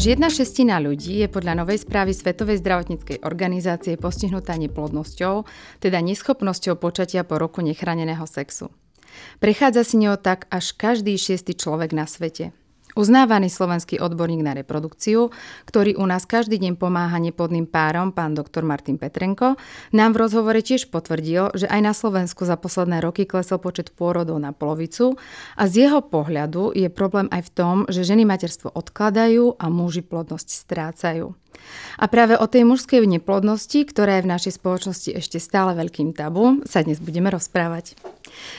Až 0.00 0.16
jedna 0.16 0.32
šestina 0.32 0.80
ľudí 0.80 1.20
je 1.20 1.28
podľa 1.28 1.60
novej 1.60 1.84
správy 1.84 2.16
Svetovej 2.16 2.64
zdravotníckej 2.64 3.20
organizácie 3.20 4.00
postihnutá 4.00 4.56
neplodnosťou, 4.56 5.44
teda 5.76 6.00
neschopnosťou 6.00 6.80
počatia 6.80 7.20
po 7.20 7.36
roku 7.36 7.60
nechráneného 7.60 8.24
sexu. 8.24 8.72
Prechádza 9.44 9.84
si 9.84 10.00
ňou 10.00 10.16
tak 10.16 10.48
až 10.48 10.72
každý 10.72 11.20
šiestý 11.20 11.52
človek 11.52 11.92
na 11.92 12.08
svete. 12.08 12.56
Uznávaný 12.98 13.46
slovenský 13.52 14.02
odborník 14.02 14.42
na 14.42 14.52
reprodukciu, 14.56 15.30
ktorý 15.66 15.94
u 15.94 16.04
nás 16.06 16.26
každý 16.26 16.58
deň 16.58 16.74
pomáha 16.74 17.18
neplodným 17.22 17.70
párom, 17.70 18.10
pán 18.10 18.34
doktor 18.34 18.66
Martin 18.66 18.98
Petrenko, 18.98 19.54
nám 19.94 20.16
v 20.16 20.20
rozhovore 20.26 20.58
tiež 20.58 20.90
potvrdil, 20.90 21.54
že 21.54 21.70
aj 21.70 21.80
na 21.80 21.92
Slovensku 21.94 22.42
za 22.42 22.58
posledné 22.58 22.98
roky 22.98 23.26
klesol 23.26 23.62
počet 23.62 23.94
pôrodov 23.94 24.42
na 24.42 24.50
polovicu 24.50 25.14
a 25.54 25.70
z 25.70 25.86
jeho 25.86 26.02
pohľadu 26.02 26.74
je 26.74 26.90
problém 26.90 27.30
aj 27.30 27.46
v 27.46 27.54
tom, 27.54 27.76
že 27.86 28.02
ženy 28.02 28.26
materstvo 28.26 28.74
odkladajú 28.74 29.54
a 29.60 29.66
muži 29.70 30.02
plodnosť 30.02 30.48
strácajú. 30.50 31.34
A 32.00 32.04
práve 32.08 32.38
o 32.38 32.46
tej 32.48 32.64
mužskej 32.64 33.04
neplodnosti, 33.04 33.84
ktorá 33.84 34.18
je 34.18 34.24
v 34.24 34.32
našej 34.32 34.52
spoločnosti 34.56 35.10
ešte 35.12 35.38
stále 35.42 35.76
veľkým 35.76 36.16
tabu, 36.16 36.64
sa 36.64 36.80
dnes 36.80 36.98
budeme 37.02 37.28
rozprávať. 37.28 37.94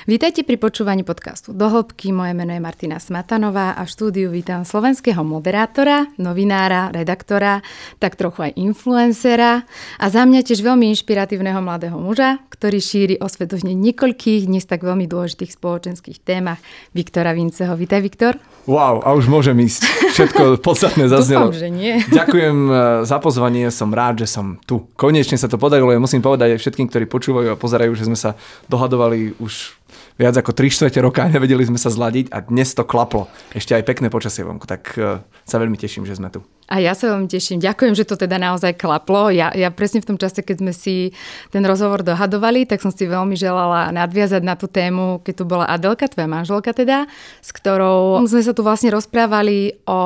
Vítajte 0.09 0.41
pri 0.41 0.57
počúvaní 0.57 1.05
podcastu 1.05 1.53
Do 1.53 1.69
hĺbky. 1.69 2.09
Moje 2.09 2.33
meno 2.33 2.51
je 2.55 2.61
Martina 2.61 2.97
Smatanová 2.97 3.77
a 3.77 3.85
v 3.85 3.93
štúdiu 3.93 4.27
vítam 4.33 4.65
slovenského 4.65 5.21
moderátora, 5.21 6.09
novinára, 6.17 6.89
redaktora, 6.89 7.61
tak 8.01 8.17
trochu 8.17 8.49
aj 8.49 8.57
influencera 8.57 9.63
a 9.97 10.05
za 10.09 10.25
mňa 10.25 10.41
tiež 10.41 10.65
veľmi 10.65 10.89
inšpiratívneho 10.91 11.61
mladého 11.61 11.97
muža, 12.01 12.41
ktorý 12.49 12.77
šíri 12.77 13.15
osvetovne 13.17 13.73
niekoľkých 13.73 14.45
dnes 14.45 14.69
tak 14.69 14.85
veľmi 14.85 15.09
dôležitých 15.09 15.57
spoločenských 15.57 16.21
témach 16.21 16.61
Viktora 16.93 17.33
Vinceho. 17.33 17.73
Vítaj, 17.73 18.01
Viktor. 18.05 18.37
Wow, 18.69 19.01
a 19.01 19.17
už 19.17 19.25
môžem 19.25 19.57
ísť. 19.57 19.81
Všetko 20.13 20.41
podstatné 20.67 21.09
zaznelo. 21.09 21.49
Dúfam, 21.49 21.57
že 21.57 21.69
nie. 21.73 21.97
Ďakujem 22.19 22.57
eh, 22.69 22.75
za 23.09 23.17
pozvanie, 23.17 23.73
som 23.73 23.89
rád, 23.89 24.21
že 24.21 24.27
som 24.29 24.61
tu. 24.69 24.85
Konečne 24.93 25.39
sa 25.39 25.49
to 25.49 25.57
podarilo. 25.57 25.89
Ja 25.89 26.01
musím 26.01 26.21
povedať 26.21 26.53
aj 26.53 26.61
všetkým, 26.61 26.85
ktorí 26.91 27.05
počúvajú 27.09 27.49
a 27.53 27.57
pozerajú, 27.57 27.97
že 27.97 28.05
sme 28.05 28.17
sa 28.17 28.37
dohadovali 28.69 29.33
už 29.41 29.70
viac 30.19 30.35
ako 30.35 30.51
3 30.55 30.71
čtvrte 30.71 30.99
roka 30.99 31.23
a 31.23 31.31
nevedeli 31.31 31.63
sme 31.63 31.79
sa 31.79 31.91
zladiť 31.91 32.31
a 32.31 32.43
dnes 32.43 32.71
to 32.75 32.83
klaplo. 32.87 33.31
Ešte 33.55 33.75
aj 33.75 33.87
pekné 33.87 34.07
počasie 34.11 34.43
vonku, 34.43 34.65
tak 34.67 34.95
eh, 34.97 35.23
sa 35.43 35.55
veľmi 35.59 35.77
teším, 35.77 36.07
že 36.07 36.17
sme 36.17 36.31
tu. 36.31 36.43
A 36.71 36.79
ja 36.79 36.95
sa 36.95 37.11
veľmi 37.11 37.27
teším. 37.27 37.59
Ďakujem, 37.59 37.99
že 37.99 38.07
to 38.07 38.15
teda 38.15 38.39
naozaj 38.39 38.79
klaplo. 38.79 39.27
Ja, 39.27 39.51
ja 39.51 39.67
presne 39.75 39.99
v 39.99 40.15
tom 40.15 40.17
čase, 40.17 40.39
keď 40.39 40.63
sme 40.63 40.71
si 40.71 41.11
ten 41.51 41.67
rozhovor 41.67 41.99
dohadovali, 41.99 42.63
tak 42.63 42.79
som 42.79 42.95
si 42.95 43.03
veľmi 43.03 43.35
želala 43.35 43.91
nadviazať 43.91 44.39
na 44.39 44.55
tú 44.55 44.71
tému, 44.71 45.19
keď 45.19 45.33
tu 45.35 45.43
bola 45.43 45.67
Adelka, 45.67 46.07
tvoja 46.07 46.31
manželka 46.31 46.71
teda, 46.71 47.11
s 47.43 47.51
ktorou 47.51 48.23
sme 48.23 48.39
sa 48.39 48.55
tu 48.55 48.63
vlastne 48.63 48.87
rozprávali 48.95 49.83
o, 49.83 50.01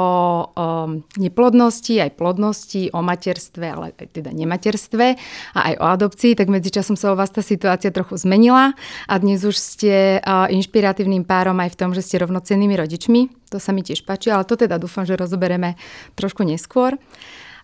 o 0.50 0.68
neplodnosti, 1.22 2.02
aj 2.02 2.18
plodnosti, 2.18 2.90
o 2.90 3.06
materstve, 3.06 3.66
ale 3.70 3.94
aj 3.94 4.10
teda 4.18 4.34
nematerstve 4.34 5.06
a 5.54 5.60
aj 5.70 5.74
o 5.78 5.86
adopcii, 5.86 6.34
tak 6.34 6.50
medzičasom 6.50 6.98
sa 6.98 7.14
u 7.14 7.16
vás 7.16 7.30
tá 7.30 7.46
situácia 7.46 7.94
trochu 7.94 8.18
zmenila 8.18 8.74
a 9.06 9.14
dnes 9.22 9.46
už 9.46 9.54
ste 9.54 10.18
inšpiratívnym 10.26 11.30
párom 11.30 11.62
aj 11.62 11.78
v 11.78 11.78
tom, 11.78 11.94
že 11.94 12.02
ste 12.02 12.26
rovnocennými 12.26 12.74
rodičmi 12.74 13.45
to 13.56 13.64
sa 13.64 13.72
mi 13.72 13.80
tiež 13.88 14.04
páči, 14.04 14.36
ale 14.36 14.44
to 14.44 14.60
teda 14.60 14.76
dúfam, 14.76 15.08
že 15.08 15.16
rozoberieme 15.16 15.80
trošku 16.20 16.44
neskôr. 16.44 17.00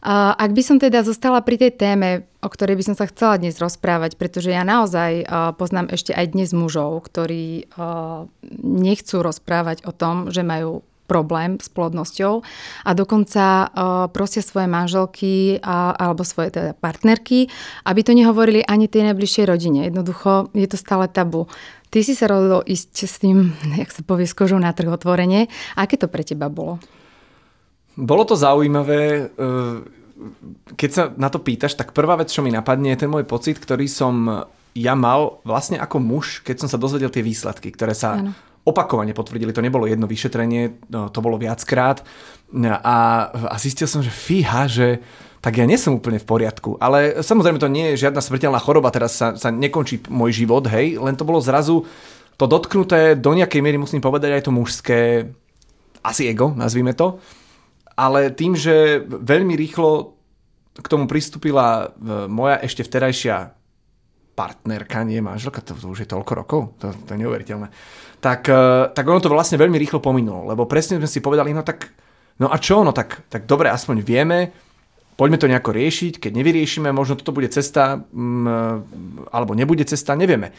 Ak 0.08 0.50
by 0.50 0.61
som 0.66 0.81
teda 0.81 1.06
zostala 1.06 1.45
pri 1.45 1.61
tej 1.61 1.78
téme, 1.78 2.25
o 2.42 2.50
ktorej 2.50 2.73
by 2.80 2.84
som 2.89 2.95
sa 2.97 3.06
chcela 3.06 3.38
dnes 3.38 3.61
rozprávať, 3.61 4.17
pretože 4.17 4.50
ja 4.50 4.66
naozaj 4.66 5.30
poznám 5.62 5.94
ešte 5.94 6.09
aj 6.16 6.34
dnes 6.34 6.50
mužov, 6.58 7.06
ktorí 7.06 7.69
nechcú 8.66 9.16
rozprávať 9.22 9.86
o 9.86 9.94
tom, 9.94 10.34
že 10.34 10.42
majú 10.42 10.81
problém 11.12 11.59
s 11.59 11.67
plodnosťou 11.67 12.39
a 12.88 12.92
dokonca 12.95 13.67
uh, 13.67 14.08
prosia 14.08 14.39
svoje 14.39 14.72
manželky 14.72 15.59
alebo 15.59 16.24
svoje 16.24 16.56
teda 16.56 16.72
partnerky, 16.72 17.51
aby 17.84 18.00
to 18.00 18.16
nehovorili 18.16 18.63
ani 18.63 18.88
tej 18.88 19.12
najbližšej 19.12 19.44
rodine. 19.44 19.91
Jednoducho 19.91 20.47
je 20.56 20.68
to 20.72 20.80
stále 20.80 21.12
tabu. 21.12 21.51
Ty 21.91 22.00
si 22.07 22.16
sa 22.16 22.31
rozhodol 22.31 22.63
ísť 22.63 22.94
s 23.03 23.19
tým, 23.19 23.52
jak 23.84 23.91
sa 23.91 24.02
povie, 24.02 24.24
s 24.24 24.31
kožou 24.31 24.56
na 24.56 24.72
trh 24.72 24.88
otvorenie. 24.88 25.52
Aké 25.75 26.00
to 26.00 26.07
pre 26.07 26.24
teba 26.24 26.47
bolo? 26.47 26.79
Bolo 28.00 28.24
to 28.24 28.40
zaujímavé. 28.40 29.28
E, 29.28 29.44
keď 30.80 30.90
sa 30.90 31.03
na 31.19 31.28
to 31.28 31.44
pýtaš, 31.44 31.75
tak 31.75 31.91
prvá 31.91 32.16
vec, 32.16 32.31
čo 32.31 32.40
mi 32.40 32.47
napadne, 32.47 32.96
je 32.96 33.03
ten 33.03 33.12
môj 33.12 33.28
pocit, 33.28 33.59
ktorý 33.59 33.91
som 33.91 34.47
ja 34.72 34.96
mal 34.96 35.44
vlastne 35.44 35.75
ako 35.75 36.00
muž, 36.00 36.40
keď 36.47 36.63
som 36.63 36.69
sa 36.72 36.80
dozvedel 36.80 37.12
tie 37.12 37.25
výsledky, 37.25 37.75
ktoré 37.75 37.91
sa 37.91 38.24
ano. 38.24 38.31
opakovane 38.63 39.12
potvrdili. 39.12 39.51
To 39.51 39.59
nebolo 39.66 39.84
jedno 39.84 40.07
vyšetrenie, 40.07 40.88
no, 40.88 41.12
to 41.12 41.19
bolo 41.19 41.35
viackrát. 41.35 42.00
A, 42.56 42.97
a 43.35 43.56
zistil 43.59 43.88
som, 43.91 44.00
že 44.00 44.12
fíha, 44.12 44.72
že 44.72 45.03
tak 45.41 45.57
ja 45.57 45.66
nie 45.66 45.75
som 45.75 45.97
úplne 45.97 46.22
v 46.22 46.29
poriadku. 46.29 46.78
Ale 46.78 47.25
samozrejme 47.25 47.57
to 47.57 47.66
nie 47.66 47.94
je 47.94 48.06
žiadna 48.06 48.22
smrteľná 48.22 48.62
choroba, 48.62 48.94
teraz 48.94 49.18
sa, 49.18 49.34
sa 49.34 49.50
nekončí 49.50 50.06
môj 50.07 50.46
život, 50.46 50.69
hej, 50.69 51.02
len 51.02 51.18
to 51.18 51.25
bolo 51.25 51.41
zrazu 51.41 51.84
to 52.38 52.46
dotknuté, 52.46 53.18
do 53.18 53.34
nejakej 53.34 53.62
miery 53.62 53.78
musím 53.78 54.01
povedať 54.01 54.38
aj 54.38 54.44
to 54.46 54.51
mužské, 54.53 55.30
asi 56.01 56.30
ego, 56.30 56.53
nazvime 56.53 56.94
to. 56.94 57.22
Ale 57.94 58.34
tým, 58.34 58.57
že 58.57 59.06
veľmi 59.06 59.53
rýchlo 59.53 60.18
k 60.78 60.88
tomu 60.88 61.06
pristúpila 61.06 61.94
e, 61.94 62.25
moja 62.25 62.57
ešte 62.66 62.81
vterajšia 62.81 63.53
partnerka, 64.34 65.06
nie 65.06 65.22
manželka, 65.22 65.62
to, 65.62 65.78
už 65.78 66.07
je 66.07 66.09
toľko 66.09 66.31
rokov, 66.34 66.62
to, 66.81 66.90
to 67.06 67.09
je 67.13 67.22
neuveriteľné, 67.22 67.68
tak, 68.24 68.47
e, 68.47 68.90
tak 68.90 69.06
ono 69.06 69.22
to 69.22 69.30
vlastne 69.30 69.59
veľmi 69.62 69.78
rýchlo 69.78 70.01
pominulo, 70.01 70.50
lebo 70.50 70.66
presne 70.66 70.97
sme 70.97 71.09
si 71.12 71.22
povedali, 71.22 71.53
no 71.53 71.62
tak, 71.62 71.91
no 72.41 72.50
a 72.50 72.57
čo, 72.57 72.81
no 72.81 72.96
tak, 72.96 73.28
tak 73.30 73.46
dobre, 73.46 73.69
aspoň 73.69 74.01
vieme, 74.01 74.50
poďme 75.21 75.37
to 75.37 75.45
nejako 75.45 75.77
riešiť, 75.77 76.17
keď 76.17 76.31
nevyriešime, 76.33 76.89
možno 76.89 77.13
toto 77.13 77.29
bude 77.29 77.53
cesta, 77.53 78.01
mm, 78.09 79.29
alebo 79.29 79.53
nebude 79.53 79.85
cesta, 79.85 80.17
nevieme. 80.17 80.49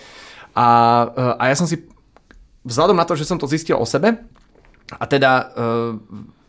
A, 0.55 0.67
eh, 1.11 1.43
a 1.43 1.43
ja 1.51 1.59
som 1.59 1.67
si, 1.67 1.83
vzhľadom 2.63 2.95
na 2.95 3.03
to, 3.03 3.19
že 3.19 3.27
som 3.27 3.43
to 3.43 3.51
zistil 3.51 3.75
o 3.75 3.83
sebe, 3.83 4.23
a 4.99 5.05
teda 5.09 5.31
e, 5.33 5.45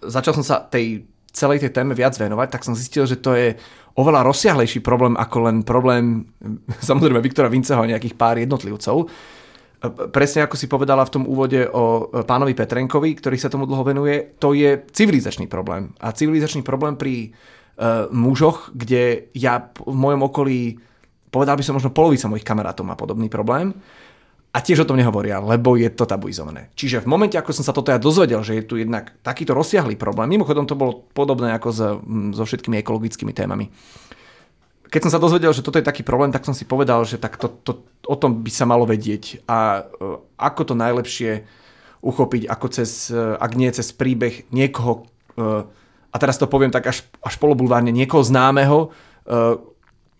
začal 0.09 0.35
som 0.35 0.43
sa 0.43 0.59
tej 0.63 1.07
celej 1.33 1.65
tej 1.65 1.71
téme 1.73 1.97
viac 1.97 2.13
venovať, 2.13 2.47
tak 2.53 2.65
som 2.65 2.77
zistil, 2.77 3.09
že 3.09 3.17
to 3.17 3.33
je 3.33 3.57
oveľa 3.97 4.25
rozsiahlejší 4.25 4.85
problém 4.85 5.17
ako 5.17 5.37
len 5.49 5.57
problém 5.65 6.29
samozrejme 6.89 7.23
Viktora 7.23 7.49
Vinceho 7.49 7.81
a 7.81 7.89
nejakých 7.89 8.17
pár 8.17 8.37
jednotlivcov. 8.37 9.07
Eh, 9.07 9.89
presne 10.11 10.45
ako 10.45 10.55
si 10.59 10.67
povedala 10.67 11.07
v 11.07 11.13
tom 11.13 11.23
úvode 11.25 11.65
o 11.71 12.09
pánovi 12.25 12.53
Petrenkovi, 12.53 13.15
ktorý 13.17 13.37
sa 13.39 13.51
tomu 13.51 13.65
dlho 13.69 13.83
venuje, 13.85 14.35
to 14.37 14.53
je 14.53 14.83
civilizačný 14.91 15.47
problém. 15.47 15.93
A 16.03 16.11
civilizačný 16.13 16.61
problém 16.61 16.99
pri 16.99 17.33
uh, 17.77 18.09
mužoch, 18.13 18.71
kde 18.73 19.29
ja 19.33 19.73
v 19.75 19.95
mojom 19.95 20.21
okolí, 20.29 20.77
povedal 21.33 21.57
by 21.57 21.63
som 21.65 21.75
možno 21.77 21.93
polovica 21.93 22.29
mojich 22.29 22.45
kamarátov 22.45 22.85
má 22.85 22.93
podobný 22.93 23.29
problém. 23.29 23.73
A 24.53 24.61
tiež 24.61 24.85
o 24.85 24.89
tom 24.89 25.01
nehovoria, 25.01 25.41
lebo 25.41 25.73
je 25.73 25.89
to 25.89 26.05
tabuizované. 26.05 26.69
Čiže 26.77 27.01
v 27.01 27.09
momente, 27.09 27.33
ako 27.33 27.57
som 27.57 27.65
sa 27.65 27.73
toto 27.73 27.89
ja 27.89 27.97
dozvedel, 27.97 28.37
že 28.45 28.61
je 28.61 28.67
tu 28.69 28.77
jednak 28.77 29.09
takýto 29.25 29.57
rozsiahlý 29.57 29.97
problém, 29.97 30.29
mimochodom 30.37 30.69
to 30.69 30.77
bolo 30.77 31.09
podobné 31.09 31.57
ako 31.57 31.69
so, 31.73 31.97
so 32.37 32.45
všetkými 32.45 32.77
ekologickými 32.85 33.33
témami. 33.33 33.73
Keď 34.93 35.09
som 35.09 35.13
sa 35.17 35.17
dozvedel, 35.17 35.57
že 35.57 35.65
toto 35.65 35.81
je 35.81 35.89
taký 35.89 36.05
problém, 36.05 36.29
tak 36.29 36.45
som 36.45 36.53
si 36.53 36.69
povedal, 36.69 37.01
že 37.01 37.17
tak 37.17 37.41
to, 37.41 37.49
to, 37.65 37.81
o 38.05 38.13
tom 38.13 38.45
by 38.45 38.51
sa 38.53 38.69
malo 38.69 38.85
vedieť 38.85 39.41
a 39.49 39.89
uh, 39.89 40.21
ako 40.37 40.61
to 40.69 40.73
najlepšie 40.77 41.49
uchopiť, 42.05 42.45
ako 42.45 42.67
cez, 42.69 43.09
uh, 43.09 43.33
ak 43.41 43.57
nie 43.57 43.73
cez 43.73 43.89
príbeh 43.89 44.53
niekoho, 44.53 45.09
a 46.13 46.15
teraz 46.21 46.37
to 46.37 46.45
poviem 46.45 46.69
tak 46.69 46.85
až, 46.85 47.01
až 47.25 47.35
polobulvárne, 47.41 47.89
niekoho 47.89 48.21
známeho, 48.21 48.93
uh, 49.25 49.57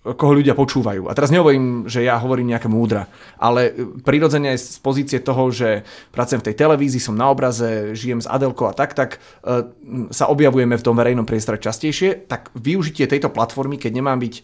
koho 0.04 0.36
ľudia 0.36 0.52
počúvajú. 0.52 1.08
A 1.08 1.16
teraz 1.16 1.32
nehovorím, 1.32 1.88
že 1.88 2.04
ja 2.04 2.20
hovorím 2.20 2.52
nejaké 2.52 2.68
múdra, 2.68 3.08
ale 3.40 3.72
prirodzene 4.04 4.58
z 4.60 4.76
pozície 4.84 5.24
toho, 5.24 5.48
že 5.48 5.88
pracujem 6.12 6.44
v 6.44 6.48
tej 6.52 6.60
televízii, 6.60 7.00
som 7.00 7.16
na 7.16 7.32
obraze, 7.32 7.96
žijem 7.96 8.20
s 8.20 8.28
Adelkou 8.28 8.68
a 8.68 8.76
tak, 8.76 8.98
tak 8.98 9.22
uh, 9.46 9.70
sa 10.12 10.28
objavujeme 10.28 10.76
v 10.76 10.86
tom 10.86 10.98
verejnom 10.98 11.30
priestore 11.30 11.62
častejšie, 11.62 12.26
tak 12.28 12.52
využitie 12.58 13.08
tejto 13.08 13.32
platformy, 13.32 13.78
keď 13.80 14.02
nemám 14.02 14.20
byť 14.20 14.36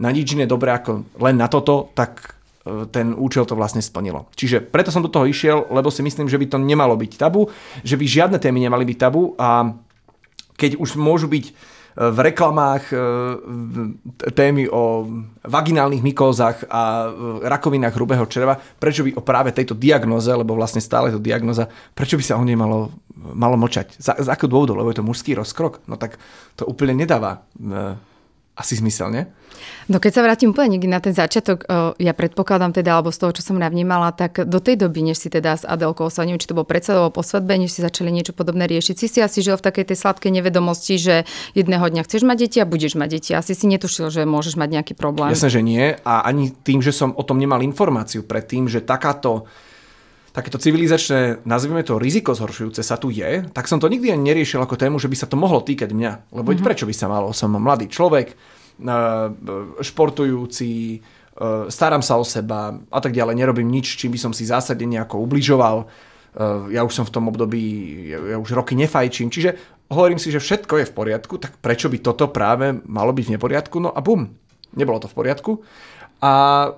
na 0.00 0.08
nič 0.14 0.38
iné 0.38 0.46
dobré 0.46 0.70
ako 0.76 1.08
len 1.20 1.36
na 1.36 1.48
toto, 1.48 1.90
tak 1.96 2.36
ten 2.90 3.14
účel 3.14 3.46
to 3.46 3.54
vlastne 3.54 3.78
splnilo. 3.78 4.26
Čiže 4.34 4.58
preto 4.58 4.90
som 4.90 4.98
do 4.98 5.06
toho 5.06 5.22
išiel, 5.22 5.70
lebo 5.70 5.86
si 5.86 6.02
myslím, 6.02 6.26
že 6.26 6.34
by 6.34 6.46
to 6.50 6.58
nemalo 6.58 6.98
byť 6.98 7.12
tabu, 7.14 7.46
že 7.86 7.94
by 7.94 8.02
žiadne 8.02 8.38
témy 8.42 8.58
nemali 8.66 8.82
byť 8.82 8.98
tabu 8.98 9.38
a 9.38 9.70
keď 10.56 10.80
už 10.80 10.96
môžu 10.96 11.28
byť 11.28 11.44
e, 11.48 11.52
v 12.10 12.18
reklamách 12.24 12.90
e, 12.90 12.96
témy 14.32 14.66
o 14.72 15.06
vaginálnych 15.44 16.02
mykózach 16.02 16.64
a 16.66 17.12
rakovinách 17.44 17.94
hrubého 17.94 18.24
čreva, 18.26 18.56
prečo 18.56 19.04
by 19.04 19.16
o 19.16 19.22
práve 19.22 19.52
tejto 19.52 19.76
diagnoze, 19.76 20.32
lebo 20.32 20.56
vlastne 20.56 20.80
stále 20.80 21.12
to 21.12 21.20
diagnoza, 21.20 21.68
prečo 21.92 22.16
by 22.16 22.24
sa 22.24 22.40
o 22.40 22.44
nej 22.44 22.56
malo, 22.56 22.90
malo 23.14 23.60
mlčať? 23.60 24.00
Za, 24.00 24.16
za 24.16 24.32
akú 24.32 24.48
dôvodu? 24.48 24.74
Lebo 24.74 24.88
je 24.90 24.98
to 24.98 25.06
mužský 25.06 25.36
rozkrok? 25.36 25.84
No 25.86 26.00
tak 26.00 26.16
to 26.56 26.64
úplne 26.64 26.96
nedáva 26.96 27.44
e, 27.56 28.15
asi 28.56 28.74
zmyselne. 28.80 29.28
No 29.88 30.00
keď 30.00 30.20
sa 30.20 30.24
vrátim 30.24 30.52
úplne 30.52 30.76
niekde 30.76 30.90
na 30.90 31.00
ten 31.00 31.16
začiatok, 31.16 31.64
ja 31.96 32.12
predpokladám 32.12 32.76
teda, 32.76 32.96
alebo 32.96 33.12
z 33.12 33.18
toho, 33.20 33.32
čo 33.36 33.42
som 33.44 33.56
navnímala, 33.56 34.12
tak 34.12 34.44
do 34.48 34.60
tej 34.60 34.80
doby, 34.80 35.00
než 35.04 35.20
si 35.20 35.28
teda 35.28 35.56
s 35.56 35.64
Adelkou 35.64 36.08
sa 36.08 36.24
neviem, 36.24 36.40
či 36.40 36.48
to 36.48 36.56
bolo 36.56 36.68
predsa 36.68 37.08
po 37.08 37.22
svadbe, 37.24 37.56
než 37.56 37.72
si 37.72 37.80
začali 37.80 38.12
niečo 38.12 38.36
podobné 38.36 38.68
riešiť, 38.68 38.94
si 38.96 39.06
si 39.08 39.20
asi 39.20 39.40
žil 39.40 39.56
v 39.56 39.64
takej 39.64 39.92
tej 39.92 39.96
sladkej 40.00 40.32
nevedomosti, 40.32 41.00
že 41.00 41.14
jedného 41.56 41.84
dňa 41.88 42.02
chceš 42.04 42.24
mať 42.24 42.36
deti 42.36 42.58
a 42.60 42.68
budeš 42.68 42.96
mať 43.00 43.08
deti. 43.12 43.30
Asi 43.32 43.56
si 43.56 43.64
netušil, 43.68 44.08
že 44.12 44.28
môžeš 44.28 44.56
mať 44.60 44.68
nejaký 44.80 44.94
problém. 44.96 45.32
Jasne, 45.32 45.52
že 45.52 45.62
nie. 45.64 45.96
A 46.04 46.24
ani 46.24 46.52
tým, 46.52 46.80
že 46.80 46.92
som 46.92 47.12
o 47.16 47.22
tom 47.24 47.40
nemal 47.40 47.60
informáciu 47.64 48.24
predtým, 48.24 48.68
že 48.68 48.84
takáto 48.84 49.48
takéto 50.36 50.60
civilizačné, 50.60 51.48
nazvime 51.48 51.80
to 51.80 51.96
riziko 51.96 52.36
zhoršujúce 52.36 52.84
sa 52.84 53.00
tu 53.00 53.08
je, 53.08 53.48
tak 53.56 53.64
som 53.64 53.80
to 53.80 53.88
nikdy 53.88 54.12
ani 54.12 54.36
neriešil 54.36 54.60
ako 54.60 54.76
tému, 54.76 55.00
že 55.00 55.08
by 55.08 55.16
sa 55.16 55.24
to 55.24 55.40
mohlo 55.40 55.64
týkať 55.64 55.96
mňa. 55.96 56.36
Lebo 56.36 56.52
mm-hmm. 56.52 56.60
prečo 56.60 56.84
by 56.84 56.92
sa 56.92 57.08
malo? 57.08 57.32
Som 57.32 57.56
mladý 57.56 57.88
človek, 57.88 58.36
športujúci, 59.80 61.00
starám 61.72 62.04
sa 62.04 62.20
o 62.20 62.24
seba 62.28 62.76
a 62.92 62.98
tak 63.00 63.16
ďalej. 63.16 63.32
Nerobím 63.40 63.72
nič, 63.72 63.96
čím 63.96 64.12
by 64.12 64.20
som 64.20 64.32
si 64.36 64.44
zásadne 64.44 64.84
nejako 64.84 65.24
ubližoval. 65.24 65.88
Ja 66.68 66.84
už 66.84 66.92
som 66.92 67.08
v 67.08 67.14
tom 67.16 67.32
období, 67.32 67.64
ja 68.12 68.36
už 68.36 68.52
roky 68.52 68.76
nefajčím. 68.76 69.32
Čiže 69.32 69.56
hovorím 69.88 70.20
si, 70.20 70.28
že 70.28 70.36
všetko 70.36 70.84
je 70.84 70.88
v 70.88 70.96
poriadku, 70.96 71.40
tak 71.40 71.56
prečo 71.64 71.88
by 71.88 71.96
toto 72.04 72.28
práve 72.28 72.76
malo 72.84 73.16
byť 73.16 73.24
v 73.24 73.34
neporiadku? 73.40 73.80
No 73.80 73.88
a 73.88 74.04
bum, 74.04 74.36
nebolo 74.76 75.00
to 75.00 75.08
v 75.08 75.16
poriadku. 75.16 75.64
A, 76.20 76.68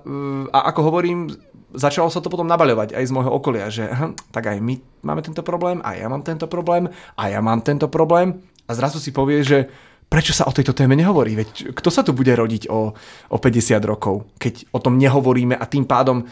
a 0.51 0.59
ako 0.71 0.79
hovorím, 0.91 1.31
začalo 1.73 2.09
sa 2.09 2.21
to 2.21 2.31
potom 2.31 2.49
nabaľovať 2.49 2.97
aj 2.97 3.03
z 3.05 3.15
môjho 3.15 3.31
okolia, 3.33 3.69
že 3.69 3.85
aha, 3.89 4.13
tak 4.33 4.49
aj 4.49 4.57
my 4.61 4.81
máme 5.05 5.21
tento 5.21 5.45
problém, 5.45 5.81
a 5.85 5.93
ja 5.95 6.09
mám 6.09 6.25
tento 6.25 6.49
problém, 6.49 6.89
a 7.17 7.23
ja 7.29 7.39
mám 7.41 7.61
tento 7.61 7.87
problém. 7.87 8.41
A 8.69 8.71
zrazu 8.77 9.01
si 9.01 9.09
povie, 9.09 9.41
že 9.41 9.65
prečo 10.09 10.33
sa 10.33 10.45
o 10.45 10.53
tejto 10.53 10.77
téme 10.77 10.93
nehovorí? 10.93 11.33
Veď 11.37 11.73
kto 11.73 11.89
sa 11.89 12.05
tu 12.05 12.13
bude 12.13 12.33
rodiť 12.33 12.69
o, 12.69 12.93
o 13.33 13.37
50 13.37 13.81
rokov, 13.85 14.29
keď 14.37 14.69
o 14.73 14.79
tom 14.81 14.97
nehovoríme 14.97 15.57
a 15.57 15.65
tým 15.65 15.89
pádom, 15.89 16.25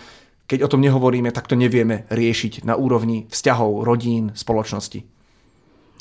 keď 0.45 0.65
o 0.65 0.71
tom 0.71 0.81
nehovoríme, 0.81 1.33
tak 1.33 1.49
to 1.49 1.57
nevieme 1.57 2.05
riešiť 2.09 2.65
na 2.65 2.77
úrovni 2.77 3.25
vzťahov, 3.29 3.85
rodín, 3.85 4.33
spoločnosti. 4.37 5.16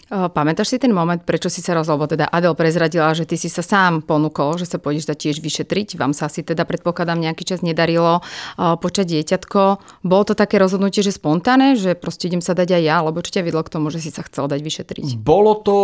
Pamätáš 0.07 0.71
si 0.71 0.79
ten 0.79 0.95
moment, 0.95 1.19
prečo 1.19 1.51
si 1.51 1.59
sa 1.59 1.75
rozhodol, 1.75 2.07
teda 2.07 2.31
Adel 2.31 2.55
prezradila, 2.55 3.11
že 3.11 3.27
ty 3.27 3.35
si 3.35 3.51
sa 3.51 3.59
sám 3.59 4.07
ponúkol, 4.07 4.55
že 4.55 4.71
sa 4.71 4.79
pôjdeš 4.79 5.11
dať 5.11 5.19
tiež 5.19 5.37
vyšetriť. 5.43 5.99
Vám 5.99 6.15
sa 6.15 6.31
asi 6.31 6.47
teda 6.47 6.63
predpokladám 6.63 7.19
nejaký 7.19 7.43
čas 7.43 7.59
nedarilo 7.67 8.23
počať 8.55 9.19
dieťatko. 9.19 9.63
Bolo 10.07 10.23
to 10.23 10.39
také 10.39 10.63
rozhodnutie, 10.63 11.03
že 11.03 11.11
spontánne, 11.11 11.75
že 11.75 11.99
proste 11.99 12.31
idem 12.31 12.39
sa 12.39 12.55
dať 12.55 12.79
aj 12.79 12.83
ja, 12.87 12.95
alebo 13.03 13.19
čo 13.19 13.35
ťa 13.35 13.43
vedlo 13.43 13.67
k 13.67 13.73
tomu, 13.75 13.91
že 13.91 13.99
si 13.99 14.15
sa 14.15 14.23
chcel 14.23 14.47
dať 14.47 14.63
vyšetriť? 14.63 15.07
Bolo 15.19 15.59
to 15.59 15.77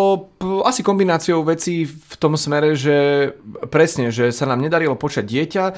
asi 0.62 0.86
kombináciou 0.86 1.42
vecí 1.42 1.90
v 1.90 2.14
tom 2.22 2.38
smere, 2.38 2.78
že 2.78 3.30
presne, 3.74 4.14
že 4.14 4.30
sa 4.30 4.46
nám 4.46 4.62
nedarilo 4.62 4.94
počať 4.94 5.26
dieťa. 5.26 5.64
E, 5.66 5.72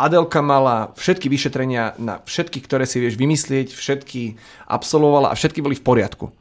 Adelka 0.00 0.40
mala 0.40 0.96
všetky 0.96 1.28
vyšetrenia 1.28 2.00
na 2.00 2.24
všetky, 2.24 2.64
ktoré 2.64 2.88
si 2.88 2.96
vieš 2.96 3.20
vymyslieť, 3.20 3.76
všetky 3.76 4.40
absolvovala 4.72 5.28
a 5.28 5.36
všetky 5.36 5.60
boli 5.60 5.76
v 5.76 5.84
poriadku 5.84 6.32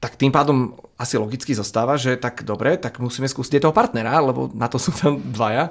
tak 0.00 0.16
tým 0.16 0.32
pádom 0.32 0.72
asi 0.96 1.20
logicky 1.20 1.52
zostáva, 1.52 2.00
že 2.00 2.16
tak 2.16 2.40
dobre, 2.42 2.80
tak 2.80 2.96
musíme 3.00 3.28
skúsiť 3.28 3.60
toho 3.60 3.76
partnera, 3.76 4.16
lebo 4.20 4.48
na 4.56 4.66
to 4.66 4.80
sú 4.84 4.90
tam 4.96 5.20
dvaja. 5.20 5.70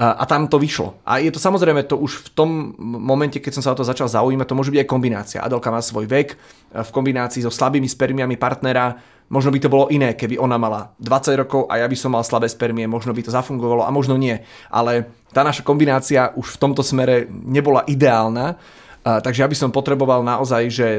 A 0.00 0.22
tam 0.24 0.48
to 0.48 0.56
vyšlo. 0.56 1.02
A 1.04 1.20
je 1.20 1.28
to 1.28 1.42
samozrejme 1.42 1.84
to 1.84 1.98
už 1.98 2.24
v 2.24 2.28
tom 2.32 2.72
momente, 2.80 3.36
keď 3.36 3.58
som 3.58 3.64
sa 3.66 3.72
o 3.74 3.76
to 3.76 3.84
začal 3.84 4.08
zaujímať, 4.08 4.46
to 4.48 4.56
môže 4.56 4.72
byť 4.72 4.80
aj 4.86 4.88
kombinácia. 4.88 5.44
Adelka 5.44 5.68
má 5.68 5.82
svoj 5.82 6.08
vek 6.08 6.38
v 6.72 6.90
kombinácii 6.94 7.44
so 7.44 7.52
slabými 7.52 7.90
spermiami 7.90 8.40
partnera. 8.40 8.96
Možno 9.28 9.52
by 9.52 9.60
to 9.60 9.68
bolo 9.68 9.90
iné, 9.92 10.14
keby 10.16 10.40
ona 10.40 10.56
mala 10.56 10.94
20 11.02 11.42
rokov 11.42 11.60
a 11.68 11.84
ja 11.84 11.86
by 11.90 11.96
som 11.98 12.16
mal 12.16 12.24
slabé 12.24 12.48
spermie, 12.48 12.86
možno 12.86 13.12
by 13.12 13.28
to 13.28 13.34
zafungovalo 13.34 13.84
a 13.84 13.90
možno 13.92 14.14
nie. 14.16 14.40
Ale 14.72 15.10
tá 15.34 15.42
naša 15.44 15.66
kombinácia 15.66 16.32
už 16.38 16.56
v 16.56 16.60
tomto 16.64 16.80
smere 16.86 17.26
nebola 17.28 17.84
ideálna 17.84 18.56
takže 19.00 19.40
ja 19.40 19.48
by 19.48 19.56
som 19.56 19.72
potreboval 19.72 20.20
naozaj, 20.20 20.62
že, 20.68 20.90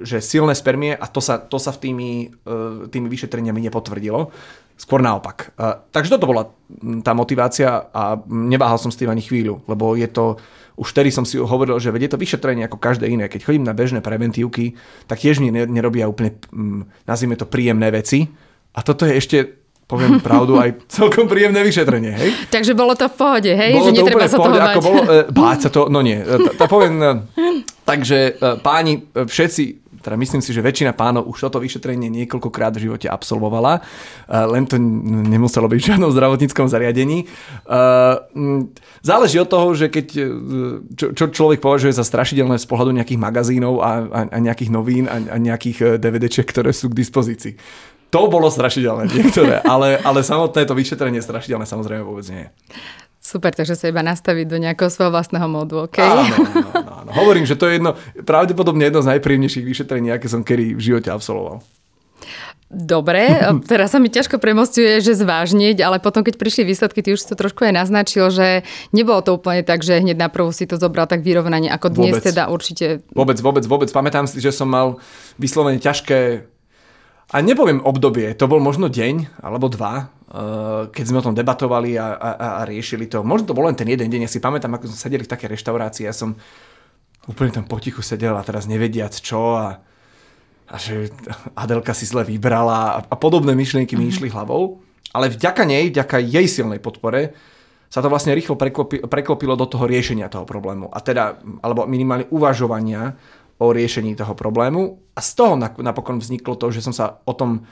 že 0.00 0.24
silné 0.24 0.56
spermie 0.56 0.96
a 0.96 1.04
to 1.04 1.20
sa, 1.20 1.36
to 1.36 1.60
sa 1.60 1.76
v 1.76 1.78
tými, 1.88 2.10
e, 2.32 2.88
tými 2.88 3.08
vyšetreniami 3.12 3.60
nepotvrdilo. 3.68 4.32
Skôr 4.80 5.04
naopak. 5.04 5.52
Takže 5.92 6.16
toto 6.16 6.24
bola 6.24 6.56
tá 7.04 7.12
motivácia 7.12 7.92
a 7.92 8.16
neváhal 8.24 8.80
som 8.80 8.88
s 8.88 8.96
tým 8.96 9.12
ani 9.12 9.20
chvíľu, 9.20 9.60
lebo 9.68 9.92
je 9.92 10.08
to, 10.08 10.40
už 10.80 10.96
vtedy 10.96 11.12
som 11.12 11.28
si 11.28 11.36
hovoril, 11.36 11.76
že 11.76 11.92
je 11.92 12.08
to 12.08 12.16
vyšetrenie 12.16 12.64
ako 12.64 12.80
každé 12.80 13.04
iné. 13.04 13.28
Keď 13.28 13.44
chodím 13.44 13.68
na 13.68 13.76
bežné 13.76 14.00
preventívky, 14.00 14.80
tak 15.04 15.20
tiež 15.20 15.44
mi 15.44 15.52
nerobia 15.52 16.08
úplne, 16.08 16.32
nazvime 17.04 17.36
to, 17.36 17.44
príjemné 17.44 17.92
veci. 17.92 18.32
A 18.72 18.80
toto 18.80 19.04
je 19.04 19.20
ešte 19.20 19.59
poviem 19.90 20.22
pravdu, 20.22 20.54
aj 20.62 20.86
celkom 20.86 21.26
príjemné 21.26 21.66
vyšetrenie, 21.66 22.14
hej? 22.14 22.30
Takže 22.46 22.78
bolo 22.78 22.94
to 22.94 23.10
v 23.10 23.14
pohode, 23.18 23.50
hej? 23.50 23.74
Bolo 23.74 23.90
že 23.90 23.90
to 23.90 23.98
netreba 24.06 24.26
sa 24.30 24.38
toho 24.38 24.54
báť. 24.54 24.70
Ako 24.70 24.80
bolo, 24.86 25.00
e, 25.02 25.18
báť 25.34 25.58
sa 25.66 25.70
to, 25.74 25.90
no 25.90 25.98
nie. 25.98 26.22
E, 26.22 26.54
tá 26.54 26.70
poviem, 26.70 26.94
e, 27.02 27.10
takže 27.82 28.38
e, 28.38 28.54
páni, 28.62 29.02
e, 29.10 29.26
všetci 29.26 29.90
teda 30.00 30.16
myslím 30.16 30.40
si, 30.40 30.56
že 30.56 30.64
väčšina 30.64 30.96
pánov 30.96 31.28
už 31.28 31.44
toto 31.44 31.60
vyšetrenie 31.60 32.08
niekoľkokrát 32.08 32.72
v 32.72 32.88
živote 32.88 33.04
absolvovala, 33.04 33.84
len 34.48 34.64
to 34.64 34.80
nemuselo 34.80 35.68
byť 35.68 35.76
v 35.76 35.88
žiadnom 35.92 36.08
zdravotníckom 36.08 36.72
zariadení. 36.72 37.28
Záleží 39.04 39.36
od 39.36 39.48
toho, 39.52 39.76
že 39.76 39.92
keď 39.92 40.06
čo, 40.96 41.06
čo 41.12 41.24
človek 41.28 41.60
považuje 41.60 41.92
za 41.92 42.00
strašidelné 42.00 42.56
z 42.56 42.64
pohľadu 42.64 42.96
nejakých 42.96 43.20
magazínov 43.20 43.84
a, 43.84 43.92
a, 44.08 44.20
a 44.32 44.38
nejakých 44.40 44.72
novín 44.72 45.04
a, 45.04 45.20
a 45.20 45.36
nejakých 45.36 46.00
DVDčiek, 46.00 46.48
ktoré 46.48 46.72
sú 46.72 46.88
k 46.88 46.96
dispozícii. 46.96 47.60
To 48.10 48.26
bolo 48.26 48.50
strašidelné 48.50 49.06
niektoré, 49.06 49.62
ale, 49.62 49.98
ale 50.02 50.26
samotné 50.26 50.66
to 50.66 50.74
vyšetrenie 50.74 51.22
strašidelné 51.22 51.62
samozrejme 51.62 52.02
vôbec 52.02 52.26
nie 52.26 52.42
je. 52.46 52.50
Super, 53.20 53.52
takže 53.52 53.76
sa 53.76 53.92
iba 53.92 54.00
nastaviť 54.00 54.46
do 54.48 54.56
nejakého 54.58 54.88
svojho 54.88 55.12
vlastného 55.12 55.44
módu, 55.44 55.84
OK? 55.86 56.00
Áno, 56.00 56.24
áno, 56.72 56.92
áno. 57.04 57.10
Hovorím, 57.14 57.44
že 57.44 57.54
to 57.54 57.68
je 57.68 57.78
jedno, 57.78 57.94
pravdepodobne 58.24 58.88
jedno 58.88 59.04
z 59.04 59.14
najpríjemnejších 59.14 59.68
vyšetrení, 59.68 60.08
aké 60.10 60.26
som 60.26 60.40
kedy 60.40 60.74
v 60.74 60.82
živote 60.82 61.12
absolvoval. 61.12 61.60
Dobre, 62.70 63.28
teraz 63.70 63.90
sa 63.90 63.98
mi 63.98 64.08
ťažko 64.08 64.38
premostuje, 64.38 65.02
že 65.04 65.18
zvážniť, 65.18 65.82
ale 65.84 65.98
potom, 65.98 66.22
keď 66.22 66.38
prišli 66.38 66.62
výsledky, 66.64 67.02
ty 67.02 67.12
už 67.12 67.20
si 67.20 67.28
to 67.28 67.36
trošku 67.36 67.66
aj 67.66 67.82
naznačil, 67.82 68.30
že 68.30 68.64
nebolo 68.94 69.20
to 69.20 69.36
úplne 69.36 69.66
tak, 69.66 69.82
že 69.82 70.00
hneď 70.00 70.16
na 70.16 70.32
prvú 70.32 70.48
si 70.54 70.64
to 70.64 70.78
zobral 70.78 71.04
tak 71.04 71.20
vyrovnanie, 71.20 71.68
ako 71.68 71.92
dnes 71.92 72.18
vôbec. 72.18 72.30
teda 72.30 72.48
určite. 72.48 73.04
Vôbec, 73.12 73.36
vôbec, 73.42 73.68
vôbec. 73.68 73.90
Pamätám 73.92 74.24
si, 74.30 74.40
že 74.40 74.54
som 74.54 74.70
mal 74.70 75.02
vyslovene 75.36 75.82
ťažké 75.82 76.49
a 77.30 77.36
nepoviem 77.38 77.78
obdobie, 77.86 78.34
to 78.34 78.50
bol 78.50 78.58
možno 78.58 78.90
deň 78.90 79.38
alebo 79.38 79.70
dva, 79.70 80.10
eh, 80.30 80.90
keď 80.90 81.04
sme 81.06 81.20
o 81.22 81.26
tom 81.30 81.34
debatovali 81.38 81.94
a, 81.94 82.18
a, 82.18 82.30
a 82.58 82.62
riešili 82.66 83.06
to. 83.06 83.22
Možno 83.22 83.50
to 83.50 83.56
bol 83.56 83.70
len 83.70 83.78
ten 83.78 83.86
jeden 83.86 84.10
deň, 84.10 84.26
ja 84.26 84.30
si 84.30 84.42
pamätám, 84.42 84.74
ako 84.74 84.90
sme 84.90 84.98
sedeli 84.98 85.22
v 85.22 85.30
také 85.30 85.46
reštaurácii, 85.46 86.10
ja 86.10 86.14
som 86.14 86.34
úplne 87.30 87.54
tam 87.54 87.64
potichu 87.70 88.02
sedel 88.02 88.34
a 88.34 88.42
teraz 88.42 88.66
nevediac 88.66 89.14
čo 89.14 89.54
a, 89.54 89.78
a 90.66 90.74
že 90.74 91.14
Adelka 91.54 91.94
si 91.94 92.08
zle 92.08 92.26
vybrala 92.26 92.98
a, 92.98 92.98
a 93.06 93.14
podobné 93.14 93.54
myšlienky 93.54 93.94
mi 93.94 94.08
mm-hmm. 94.08 94.14
išli 94.14 94.28
hlavou. 94.34 94.82
Ale 95.10 95.26
vďaka 95.26 95.66
nej, 95.66 95.90
vďaka 95.90 96.22
jej 96.22 96.46
silnej 96.46 96.78
podpore, 96.78 97.34
sa 97.90 97.98
to 97.98 98.06
vlastne 98.06 98.30
rýchlo 98.30 98.54
preklopilo 99.10 99.58
do 99.58 99.66
toho 99.66 99.90
riešenia 99.90 100.30
toho 100.30 100.46
problému. 100.46 100.86
A 100.94 101.02
teda, 101.02 101.42
alebo 101.58 101.90
minimálne 101.90 102.30
uvažovania 102.30 103.18
o 103.60 103.66
riešení 103.68 104.16
toho 104.16 104.32
problému 104.32 105.12
a 105.12 105.20
z 105.20 105.30
toho 105.36 105.54
napokon 105.60 106.16
vzniklo 106.16 106.56
to, 106.56 106.72
že 106.72 106.80
som 106.80 106.96
sa 106.96 107.20
o 107.28 107.36
tom 107.36 107.68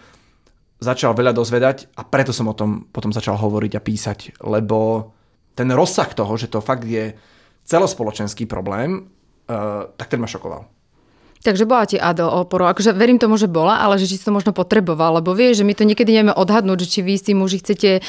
začal 0.78 1.16
veľa 1.16 1.32
dozvedať 1.34 1.88
a 1.96 2.04
preto 2.04 2.30
som 2.30 2.46
o 2.46 2.54
tom 2.54 2.86
potom 2.92 3.10
začal 3.10 3.40
hovoriť 3.40 3.72
a 3.74 3.82
písať, 3.82 4.18
lebo 4.44 5.10
ten 5.56 5.66
rozsah 5.74 6.06
toho, 6.14 6.38
že 6.38 6.52
to 6.52 6.62
fakt 6.62 6.86
je 6.86 7.18
celospoločenský 7.66 8.46
problém, 8.46 9.10
uh, 9.50 9.90
tak 9.98 10.12
ten 10.12 10.22
ma 10.22 10.30
šokoval. 10.30 10.77
Takže 11.42 11.64
bola 11.70 11.86
ti 11.86 11.96
Adel 11.98 12.26
oporu. 12.26 12.66
Akože 12.66 12.90
verím 12.94 13.22
tomu, 13.22 13.38
že 13.38 13.46
bola, 13.46 13.78
ale 13.78 13.98
že 13.98 14.10
či 14.10 14.18
si 14.18 14.26
to 14.26 14.34
možno 14.34 14.50
potreboval, 14.50 15.22
lebo 15.22 15.30
vieš, 15.34 15.62
že 15.62 15.66
my 15.66 15.74
to 15.74 15.86
niekedy 15.86 16.10
nevieme 16.10 16.34
odhadnúť, 16.34 16.78
že 16.82 16.88
či 16.98 17.00
vy 17.06 17.14
si 17.14 17.32
muži 17.34 17.62
chcete 17.62 18.02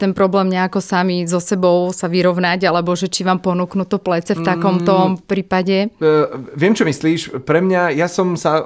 ten 0.00 0.10
problém 0.16 0.48
nejako 0.48 0.80
sami 0.80 1.28
so 1.28 1.38
sebou 1.38 1.92
sa 1.92 2.08
vyrovnať, 2.08 2.64
alebo 2.64 2.96
že 2.96 3.12
či 3.12 3.22
vám 3.22 3.44
ponúknú 3.44 3.84
to 3.84 4.00
plece 4.00 4.32
v 4.32 4.42
takomto 4.42 4.94
mm, 4.94 5.28
prípade. 5.28 5.92
Uh, 6.00 6.48
viem, 6.56 6.72
čo 6.72 6.88
myslíš. 6.88 7.44
Pre 7.44 7.60
mňa, 7.60 7.92
ja 7.92 8.08
som 8.08 8.34
sa 8.40 8.64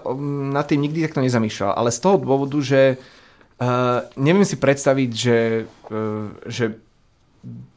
nad 0.54 0.64
tým 0.71 0.87
nikdy 0.87 1.02
takto 1.04 1.23
nezamýšľal, 1.23 1.75
ale 1.75 1.90
z 1.90 1.99
toho 1.99 2.16
dôvodu, 2.23 2.59
že 2.62 2.97
uh, 2.97 4.06
neviem 4.14 4.47
si 4.47 4.54
predstaviť, 4.56 5.11
že, 5.11 5.38
uh, 5.90 6.30
že 6.47 6.78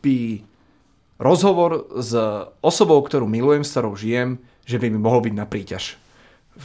by 0.06 0.46
rozhovor 1.18 1.90
s 1.98 2.14
osobou, 2.62 3.02
ktorú 3.02 3.26
milujem, 3.26 3.66
s 3.66 3.74
ktorou 3.74 3.98
žijem, 3.98 4.38
že 4.70 4.78
by 4.78 4.94
mi 4.94 5.00
mohol 5.02 5.26
byť 5.26 5.34
na 5.34 5.50
príťaž 5.50 5.98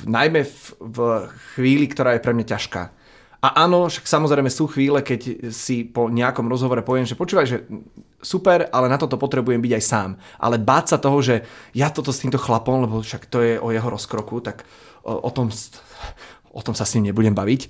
najmä 0.08 0.44
v, 0.44 0.64
v 0.80 0.96
chvíli, 1.54 1.86
ktorá 1.88 2.16
je 2.16 2.24
pre 2.24 2.32
mňa 2.32 2.46
ťažká. 2.48 2.82
A 3.42 3.66
áno, 3.66 3.90
však 3.90 4.06
samozrejme 4.06 4.46
sú 4.46 4.70
chvíle, 4.70 5.02
keď 5.02 5.50
si 5.50 5.82
po 5.82 6.06
nejakom 6.06 6.46
rozhovore 6.46 6.78
poviem, 6.86 7.02
že 7.02 7.18
počúvaj, 7.18 7.46
že 7.50 7.66
super, 8.22 8.70
ale 8.70 8.86
na 8.86 8.94
toto 8.94 9.18
potrebujem 9.18 9.58
byť 9.58 9.72
aj 9.74 9.84
sám. 9.84 10.10
Ale 10.38 10.62
báť 10.62 10.94
sa 10.94 10.98
toho, 11.02 11.18
že 11.18 11.42
ja 11.74 11.90
toto 11.90 12.14
s 12.14 12.22
týmto 12.22 12.38
chlapom, 12.38 12.86
lebo 12.86 13.02
však 13.02 13.26
to 13.26 13.42
je 13.42 13.58
o 13.58 13.74
jeho 13.74 13.90
rozkroku, 13.90 14.38
tak 14.38 14.62
o, 15.02 15.26
o 15.26 15.30
tom, 15.34 15.50
o 16.54 16.60
tom 16.62 16.74
sa 16.78 16.86
s 16.86 16.94
ním 16.94 17.10
nebudem 17.10 17.34
baviť. 17.34 17.60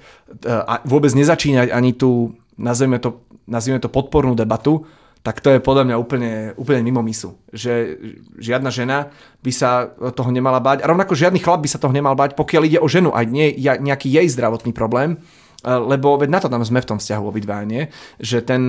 A 0.44 0.84
vôbec 0.84 1.16
nezačínať 1.16 1.72
ani 1.72 1.96
tú 1.96 2.36
nazvime 2.60 3.00
to, 3.00 3.24
nazvime 3.48 3.80
to 3.80 3.88
podpornú 3.88 4.36
debatu, 4.36 4.84
tak 5.22 5.38
to 5.38 5.54
je 5.54 5.62
podľa 5.62 5.86
mňa 5.86 5.96
úplne, 6.02 6.32
úplne 6.58 6.82
mimo 6.82 6.98
misu. 6.98 7.38
Že 7.54 7.98
žiadna 8.42 8.74
žena 8.74 9.14
by 9.38 9.52
sa 9.54 9.86
toho 9.94 10.34
nemala 10.34 10.58
bať. 10.58 10.82
A 10.82 10.90
rovnako 10.90 11.14
žiadny 11.14 11.38
chlap 11.38 11.62
by 11.62 11.70
sa 11.70 11.78
toho 11.78 11.94
nemal 11.94 12.18
bať, 12.18 12.34
pokiaľ 12.34 12.62
ide 12.66 12.78
o 12.82 12.90
ženu, 12.90 13.14
aj 13.14 13.30
nie 13.30 13.54
nejaký 13.62 14.10
jej 14.10 14.26
zdravotný 14.26 14.74
problém. 14.74 15.22
Lebo 15.62 16.18
veď 16.18 16.28
na 16.28 16.40
to 16.42 16.50
tam 16.50 16.66
sme 16.66 16.82
v 16.82 16.90
tom 16.90 16.98
vzťahu 16.98 17.22
obidva, 17.22 17.62
nie? 17.62 17.86
Že 18.18 18.38
ten, 18.42 18.62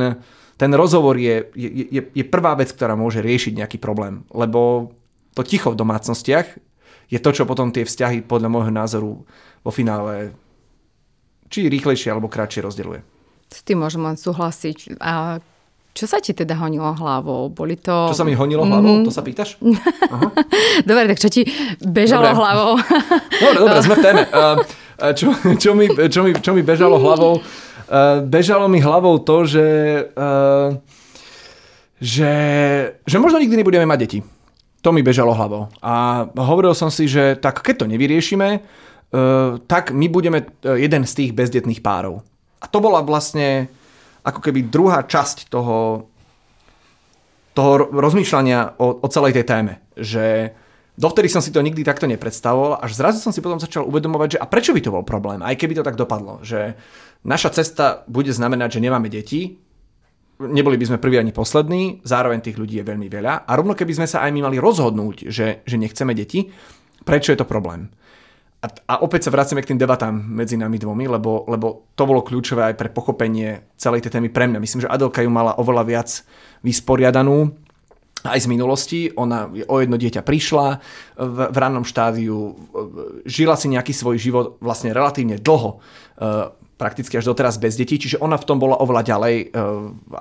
ten 0.61 0.71
rozhovor 0.77 1.17
je, 1.17 1.49
je, 1.57 2.01
je, 2.13 2.23
prvá 2.29 2.53
vec, 2.53 2.69
ktorá 2.69 2.93
môže 2.93 3.25
riešiť 3.25 3.57
nejaký 3.57 3.81
problém. 3.81 4.21
Lebo 4.29 4.93
to 5.33 5.41
ticho 5.41 5.73
v 5.73 5.79
domácnostiach 5.81 6.47
je 7.09 7.17
to, 7.17 7.29
čo 7.33 7.49
potom 7.49 7.73
tie 7.73 7.81
vzťahy 7.81 8.29
podľa 8.29 8.49
môjho 8.53 8.69
názoru 8.69 9.11
vo 9.65 9.71
finále 9.73 10.37
či 11.49 11.65
rýchlejšie 11.65 12.13
alebo 12.13 12.29
kratšie 12.29 12.61
rozdeľuje. 12.61 13.01
S 13.53 13.61
tým 13.65 13.81
môžem 13.81 14.01
len 14.01 14.17
súhlasiť. 14.17 14.97
A 15.01 15.41
čo 15.93 16.09
sa 16.09 16.17
ti 16.17 16.33
teda 16.33 16.57
honilo 16.57 16.89
hlavou? 16.97 17.53
Boli 17.53 17.77
to... 17.77 18.09
Čo 18.09 18.17
sa 18.17 18.25
mi 18.25 18.33
honilo 18.33 18.65
hlavou? 18.65 19.05
Mm-hmm. 19.05 19.05
To 19.05 19.13
sa 19.13 19.21
pýtaš? 19.21 19.61
Aha. 20.13 20.29
dobre, 20.89 21.05
tak 21.13 21.21
čo 21.21 21.29
ti 21.29 21.45
bežalo 21.85 22.33
dobre. 22.33 22.39
hlavou? 22.41 22.71
dobre, 23.45 23.57
dobre, 23.61 23.77
sme 23.85 23.95
v 23.95 24.01
téme. 24.01 24.21
Uh, 24.33 24.57
čo, 25.17 25.25
čo, 25.61 25.69
mi, 25.77 25.85
čo, 26.09 26.19
mi, 26.25 26.31
čo 26.33 26.51
mi 26.57 26.65
bežalo 26.65 26.97
hlavou? 26.97 27.37
Uh, 27.37 28.25
bežalo 28.25 28.65
mi 28.65 28.81
hlavou 28.81 29.21
to, 29.21 29.45
že, 29.45 29.67
uh, 30.17 30.73
že, 32.01 32.33
že 33.05 33.17
možno 33.21 33.37
nikdy 33.37 33.61
nebudeme 33.61 33.85
mať 33.85 33.99
deti. 34.01 34.19
To 34.81 34.89
mi 34.89 35.05
bežalo 35.05 35.37
hlavou. 35.37 35.69
A 35.77 36.25
hovoril 36.33 36.73
som 36.73 36.89
si, 36.89 37.05
že 37.05 37.37
tak 37.37 37.61
keď 37.61 37.85
to 37.85 37.91
nevyriešime, 37.95 38.59
tak 39.71 39.95
my 39.95 40.11
budeme 40.11 40.43
jeden 40.59 41.07
z 41.07 41.13
tých 41.15 41.31
bezdetných 41.31 41.79
párov. 41.79 42.19
A 42.59 42.67
to 42.67 42.83
bola 42.83 42.99
vlastne 42.99 43.71
ako 44.23 44.39
keby 44.39 44.71
druhá 44.71 45.03
časť 45.03 45.51
toho, 45.51 46.07
toho 47.53 47.71
rozmýšľania 47.91 48.79
o, 48.79 49.03
o 49.03 49.07
celej 49.11 49.35
tej 49.35 49.45
téme. 49.45 49.73
Že 49.99 50.55
dovtedy 50.95 51.27
som 51.29 51.43
si 51.43 51.51
to 51.51 51.61
nikdy 51.61 51.83
takto 51.83 52.07
nepredstavoval, 52.07 52.79
až 52.79 52.95
zrazu 52.95 53.19
som 53.19 53.35
si 53.35 53.43
potom 53.43 53.59
začal 53.59 53.83
uvedomovať, 53.83 54.39
že 54.39 54.41
a 54.41 54.49
prečo 54.49 54.71
by 54.71 54.81
to 54.81 54.93
bol 54.95 55.03
problém, 55.03 55.43
aj 55.43 55.59
keby 55.59 55.75
to 55.75 55.85
tak 55.85 55.99
dopadlo. 55.99 56.39
Že 56.41 56.79
naša 57.27 57.49
cesta 57.61 58.07
bude 58.07 58.31
znamenať, 58.31 58.79
že 58.79 58.83
nemáme 58.83 59.11
deti, 59.11 59.59
neboli 60.39 60.79
by 60.79 60.85
sme 60.89 61.01
prví 61.03 61.19
ani 61.19 61.31
poslední, 61.31 62.01
zároveň 62.03 62.41
tých 62.41 62.57
ľudí 62.57 62.81
je 62.81 62.89
veľmi 62.89 63.07
veľa 63.07 63.45
a 63.45 63.51
rovno 63.53 63.77
keby 63.77 64.01
sme 64.01 64.07
sa 64.09 64.25
aj 64.25 64.31
my 64.33 64.49
mali 64.49 64.57
rozhodnúť, 64.57 65.29
že, 65.29 65.61
že 65.63 65.75
nechceme 65.77 66.11
deti, 66.17 66.49
prečo 67.05 67.31
je 67.31 67.39
to 67.39 67.47
problém? 67.47 67.93
A, 68.63 68.67
a 68.71 68.93
opäť 69.03 69.27
sa 69.27 69.35
vraciame 69.35 69.59
k 69.59 69.75
tým 69.75 69.81
debatám 69.81 70.15
medzi 70.15 70.55
nami 70.55 70.79
dvomi, 70.79 71.11
lebo, 71.11 71.43
lebo 71.51 71.91
to 71.99 72.07
bolo 72.07 72.23
kľúčové 72.23 72.71
aj 72.71 72.75
pre 72.79 72.87
pochopenie 72.87 73.67
celej 73.75 74.07
tej 74.07 74.15
témy 74.15 74.31
pre 74.31 74.47
mňa. 74.47 74.63
Myslím, 74.63 74.87
že 74.87 74.91
Adelka 74.91 75.19
ju 75.19 75.27
mala 75.27 75.59
oveľa 75.59 75.83
viac 75.83 76.09
vysporiadanú 76.63 77.51
aj 78.23 78.39
z 78.39 78.47
minulosti. 78.47 78.99
Ona 79.19 79.51
o 79.51 79.75
jedno 79.83 79.99
dieťa 79.99 80.23
prišla 80.23 80.79
v, 81.19 81.37
v 81.51 81.57
rannom 81.59 81.83
štádiu, 81.83 82.55
žila 83.27 83.59
si 83.59 83.67
nejaký 83.67 83.91
svoj 83.91 84.15
život 84.15 84.45
vlastne 84.63 84.95
relatívne 84.95 85.35
dlho, 85.35 85.83
e, 86.23 86.57
prakticky 86.79 87.19
až 87.19 87.35
doteraz 87.35 87.59
bez 87.59 87.75
detí, 87.75 87.99
čiže 87.99 88.23
ona 88.23 88.39
v 88.39 88.47
tom 88.47 88.63
bola 88.63 88.79
oveľa 88.79 89.03
ďalej 89.03 89.35
e, 89.43 89.45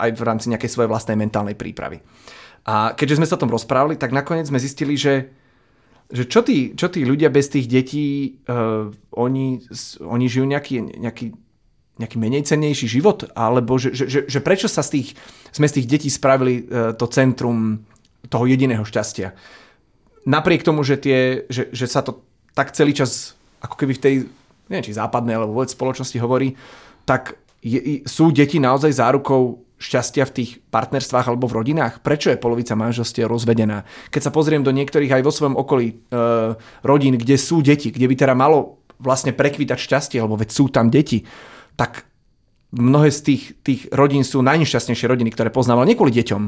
aj 0.03 0.11
v 0.19 0.23
rámci 0.27 0.51
nejakej 0.51 0.71
svojej 0.71 0.91
vlastnej 0.91 1.15
mentálnej 1.15 1.55
prípravy. 1.55 2.03
A 2.67 2.95
keďže 2.99 3.23
sme 3.23 3.27
sa 3.31 3.39
o 3.39 3.43
tom 3.43 3.55
rozprávali, 3.55 3.95
tak 3.95 4.11
nakoniec 4.11 4.51
sme 4.51 4.59
zistili, 4.59 4.99
že 4.99 5.31
že 6.13 6.29
čo 6.29 6.45
tí, 6.45 6.77
čo 6.77 6.93
tí 6.93 7.09
ľudia 7.09 7.33
bez 7.33 7.49
tých 7.49 7.65
detí, 7.65 8.37
uh, 8.45 8.93
oni, 9.17 9.65
oni 10.05 10.27
žijú 10.29 10.45
nejaký, 10.45 11.01
nejaký, 11.01 11.33
nejaký 11.97 12.17
menej 12.21 12.45
cennejší 12.45 12.85
život? 12.85 13.33
Alebo 13.33 13.81
že, 13.81 13.97
že, 13.97 14.05
že, 14.13 14.21
že 14.29 14.41
prečo 14.45 14.69
sa 14.69 14.85
z 14.85 15.01
tých, 15.01 15.09
sme 15.57 15.65
z 15.65 15.81
tých 15.81 15.87
detí 15.89 16.09
spravili 16.13 16.69
uh, 16.69 16.93
to 16.93 17.09
centrum 17.09 17.89
toho 18.29 18.45
jediného 18.45 18.85
šťastia? 18.85 19.33
Napriek 20.29 20.63
tomu, 20.63 20.85
že, 20.85 21.01
tie, 21.01 21.49
že, 21.49 21.73
že 21.73 21.89
sa 21.89 22.05
to 22.05 22.21
tak 22.53 22.77
celý 22.77 22.93
čas 22.93 23.33
ako 23.65 23.75
keby 23.81 23.93
v 23.97 24.03
tej, 24.05 24.15
neviem 24.69 24.85
či 24.85 24.93
západnej 24.93 25.41
alebo 25.41 25.57
vôbec 25.57 25.73
spoločnosti 25.73 26.19
hovorí, 26.21 26.53
tak 27.09 27.41
je, 27.65 28.05
sú 28.05 28.35
deti 28.35 28.61
naozaj 28.61 29.01
zárukou 29.01 29.65
šťastia 29.83 30.23
v 30.31 30.35
tých 30.39 30.51
partnerstvách 30.71 31.27
alebo 31.27 31.51
v 31.51 31.59
rodinách? 31.59 31.99
Prečo 32.07 32.31
je 32.31 32.39
polovica 32.39 32.79
manželstiev 32.79 33.27
rozvedená? 33.27 33.83
Keď 34.15 34.31
sa 34.31 34.35
pozriem 34.35 34.63
do 34.63 34.71
niektorých 34.71 35.19
aj 35.19 35.23
vo 35.27 35.35
svojom 35.35 35.59
okolí 35.59 35.87
e, 35.91 35.95
rodín, 36.87 37.19
kde 37.19 37.35
sú 37.35 37.59
deti, 37.61 37.91
kde 37.91 38.07
by 38.07 38.15
teda 38.15 38.35
malo 38.39 38.81
vlastne 39.03 39.35
prekvítať 39.35 39.75
šťastie, 39.75 40.23
lebo 40.23 40.39
veď 40.39 40.55
sú 40.55 40.71
tam 40.71 40.87
deti, 40.87 41.27
tak 41.75 42.07
mnohé 42.71 43.11
z 43.11 43.21
tých, 43.27 43.43
tých 43.67 43.81
rodín 43.91 44.23
sú 44.23 44.41
najnešťastnejšie 44.47 45.11
rodiny, 45.11 45.35
ktoré 45.35 45.51
poznám, 45.51 45.83
ale 45.83 45.93
nie 45.93 45.99
kvôli 45.99 46.15
deťom, 46.15 46.43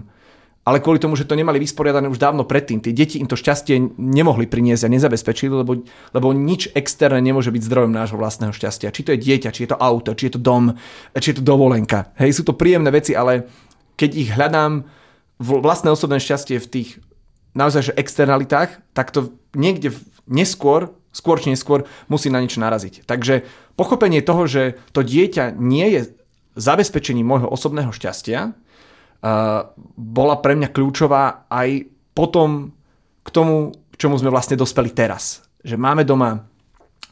ale 0.65 0.81
kvôli 0.81 0.97
tomu, 0.97 1.13
že 1.13 1.29
to 1.29 1.37
nemali 1.37 1.61
vysporiadané 1.61 2.09
už 2.09 2.17
dávno 2.17 2.49
predtým. 2.49 2.81
Tie 2.81 2.97
deti 2.97 3.21
im 3.21 3.29
to 3.29 3.37
šťastie 3.37 4.01
nemohli 4.01 4.49
priniesť 4.49 4.89
a 4.89 4.93
nezabezpečili, 4.97 5.53
lebo, 5.53 5.85
lebo 6.17 6.27
nič 6.33 6.73
externé 6.73 7.21
nemôže 7.21 7.53
byť 7.53 7.63
zdrojom 7.69 7.93
nášho 7.93 8.17
vlastného 8.17 8.57
šťastia. 8.57 8.89
Či 8.89 9.05
to 9.05 9.13
je 9.13 9.21
dieťa, 9.21 9.53
či 9.53 9.69
je 9.69 9.71
to 9.77 9.79
auto, 9.79 10.17
či 10.17 10.33
je 10.33 10.35
to 10.35 10.41
dom, 10.41 10.73
či 11.13 11.37
je 11.37 11.39
to 11.39 11.45
dovolenka. 11.45 12.17
Hej, 12.17 12.41
sú 12.41 12.43
to 12.49 12.57
príjemné 12.57 12.89
veci, 12.89 13.13
ale 13.13 13.45
keď 14.01 14.11
ich 14.17 14.33
hľadám 14.33 14.89
vlastné 15.37 15.93
osobné 15.93 16.17
šťastie 16.17 16.57
v 16.57 16.71
tých 16.73 16.89
naozaj 17.53 17.93
že 17.93 17.99
externalitách, 18.01 18.81
tak 18.97 19.13
to 19.13 19.37
niekde 19.53 19.93
neskôr, 20.25 20.97
skôr 21.13 21.37
či 21.39 21.53
neskôr 21.53 21.85
musí 22.09 22.33
na 22.33 22.41
niečo 22.41 22.65
naraziť. 22.65 23.05
Takže 23.05 23.45
pochopenie 23.77 24.25
toho, 24.25 24.49
že 24.49 24.81
to 24.97 25.05
dieťa 25.05 25.55
nie 25.61 25.87
je 25.93 26.01
zabezpečením 26.57 27.29
môjho 27.29 27.53
osobného 27.53 27.93
šťastia, 27.93 28.57
bola 29.97 30.37
pre 30.45 30.53
mňa 30.53 30.69
kľúčová 30.69 31.49
aj 31.49 31.89
potom 32.13 32.77
k 33.25 33.29
tomu, 33.33 33.73
k 33.73 33.95
čomu 33.97 34.21
sme 34.21 34.29
vlastne 34.29 34.61
dospeli 34.61 34.93
teraz. 34.93 35.41
Že 35.65 35.81
máme 35.81 36.05
doma 36.05 36.45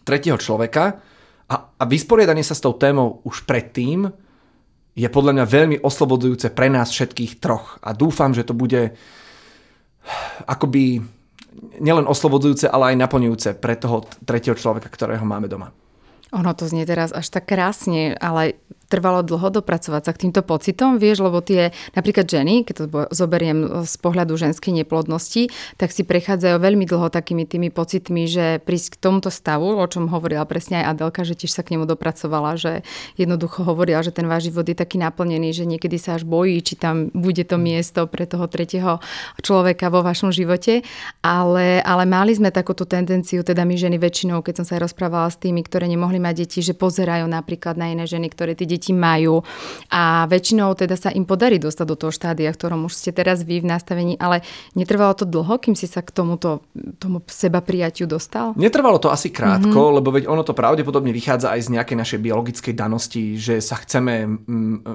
tretieho 0.05 0.37
človeka 0.37 1.01
a, 1.49 1.55
a 1.73 1.83
vysporiadanie 1.89 2.45
sa 2.45 2.53
s 2.53 2.61
tou 2.61 2.77
témou 2.77 3.25
už 3.25 3.49
predtým 3.49 4.13
je 4.93 5.09
podľa 5.09 5.41
mňa 5.41 5.45
veľmi 5.49 5.77
oslobodzujúce 5.81 6.53
pre 6.53 6.69
nás 6.69 6.93
všetkých 6.93 7.41
troch. 7.41 7.81
A 7.81 7.97
dúfam, 7.97 8.37
že 8.37 8.45
to 8.45 8.53
bude 8.53 8.93
akoby 10.45 11.01
nielen 11.81 12.05
oslobodzujúce, 12.05 12.69
ale 12.69 12.93
aj 12.93 13.01
naplňujúce 13.01 13.51
pre 13.57 13.77
toho 13.81 14.05
tretieho 14.29 14.57
človeka, 14.57 14.93
ktorého 14.93 15.25
máme 15.25 15.49
doma. 15.49 15.73
Ono 16.33 16.53
to 16.57 16.65
znie 16.65 16.89
teraz 16.89 17.13
až 17.13 17.29
tak 17.29 17.49
krásne, 17.49 18.17
ale 18.17 18.57
trvalo 18.93 19.25
dlho 19.25 19.49
dopracovať 19.49 20.03
sa 20.05 20.13
k 20.13 20.29
týmto 20.29 20.45
pocitom, 20.45 21.01
vieš, 21.01 21.25
lebo 21.25 21.41
tie 21.41 21.73
napríklad 21.97 22.29
ženy, 22.29 22.69
keď 22.69 22.75
to 22.77 22.85
zoberiem 23.09 23.89
z 23.89 23.95
pohľadu 23.97 24.37
ženskej 24.37 24.85
neplodnosti, 24.85 25.49
tak 25.81 25.97
si 25.97 26.05
prechádzajú 26.05 26.61
veľmi 26.61 26.85
dlho 26.85 27.09
takými 27.09 27.49
tými 27.49 27.73
pocitmi, 27.73 28.29
že 28.29 28.61
prísť 28.61 29.01
k 29.01 29.01
tomuto 29.01 29.33
stavu, 29.33 29.81
o 29.81 29.87
čom 29.89 30.13
hovorila 30.13 30.45
presne 30.45 30.85
aj 30.85 30.93
Adelka, 30.93 31.25
že 31.25 31.33
tiež 31.33 31.57
sa 31.57 31.65
k 31.65 31.79
nemu 31.79 31.89
dopracovala, 31.89 32.61
že 32.61 32.85
jednoducho 33.17 33.65
hovorila, 33.65 34.05
že 34.05 34.13
ten 34.13 34.29
váš 34.29 34.51
život 34.51 34.67
je 34.67 34.77
taký 34.77 34.99
naplnený, 34.99 35.55
že 35.55 35.65
niekedy 35.65 35.97
sa 35.97 36.19
až 36.19 36.27
bojí, 36.27 36.59
či 36.61 36.75
tam 36.75 37.09
bude 37.15 37.47
to 37.47 37.57
miesto 37.57 38.11
pre 38.11 38.27
toho 38.27 38.51
tretieho 38.51 38.99
človeka 39.39 39.89
vo 39.89 40.03
vašom 40.03 40.35
živote. 40.35 40.83
Ale, 41.23 41.79
ale 41.87 42.05
mali 42.05 42.35
sme 42.35 42.51
takúto 42.51 42.83
tendenciu, 42.83 43.47
teda 43.47 43.63
my 43.63 43.79
ženy 43.79 44.03
väčšinou, 44.03 44.43
keď 44.43 44.63
som 44.63 44.67
sa 44.67 44.73
aj 44.77 44.91
rozprávala 44.91 45.31
s 45.31 45.39
tými, 45.39 45.63
ktoré 45.63 45.87
nemohli 45.87 46.19
mať 46.19 46.35
deti, 46.45 46.59
že 46.61 46.75
pozerajú 46.75 47.31
napríklad 47.31 47.79
na 47.79 47.95
iné 47.95 48.05
ženy, 48.11 48.27
ktoré 48.27 48.59
tie 48.59 48.67
deti 48.67 48.82
deti 48.83 48.91
majú 48.91 49.47
a 49.95 50.27
väčšinou 50.27 50.75
teda 50.75 50.99
sa 50.99 51.15
im 51.15 51.23
podarí 51.23 51.63
dostať 51.63 51.87
do 51.87 51.95
toho 51.95 52.11
štádia, 52.11 52.51
v 52.51 52.59
ktorom 52.59 52.91
už 52.91 52.99
ste 52.99 53.15
teraz 53.15 53.47
vy 53.47 53.63
v 53.63 53.71
nastavení, 53.71 54.19
ale 54.19 54.43
netrvalo 54.75 55.15
to 55.15 55.23
dlho, 55.23 55.63
kým 55.63 55.79
si 55.79 55.87
sa 55.87 56.03
k 56.03 56.11
tomuto 56.11 56.67
tomu 56.99 57.23
seba 57.31 57.63
prijatiu 57.63 58.11
dostal? 58.11 58.59
Netrvalo 58.59 58.99
to 58.99 59.15
asi 59.15 59.31
krátko, 59.31 59.71
mm-hmm. 59.71 59.97
lebo 60.03 60.09
veď 60.11 60.25
ono 60.27 60.43
to 60.43 60.59
pravdepodobne 60.59 61.15
vychádza 61.15 61.55
aj 61.55 61.71
z 61.71 61.79
nejakej 61.79 61.97
našej 62.03 62.19
biologickej 62.19 62.75
danosti, 62.75 63.39
že 63.39 63.63
sa 63.63 63.79
chceme, 63.79 64.43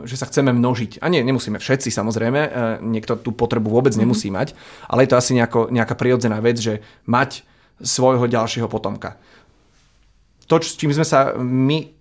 že 0.04 0.20
sa 0.20 0.28
chceme 0.28 0.52
množiť. 0.52 1.00
A 1.00 1.08
nie, 1.08 1.24
nemusíme 1.24 1.56
všetci 1.56 1.88
samozrejme, 1.88 2.42
e, 2.44 2.50
niekto 2.84 3.16
tú 3.16 3.32
potrebu 3.32 3.72
vôbec 3.72 3.96
mm-hmm. 3.96 4.04
nemusí 4.04 4.28
mať, 4.28 4.52
ale 4.92 5.08
je 5.08 5.16
to 5.16 5.20
asi 5.22 5.32
nejako, 5.40 5.72
nejaká 5.72 5.96
prirodzená 5.96 6.44
vec, 6.44 6.60
že 6.60 6.84
mať 7.08 7.48
svojho 7.80 8.28
ďalšieho 8.28 8.68
potomka. 8.68 9.16
To, 10.50 10.58
s 10.58 10.80
čím 10.80 10.96
sme 10.96 11.06
sa 11.06 11.36
my 11.38 11.97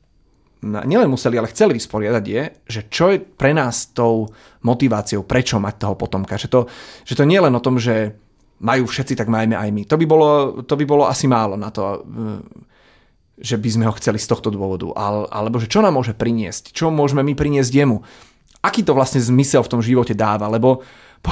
nielen 0.67 1.11
museli, 1.11 1.39
ale 1.39 1.53
chceli 1.53 1.77
vysporiadať 1.79 2.25
je, 2.25 2.43
že 2.67 2.81
čo 2.91 3.15
je 3.15 3.23
pre 3.23 3.55
nás 3.55 3.95
tou 3.95 4.27
motiváciou, 4.67 5.23
prečo 5.23 5.63
mať 5.63 5.75
toho 5.87 5.95
potomka. 5.95 6.41
Že 6.41 6.49
to, 6.49 6.61
že 7.07 7.15
to 7.15 7.25
nie 7.25 7.39
je 7.39 7.45
len 7.47 7.55
o 7.55 7.65
tom, 7.65 7.79
že 7.79 8.19
majú 8.61 8.89
všetci, 8.89 9.15
tak 9.17 9.29
majme 9.29 9.57
aj 9.57 9.69
my. 9.73 9.83
To 9.85 9.97
by 10.01 10.07
bolo, 10.09 10.29
to 10.65 10.75
by 10.75 10.85
bolo 10.89 11.05
asi 11.05 11.29
málo 11.29 11.61
na 11.61 11.69
to, 11.69 11.83
eh, 11.85 12.41
že 13.37 13.61
by 13.61 13.69
sme 13.69 13.85
ho 13.85 13.93
chceli 14.01 14.17
z 14.17 14.33
tohto 14.33 14.49
dôvodu. 14.49 14.89
Alebo 15.29 15.61
že 15.61 15.69
čo 15.69 15.85
nám 15.85 16.01
môže 16.01 16.17
priniesť, 16.17 16.73
čo 16.73 16.89
môžeme 16.89 17.21
my 17.21 17.37
priniesť 17.37 17.73
jemu. 17.73 18.01
aký 18.65 18.83
to 18.83 18.99
vlastne 18.99 19.23
zmysel 19.23 19.63
v 19.63 19.71
tom 19.79 19.79
živote 19.85 20.11
dáva, 20.11 20.51
lebo 20.51 20.83
po, 21.23 21.31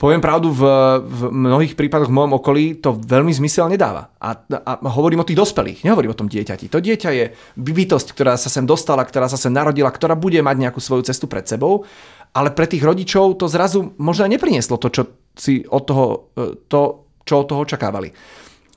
poviem 0.00 0.24
pravdu, 0.24 0.48
v, 0.48 0.64
v 1.04 1.20
mnohých 1.28 1.76
prípadoch 1.76 2.08
v 2.08 2.16
mojom 2.16 2.32
okolí 2.40 2.64
to 2.80 2.96
veľmi 2.96 3.36
zmysel 3.36 3.68
nedáva. 3.68 4.08
A, 4.16 4.32
a 4.48 4.72
hovorím 4.96 5.20
o 5.20 5.28
tých 5.28 5.36
dospelých, 5.36 5.84
nehovorím 5.84 6.16
o 6.16 6.20
tom 6.24 6.32
dieťati. 6.32 6.72
To 6.72 6.80
dieťa 6.80 7.10
je 7.12 7.24
bytosť, 7.60 8.16
ktorá 8.16 8.40
sa 8.40 8.48
sem 8.48 8.64
dostala, 8.64 9.04
ktorá 9.04 9.28
sa 9.28 9.36
sem 9.36 9.52
narodila, 9.52 9.92
ktorá 9.92 10.16
bude 10.16 10.40
mať 10.40 10.56
nejakú 10.56 10.80
svoju 10.80 11.04
cestu 11.04 11.28
pred 11.28 11.44
sebou, 11.44 11.84
ale 12.32 12.48
pre 12.56 12.64
tých 12.64 12.80
rodičov 12.80 13.36
to 13.36 13.44
zrazu 13.44 13.92
možno 14.00 14.24
neprinieslo 14.24 14.80
to, 14.80 14.88
čo 14.88 15.02
si 15.36 15.68
od 15.68 15.84
toho, 15.84 16.32
e, 16.32 16.56
to, 16.72 17.04
čo 17.28 17.44
od 17.44 17.46
toho 17.52 17.60
očakávali. 17.68 18.08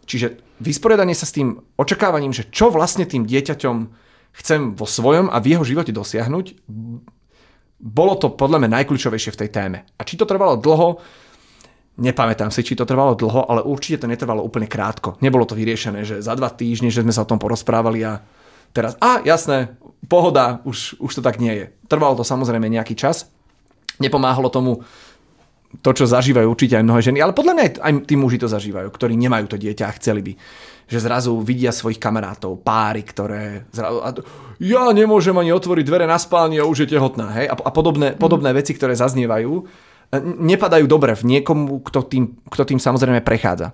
Čiže 0.04 0.60
vysporiadanie 0.60 1.16
sa 1.16 1.24
s 1.24 1.40
tým 1.40 1.56
očakávaním, 1.80 2.36
že 2.36 2.52
čo 2.52 2.68
vlastne 2.68 3.08
tým 3.08 3.24
dieťaťom 3.24 3.76
chcem 4.44 4.76
vo 4.76 4.84
svojom 4.84 5.32
a 5.32 5.40
v 5.40 5.56
jeho 5.56 5.64
živote 5.64 5.96
dosiahnuť, 5.96 6.46
bolo 7.84 8.16
to 8.16 8.32
podľa 8.32 8.64
mňa 8.64 8.80
najkľúčovejšie 8.80 9.36
v 9.36 9.40
tej 9.44 9.50
téme. 9.52 9.84
A 10.00 10.08
či 10.08 10.16
to 10.16 10.24
trvalo 10.24 10.56
dlho, 10.56 11.04
nepamätám 12.00 12.48
si, 12.48 12.64
či 12.64 12.80
to 12.80 12.88
trvalo 12.88 13.12
dlho, 13.20 13.44
ale 13.44 13.60
určite 13.68 14.08
to 14.08 14.08
netrvalo 14.08 14.40
úplne 14.40 14.72
krátko. 14.72 15.20
Nebolo 15.20 15.44
to 15.44 15.60
vyriešené, 15.60 16.08
že 16.08 16.24
za 16.24 16.32
dva 16.40 16.48
týždne, 16.48 16.88
že 16.88 17.04
sme 17.04 17.12
sa 17.12 17.28
o 17.28 17.30
tom 17.30 17.44
porozprávali 17.44 18.08
a 18.08 18.24
teraz, 18.72 18.96
a 19.04 19.20
jasné, 19.28 19.76
pohoda, 20.08 20.64
už, 20.64 20.96
už 21.04 21.12
to 21.20 21.22
tak 21.22 21.44
nie 21.44 21.52
je. 21.52 21.66
Trvalo 21.92 22.16
to 22.16 22.24
samozrejme 22.24 22.72
nejaký 22.72 22.96
čas. 22.96 23.28
Nepomáhalo 24.00 24.48
tomu 24.48 24.80
to, 25.84 25.90
čo 25.92 26.08
zažívajú 26.08 26.48
určite 26.48 26.80
aj 26.80 26.86
mnohé 26.86 27.02
ženy, 27.04 27.20
ale 27.20 27.36
podľa 27.36 27.54
mňa 27.54 27.64
aj 27.84 27.94
tí 28.08 28.16
muži 28.16 28.40
to 28.40 28.48
zažívajú, 28.48 28.88
ktorí 28.94 29.18
nemajú 29.20 29.52
to 29.52 29.58
dieťa 29.60 29.90
a 29.90 29.96
chceli 30.00 30.22
by. 30.22 30.34
Že 30.94 31.10
zrazu 31.10 31.34
vidia 31.42 31.74
svojich 31.74 31.98
kamarátov, 31.98 32.62
páry, 32.62 33.02
ktoré 33.02 33.66
zrazu, 33.74 33.98
a 34.06 34.14
ja 34.62 34.94
nemôžem 34.94 35.34
ani 35.34 35.50
otvoriť 35.50 35.86
dvere 35.90 36.06
na 36.06 36.22
spálni 36.22 36.62
a 36.62 36.70
už 36.70 36.86
je 36.86 36.94
tehotná. 36.94 37.34
Hej? 37.34 37.50
A, 37.50 37.56
a 37.58 37.72
podobné, 37.74 38.14
mm. 38.14 38.22
podobné 38.22 38.54
veci, 38.54 38.78
ktoré 38.78 38.94
zaznievajú, 38.94 39.52
e, 39.58 39.64
nepadajú 40.22 40.86
dobre 40.86 41.18
v 41.18 41.24
niekomu, 41.26 41.82
kto 41.82 42.06
tým, 42.06 42.38
kto 42.46 42.64
tým 42.70 42.78
samozrejme 42.78 43.26
prechádza. 43.26 43.74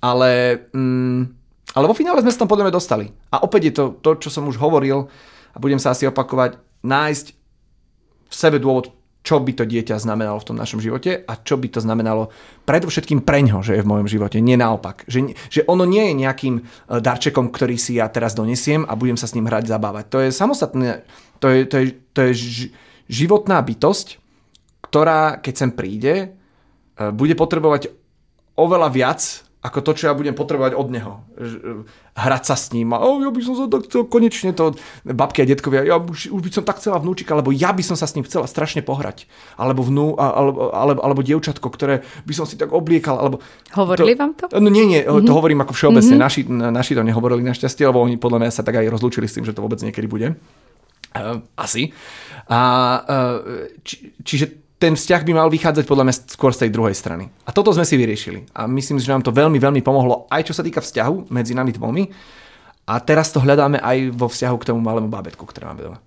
Ale, 0.00 0.64
mm, 0.72 1.20
ale 1.76 1.84
vo 1.84 1.92
finále 1.92 2.24
sme 2.24 2.32
sa 2.32 2.40
tam 2.40 2.48
podľa 2.48 2.72
mňa 2.72 2.78
dostali. 2.80 3.06
A 3.28 3.44
opäť 3.44 3.62
je 3.68 3.74
to 3.76 3.84
to, 4.00 4.10
čo 4.24 4.32
som 4.32 4.48
už 4.48 4.56
hovoril 4.56 5.12
a 5.52 5.56
budem 5.60 5.76
sa 5.76 5.92
asi 5.92 6.08
opakovať, 6.08 6.56
nájsť 6.80 7.26
v 8.26 8.34
sebe 8.34 8.56
dôvod, 8.56 8.90
čo 9.24 9.40
by 9.40 9.56
to 9.56 9.64
dieťa 9.64 9.96
znamenalo 9.96 10.36
v 10.36 10.48
tom 10.52 10.60
našom 10.60 10.84
živote 10.84 11.24
a 11.24 11.32
čo 11.40 11.56
by 11.56 11.72
to 11.72 11.80
znamenalo 11.80 12.28
predovšetkým 12.68 13.24
preňho, 13.24 13.64
že 13.64 13.80
je 13.80 13.82
v 13.82 13.88
mojom 13.88 14.04
živote, 14.04 14.44
nie 14.44 14.60
naopak. 14.60 15.08
Že, 15.08 15.32
že 15.48 15.60
ono 15.64 15.88
nie 15.88 16.12
je 16.12 16.20
nejakým 16.28 16.54
e, 16.60 16.62
darčekom, 17.00 17.48
ktorý 17.48 17.80
si 17.80 17.96
ja 17.96 18.12
teraz 18.12 18.36
donesiem 18.36 18.84
a 18.84 18.92
budem 18.92 19.16
sa 19.16 19.24
s 19.24 19.32
ním 19.32 19.48
hrať, 19.48 19.64
zabávať. 19.64 20.04
To 20.12 20.18
je 20.20 20.28
samostatné, 20.28 21.08
to 21.40 21.48
je, 21.48 21.60
to 21.64 21.76
je, 21.80 21.86
to 22.12 22.20
je 22.28 22.32
životná 23.08 23.64
bytosť, 23.64 24.20
ktorá, 24.84 25.40
keď 25.40 25.54
sem 25.56 25.70
príde, 25.72 26.14
e, 26.14 26.26
bude 27.08 27.32
potrebovať 27.32 27.96
oveľa 28.60 28.88
viac 28.92 29.20
ako 29.64 29.80
to, 29.80 29.90
čo 29.96 30.04
ja 30.12 30.14
budem 30.14 30.36
potrebovať 30.36 30.76
od 30.76 30.88
neho. 30.92 31.24
Hrať 32.12 32.42
sa 32.44 32.52
s 32.52 32.68
ním. 32.76 32.92
A 32.92 33.00
oh, 33.00 33.16
ja 33.24 33.32
by 33.32 33.40
som 33.40 33.56
sa 33.56 33.64
tak 33.64 33.88
chcel 33.88 34.04
konečne 34.04 34.52
to, 34.52 34.76
babky 35.08 35.40
a 35.40 35.48
detkovia, 35.48 35.88
ja 35.88 35.96
už, 35.96 36.28
už 36.28 36.40
by 36.44 36.50
som 36.52 36.64
tak 36.68 36.84
chcela 36.84 37.00
vnúčika, 37.00 37.32
alebo 37.32 37.48
ja 37.48 37.72
by 37.72 37.80
som 37.80 37.96
sa 37.96 38.04
s 38.04 38.12
ním 38.12 38.28
chcela 38.28 38.44
strašne 38.44 38.84
pohrať. 38.84 39.24
Alebo 39.56 39.80
vnú, 39.80 40.20
alebo, 40.20 40.68
alebo, 40.68 41.00
alebo 41.00 41.20
dievčatko, 41.24 41.64
ktoré 41.72 42.04
by 42.28 42.32
som 42.36 42.44
si 42.44 42.60
tak 42.60 42.76
obliekal. 42.76 43.16
Alebo 43.16 43.40
Hovorili 43.72 44.12
to, 44.12 44.20
vám 44.20 44.32
to? 44.36 44.44
No 44.52 44.68
nie, 44.68 44.84
nie, 44.84 45.00
mm-hmm. 45.00 45.24
to 45.24 45.32
mhm. 45.32 45.38
hovorím 45.40 45.64
ako 45.64 45.72
všeobecne. 45.72 46.20
Mm-hmm. 46.20 46.28
Naši, 46.28 46.40
naši 46.68 46.92
to 46.92 47.00
nehovorili 47.00 47.40
našťastie, 47.40 47.88
lebo 47.88 48.04
oni 48.04 48.20
podľa 48.20 48.44
mňa 48.44 48.50
sa 48.52 48.60
tak 48.60 48.84
aj 48.84 48.92
rozlúčili 48.92 49.24
s 49.24 49.40
tým, 49.40 49.48
že 49.48 49.56
to 49.56 49.64
vôbec 49.64 49.80
niekedy 49.80 50.04
bude. 50.04 50.36
Uh, 51.16 51.40
asi. 51.56 51.96
A, 52.52 52.60
uh, 53.00 53.70
či, 53.80 54.12
čiže 54.20 54.63
ten 54.84 55.00
vzťah 55.00 55.24
by 55.24 55.32
mal 55.32 55.48
vychádzať 55.48 55.88
podľa 55.88 56.04
mňa 56.04 56.14
skôr 56.28 56.52
z 56.52 56.68
tej 56.68 56.70
druhej 56.76 56.92
strany. 56.92 57.32
A 57.48 57.56
toto 57.56 57.72
sme 57.72 57.88
si 57.88 57.96
vyriešili. 57.96 58.44
A 58.52 58.68
myslím 58.68 59.00
že 59.00 59.08
nám 59.08 59.24
to 59.24 59.32
veľmi, 59.32 59.56
veľmi 59.56 59.80
pomohlo 59.80 60.28
aj 60.28 60.44
čo 60.44 60.52
sa 60.52 60.60
týka 60.60 60.84
vzťahu 60.84 61.32
medzi 61.32 61.56
nami 61.56 61.72
dvomi. 61.72 62.12
A 62.84 63.00
teraz 63.00 63.32
to 63.32 63.40
hľadáme 63.40 63.80
aj 63.80 64.12
vo 64.12 64.28
vzťahu 64.28 64.56
k 64.60 64.68
tomu 64.68 64.84
malému 64.84 65.08
bábetku, 65.08 65.40
ktoré 65.48 65.72
máme 65.72 65.80
doma. 65.88 65.98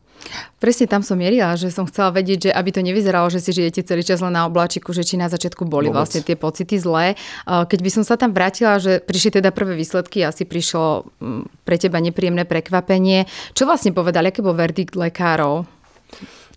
Presne 0.61 0.85
tam 0.85 1.01
som 1.01 1.17
mierila, 1.17 1.57
že 1.57 1.73
som 1.73 1.89
chcela 1.89 2.13
vedieť, 2.13 2.49
že 2.49 2.51
aby 2.53 2.69
to 2.69 2.85
nevyzeralo, 2.85 3.31
že 3.33 3.41
si 3.41 3.49
žijete 3.55 3.81
celý 3.81 4.05
čas 4.05 4.21
len 4.21 4.35
na 4.35 4.45
obláčiku, 4.45 4.93
že 4.93 5.01
či 5.01 5.17
na 5.17 5.31
začiatku 5.31 5.65
boli 5.65 5.89
Vôbec. 5.89 6.03
vlastne 6.03 6.21
tie 6.21 6.37
pocity 6.37 6.77
zlé. 6.77 7.17
Keď 7.47 7.79
by 7.81 7.89
som 7.89 8.03
sa 8.05 8.13
tam 8.19 8.35
vrátila, 8.35 8.77
že 8.77 9.01
prišli 9.01 9.41
teda 9.41 9.49
prvé 9.49 9.73
výsledky, 9.73 10.21
asi 10.21 10.45
prišlo 10.45 11.07
mm, 11.17 11.65
pre 11.65 11.81
teba 11.81 11.97
nepríjemné 11.97 12.45
prekvapenie. 12.45 13.25
Čo 13.57 13.65
vlastne 13.65 13.95
povedali, 13.95 14.29
aký 14.29 14.45
bol 14.45 14.53
verdikt 14.53 14.93
lekárov? 14.93 15.65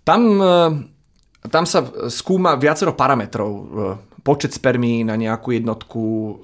Tam 0.05 0.21
tam 1.49 1.65
sa 1.65 1.89
skúma 2.13 2.53
viacero 2.61 2.93
parametrov. 2.93 3.53
E, 3.53 3.65
počet 4.21 4.53
spermí 4.53 5.01
na 5.01 5.17
nejakú 5.17 5.57
jednotku, 5.57 6.03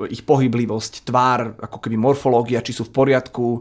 ich 0.09 0.25
pohyblivosť, 0.25 1.05
tvár, 1.05 1.61
ako 1.61 1.77
keby 1.85 2.01
morfológia, 2.01 2.65
či 2.65 2.73
sú 2.73 2.89
v 2.89 2.95
poriadku. 2.97 3.61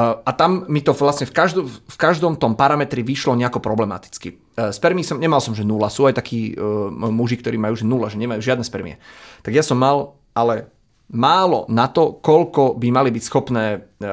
a 0.00 0.30
tam 0.32 0.64
mi 0.72 0.80
to 0.80 0.96
vlastne 0.96 1.28
v 1.28 1.34
každom, 1.36 1.68
v 1.68 1.98
každom 2.00 2.40
tom 2.40 2.56
parametri 2.56 3.04
vyšlo 3.04 3.36
nejako 3.36 3.60
problematicky. 3.60 4.40
E, 4.56 4.72
spermí 4.72 5.04
som, 5.04 5.20
nemal 5.20 5.44
som, 5.44 5.52
že 5.52 5.68
nula. 5.68 5.92
Sú 5.92 6.08
aj 6.08 6.16
takí 6.16 6.56
muži, 6.96 7.36
ktorí 7.36 7.60
majú, 7.60 7.76
že 7.76 7.84
nula, 7.84 8.08
že 8.08 8.16
nemajú 8.16 8.40
žiadne 8.40 8.64
spermie. 8.64 8.96
Tak 9.44 9.52
ja 9.52 9.60
som 9.60 9.76
mal, 9.76 10.16
ale 10.32 10.72
málo 11.12 11.68
na 11.68 11.92
to, 11.92 12.24
koľko 12.24 12.80
by 12.80 12.88
mali 12.88 13.12
byť 13.12 13.24
schopné 13.28 13.64
e, 13.68 13.78
e, 13.78 14.04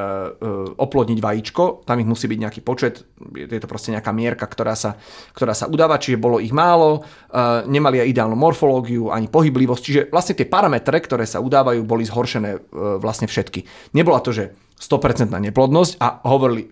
oplodniť 0.76 1.20
vajíčko. 1.24 1.88
Tam 1.88 1.96
ich 2.04 2.10
musí 2.10 2.28
byť 2.28 2.40
nejaký 2.44 2.60
počet, 2.60 3.08
je 3.32 3.60
to 3.60 3.72
proste 3.72 3.96
nejaká 3.96 4.12
mierka, 4.12 4.44
ktorá 4.44 4.76
sa, 4.76 5.00
ktorá 5.32 5.56
sa 5.56 5.72
udáva, 5.72 5.96
čiže 5.96 6.20
bolo 6.20 6.44
ich 6.44 6.52
málo, 6.52 7.00
e, 7.00 7.72
nemali 7.72 8.04
aj 8.04 8.12
ideálnu 8.12 8.36
morfológiu, 8.36 9.16
ani 9.16 9.32
pohyblivosť, 9.32 9.82
čiže 9.84 10.02
vlastne 10.12 10.36
tie 10.36 10.52
parametre, 10.52 11.00
ktoré 11.00 11.24
sa 11.24 11.40
udávajú, 11.40 11.88
boli 11.88 12.04
zhoršené 12.04 12.72
vlastne 13.00 13.32
všetky. 13.32 13.64
Nebola 13.96 14.20
to, 14.20 14.36
že 14.36 14.52
100% 14.76 15.32
neplodnosť 15.32 16.04
a 16.04 16.20
hovorili, 16.28 16.68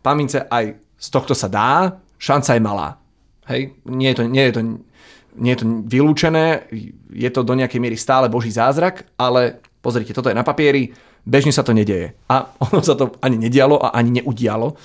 pamince, 0.00 0.48
aj 0.48 0.72
z 0.96 1.08
tohto 1.12 1.36
sa 1.36 1.52
dá, 1.52 2.00
šanca 2.16 2.56
je 2.56 2.62
malá. 2.64 2.88
Hej, 3.46 3.76
nie 3.86 4.10
je 4.10 4.16
to, 4.16 4.22
nie 4.24 4.44
je 4.48 4.52
to 4.56 4.60
nie 5.36 5.52
je 5.54 5.60
to 5.62 5.66
vylúčené, 5.86 6.68
je 7.12 7.30
to 7.30 7.40
do 7.44 7.54
nejakej 7.54 7.80
miery 7.80 7.96
stále 7.96 8.28
boží 8.28 8.50
zázrak, 8.52 9.08
ale 9.20 9.60
pozrite, 9.84 10.16
toto 10.16 10.32
je 10.32 10.36
na 10.36 10.42
papieri, 10.42 10.90
bežne 11.22 11.52
sa 11.52 11.62
to 11.62 11.76
nedeje. 11.76 12.16
A 12.26 12.50
ono 12.58 12.80
sa 12.82 12.96
to 12.98 13.14
ani 13.20 13.36
nedialo 13.36 13.78
a 13.78 13.94
ani 13.94 14.22
neudialo 14.22 14.72
uh, 14.72 14.76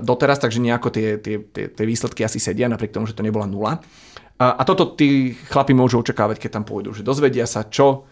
doteraz, 0.00 0.38
takže 0.38 0.62
nejako 0.62 0.88
tie, 0.88 1.18
tie, 1.20 1.36
tie, 1.42 1.64
tie 1.68 1.84
výsledky 1.84 2.24
asi 2.24 2.38
sedia, 2.40 2.70
napriek 2.70 2.94
tomu, 2.94 3.10
že 3.10 3.16
to 3.16 3.26
nebola 3.26 3.44
nula. 3.44 3.82
A, 4.40 4.56
a 4.56 4.62
toto 4.64 4.96
tí 4.96 5.36
chlapi 5.52 5.76
môžu 5.76 6.00
očakávať, 6.00 6.40
keď 6.40 6.50
tam 6.60 6.64
pôjdu, 6.64 6.96
že 6.96 7.04
dozvedia 7.04 7.44
sa, 7.44 7.68
čo 7.68 8.08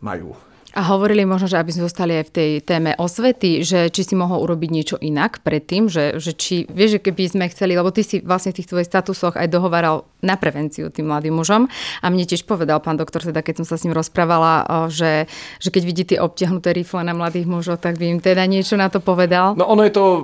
majú 0.00 0.32
a 0.76 0.84
hovorili 0.92 1.24
možno, 1.24 1.48
že 1.48 1.56
aby 1.56 1.72
sme 1.72 1.88
zostali 1.88 2.20
aj 2.20 2.24
v 2.28 2.34
tej 2.36 2.50
téme 2.60 2.92
osvety, 3.00 3.64
že 3.64 3.88
či 3.88 4.04
si 4.04 4.12
mohol 4.12 4.44
urobiť 4.44 4.68
niečo 4.68 4.96
inak 5.00 5.40
predtým, 5.40 5.88
že, 5.88 6.20
že 6.20 6.36
či, 6.36 6.68
vieš, 6.68 7.00
že 7.00 7.08
keby 7.08 7.32
sme 7.32 7.44
chceli, 7.48 7.72
lebo 7.72 7.88
ty 7.88 8.04
si 8.04 8.20
vlastne 8.20 8.52
v 8.52 8.60
tých 8.60 8.68
tvojich 8.68 8.84
statusoch 8.92 9.40
aj 9.40 9.48
dohovaral 9.48 10.04
na 10.20 10.36
prevenciu 10.36 10.92
tým 10.92 11.08
mladým 11.08 11.32
mužom 11.32 11.64
a 12.04 12.06
mne 12.12 12.28
tiež 12.28 12.44
povedal 12.44 12.84
pán 12.84 13.00
doktor, 13.00 13.24
teda 13.24 13.40
keď 13.40 13.64
som 13.64 13.66
sa 13.72 13.80
s 13.80 13.88
ním 13.88 13.96
rozprávala, 13.96 14.68
že, 14.92 15.24
že 15.64 15.72
keď 15.72 15.82
vidí 15.88 16.04
tie 16.04 16.20
obtiahnuté 16.20 16.76
rifle 16.76 17.00
na 17.00 17.16
mladých 17.16 17.48
mužov, 17.48 17.80
tak 17.80 17.96
by 17.96 18.12
im 18.12 18.20
teda 18.20 18.44
niečo 18.44 18.76
na 18.76 18.92
to 18.92 19.00
povedal. 19.00 19.56
No 19.56 19.64
ono 19.72 19.80
je 19.80 19.96
to 19.96 20.04
e, 20.04 20.20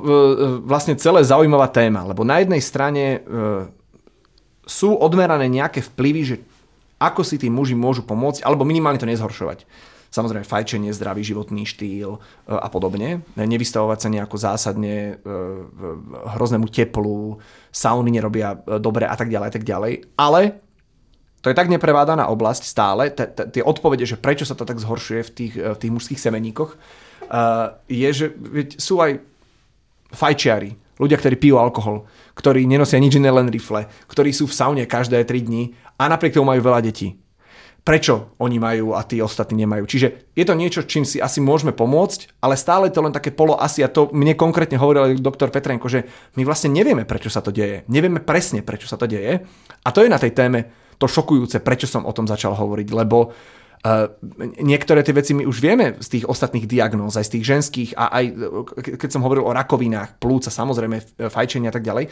vlastne 0.69 1.01
celé 1.01 1.25
zaujímavá 1.25 1.73
téma, 1.73 2.05
lebo 2.05 2.29
na 2.29 2.45
jednej 2.45 2.61
strane 2.61 3.25
e, 3.25 3.41
sú 4.69 5.01
odmerané 5.01 5.49
nejaké 5.49 5.81
vplyvy, 5.81 6.23
že 6.29 6.37
ako 7.01 7.25
si 7.25 7.41
tí 7.41 7.49
muži 7.49 7.73
môžu 7.73 8.05
pomôcť, 8.05 8.45
alebo 8.45 8.69
minimálne 8.69 9.01
to 9.01 9.09
nezhoršovať. 9.09 9.65
Samozrejme 10.13 10.45
fajčenie, 10.45 10.93
zdravý 10.93 11.25
životný 11.25 11.65
štýl 11.65 12.17
e, 12.17 12.19
a 12.53 12.69
podobne. 12.69 13.25
Nevystavovať 13.33 13.99
sa 13.99 14.13
nejako 14.13 14.37
zásadne 14.37 15.17
e, 15.17 15.33
hroznému 16.37 16.69
teplu, 16.69 17.41
sauny 17.73 18.13
nerobia 18.13 18.61
e, 18.61 18.77
dobre 18.77 19.09
a 19.09 19.17
tak 19.17 19.33
ďalej 19.33 19.49
a 19.49 19.55
tak 19.57 19.65
ďalej. 19.65 19.93
Ale 20.21 20.61
to 21.41 21.49
je 21.49 21.57
tak 21.57 21.73
neprevádaná 21.73 22.29
oblasť 22.29 22.63
stále, 22.69 23.09
tie 23.51 23.65
odpovede, 23.65 24.05
že 24.05 24.21
prečo 24.21 24.45
sa 24.45 24.53
to 24.53 24.69
tak 24.69 24.79
zhoršuje 24.79 25.21
v 25.27 25.31
tých, 25.33 25.55
v 25.59 25.79
tých 25.81 25.91
mužských 25.91 26.23
semeníkoch, 26.23 26.79
je, 27.91 28.09
že 28.15 28.31
sú 28.79 29.03
aj 29.03 29.19
fajčiari, 30.15 30.71
ľudia, 31.03 31.19
ktorí 31.19 31.35
pijú 31.43 31.59
alkohol, 31.59 32.07
ktorí 32.39 32.63
nenosia 32.63 33.03
nič 33.03 33.19
iné, 33.19 33.27
len 33.35 33.51
rifle, 33.51 33.91
ktorí 34.07 34.31
sú 34.31 34.47
v 34.47 34.55
saune 34.55 34.87
každé 34.87 35.19
3 35.27 35.43
dní 35.43 35.75
a 35.99 36.07
napriek 36.07 36.39
tomu 36.39 36.55
majú 36.55 36.63
veľa 36.63 36.79
detí 36.79 37.19
prečo 37.83 38.39
oni 38.39 38.63
majú 38.63 38.95
a 38.95 39.03
tí 39.03 39.19
ostatní 39.19 39.67
nemajú. 39.67 39.85
Čiže 39.91 40.09
je 40.39 40.45
to 40.47 40.55
niečo, 40.55 40.87
čím 40.87 41.03
si 41.03 41.19
asi 41.19 41.43
môžeme 41.43 41.75
pomôcť, 41.75 42.39
ale 42.39 42.55
stále 42.55 42.95
to 42.95 43.03
len 43.03 43.11
také 43.11 43.35
polo 43.35 43.59
asi 43.59 43.83
a 43.83 43.91
to 43.91 44.07
mne 44.15 44.39
konkrétne 44.39 44.79
hovoril 44.79 45.19
doktor 45.19 45.51
Petrenko, 45.51 45.91
že 45.91 46.07
my 46.39 46.47
vlastne 46.47 46.71
nevieme, 46.71 47.03
prečo 47.03 47.27
sa 47.27 47.43
to 47.43 47.51
deje. 47.51 47.83
Nevieme 47.91 48.23
presne, 48.23 48.63
prečo 48.63 48.87
sa 48.87 48.95
to 48.95 49.11
deje. 49.11 49.43
A 49.83 49.89
to 49.91 50.07
je 50.07 50.11
na 50.11 50.23
tej 50.23 50.31
téme 50.31 50.71
to 50.95 51.11
šokujúce, 51.11 51.59
prečo 51.59 51.91
som 51.91 52.07
o 52.07 52.15
tom 52.15 52.31
začal 52.31 52.55
hovoriť, 52.55 52.89
lebo 52.95 53.35
Uh, 53.83 54.15
niektoré 54.63 55.03
tie 55.03 55.11
veci 55.11 55.35
my 55.35 55.43
už 55.43 55.59
vieme 55.59 55.99
z 55.99 56.07
tých 56.07 56.25
ostatných 56.31 56.71
diagnóz, 56.71 57.19
aj 57.19 57.27
z 57.27 57.33
tých 57.35 57.45
ženských 57.51 57.91
a 57.99 58.15
aj 58.15 58.25
keď 58.95 59.11
som 59.11 59.27
hovoril 59.27 59.43
o 59.43 59.51
rakovinách, 59.51 60.23
plúca, 60.23 60.55
samozrejme 60.55 61.19
fajčenia 61.27 61.67
a 61.67 61.75
tak 61.75 61.83
ďalej, 61.83 62.07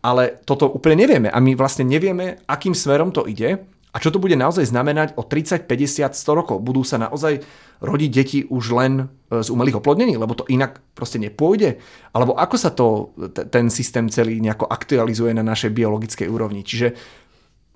ale 0.00 0.40
toto 0.48 0.72
úplne 0.72 1.04
nevieme 1.04 1.28
a 1.28 1.36
my 1.36 1.52
vlastne 1.60 1.84
nevieme, 1.84 2.40
akým 2.48 2.72
smerom 2.72 3.12
to 3.12 3.28
ide 3.28 3.60
a 3.90 3.96
čo 3.98 4.14
to 4.14 4.22
bude 4.22 4.38
naozaj 4.38 4.70
znamenať 4.70 5.18
o 5.18 5.26
30, 5.26 5.66
50, 5.66 6.14
100 6.14 6.38
rokov. 6.38 6.62
Budú 6.62 6.86
sa 6.86 7.02
naozaj 7.02 7.42
rodiť 7.82 8.10
deti 8.10 8.38
už 8.46 8.64
len 8.70 8.92
e, 9.26 9.42
z 9.42 9.48
umelých 9.50 9.82
oplodnení, 9.82 10.14
lebo 10.14 10.38
to 10.38 10.46
inak 10.46 10.78
proste 10.94 11.18
nepôjde? 11.18 11.82
Alebo 12.14 12.38
ako 12.38 12.56
sa 12.56 12.70
to, 12.70 13.10
ten 13.50 13.66
systém 13.66 14.06
celý 14.06 14.38
nejako 14.38 14.70
aktualizuje 14.70 15.34
na 15.34 15.42
našej 15.42 15.74
biologickej 15.74 16.30
úrovni? 16.30 16.62
Čiže 16.62 16.94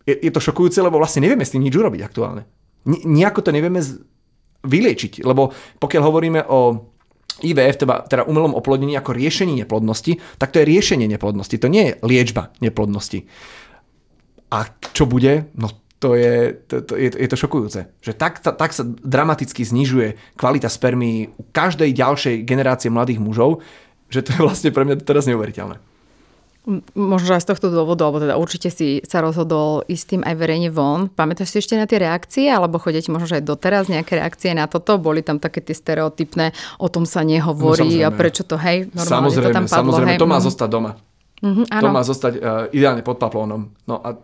je, 0.07 0.15
je 0.15 0.31
to 0.31 0.39
šokujúce, 0.39 0.79
lebo 0.79 1.03
vlastne 1.03 1.27
nevieme 1.27 1.43
s 1.43 1.51
tým 1.51 1.67
nič 1.67 1.75
urobiť 1.75 2.01
aktuálne. 2.07 2.47
Ni, 2.87 3.03
nejako 3.03 3.41
to 3.43 3.51
nevieme 3.51 3.83
z, 3.83 3.99
vyliečiť, 4.63 5.27
lebo 5.27 5.51
pokiaľ 5.83 6.03
hovoríme 6.05 6.41
o 6.47 6.91
IVF, 7.43 7.83
teda, 7.83 8.07
teda 8.07 8.23
umelom 8.31 8.55
oplodnení 8.55 8.95
ako 8.95 9.11
riešení 9.19 9.59
neplodnosti, 9.59 10.23
tak 10.39 10.55
to 10.55 10.63
je 10.63 10.71
riešenie 10.71 11.11
neplodnosti, 11.11 11.59
to 11.59 11.67
nie 11.67 11.91
je 11.91 11.93
liečba 12.07 12.55
neplodnosti. 12.63 13.27
A 14.55 14.71
čo 14.95 15.11
bude? 15.11 15.51
No 15.59 15.67
to 16.05 16.13
je, 16.13 16.53
to, 16.69 16.85
to, 16.85 16.95
je, 17.01 17.09
je 17.17 17.29
to 17.33 17.37
šokujúce. 17.41 17.81
Že 18.05 18.13
tak, 18.13 18.45
tak 18.45 18.77
sa 18.77 18.85
dramaticky 18.85 19.65
znižuje 19.65 20.37
kvalita 20.37 20.69
spermí 20.69 21.33
u 21.41 21.49
každej 21.49 21.97
ďalšej 21.97 22.45
generácie 22.45 22.93
mladých 22.93 23.25
mužov, 23.25 23.65
že 24.13 24.21
to 24.21 24.37
je 24.37 24.41
vlastne 24.45 24.69
pre 24.69 24.85
mňa 24.85 25.01
teraz 25.01 25.25
neuveriteľné. 25.25 25.81
Možno 26.97 27.37
aj 27.37 27.45
z 27.45 27.49
tohto 27.53 27.69
dôvodu, 27.69 28.09
alebo 28.09 28.25
teda 28.25 28.41
určite 28.41 28.73
si 28.73 29.05
sa 29.05 29.21
rozhodol 29.21 29.85
ísť 29.85 30.05
tým 30.17 30.23
aj 30.25 30.35
verejne 30.37 30.73
von. 30.73 31.13
Pamätáš 31.13 31.53
si 31.53 31.61
ešte 31.61 31.77
na 31.77 31.85
tie 31.85 32.01
reakcie, 32.01 32.49
alebo 32.49 32.81
chodíte 32.81 33.13
možno 33.13 33.37
aj 33.37 33.45
doteraz 33.45 33.93
nejaké 33.93 34.17
reakcie 34.17 34.57
na 34.57 34.65
toto? 34.65 34.97
Boli 34.97 35.21
tam 35.21 35.37
také 35.37 35.61
tie 35.61 35.77
stereotypné, 35.77 36.57
o 36.81 36.89
tom 36.89 37.05
sa 37.05 37.21
nehovorí 37.21 38.01
no, 38.01 38.09
a 38.09 38.11
prečo 38.13 38.49
to, 38.49 38.57
hej, 38.57 38.89
normálne 38.97 39.29
samozrejme, 39.29 39.53
to 39.53 39.57
tam 39.61 39.67
padlo. 39.69 39.77
Samozrejme, 39.77 40.13
hej. 40.17 40.21
to 40.21 40.29
má 40.29 40.39
zostať 40.41 40.69
doma. 40.73 40.93
Mm-hmm, 41.45 41.65
to 41.69 41.89
má 41.93 42.03
zostať 42.05 42.33
uh, 42.41 42.43
ideálne 42.73 43.03
pod 43.05 43.21
paplónom. 43.21 43.69
No 43.85 44.01
a 44.01 44.17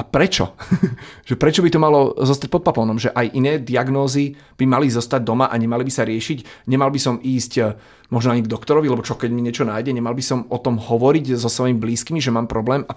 a 0.00 0.02
prečo? 0.02 0.56
že 1.28 1.36
prečo 1.36 1.60
by 1.60 1.68
to 1.68 1.76
malo 1.76 2.16
zostať 2.16 2.48
pod 2.48 2.64
paplónom? 2.64 2.96
Že 2.96 3.12
aj 3.12 3.26
iné 3.36 3.60
diagnózy 3.60 4.32
by 4.56 4.64
mali 4.64 4.88
zostať 4.88 5.20
doma 5.20 5.52
a 5.52 5.54
nemali 5.60 5.84
by 5.84 5.92
sa 5.92 6.08
riešiť? 6.08 6.64
Nemal 6.72 6.88
by 6.88 6.96
som 6.96 7.20
ísť 7.20 7.52
eh, 7.60 7.76
možno 8.08 8.32
ani 8.32 8.40
k 8.40 8.48
doktorovi, 8.48 8.88
lebo 8.88 9.04
čo 9.04 9.20
keď 9.20 9.28
mi 9.28 9.44
niečo 9.44 9.68
nájde? 9.68 9.92
Nemal 9.92 10.16
by 10.16 10.24
som 10.24 10.48
o 10.48 10.56
tom 10.56 10.80
hovoriť 10.80 11.36
so 11.36 11.52
svojimi 11.52 11.76
blízkymi, 11.76 12.16
že 12.16 12.32
mám 12.32 12.48
problém? 12.48 12.88
A, 12.88 12.96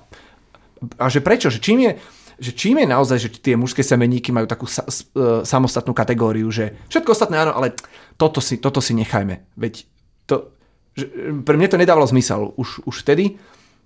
a 1.03 1.05
že 1.11 1.19
prečo? 1.19 1.51
Že 1.51 1.59
čím 1.59 1.79
je, 1.83 1.91
že 2.39 2.51
čím 2.55 2.79
je 2.79 2.87
naozaj, 2.87 3.17
že 3.19 3.29
tie 3.35 3.59
mužské 3.59 3.83
semeníky 3.83 4.31
majú 4.31 4.47
takú 4.47 4.65
sa, 4.65 4.87
uh, 4.87 5.43
samostatnú 5.43 5.91
kategóriu, 5.91 6.49
že 6.49 6.73
všetko 6.89 7.13
ostatné 7.13 7.37
áno, 7.37 7.53
ale 7.53 7.77
toto 8.17 8.41
si, 8.41 8.57
toto 8.57 8.81
si 8.81 8.97
nechajme. 8.97 9.43
Veď 9.59 9.85
to, 10.25 10.49
že, 10.97 11.07
pre 11.45 11.59
mňa 11.59 11.69
to 11.69 11.81
nedávalo 11.81 12.09
zmysel 12.09 12.55
už, 12.57 12.83
už 12.89 12.95
vtedy, 13.05 13.37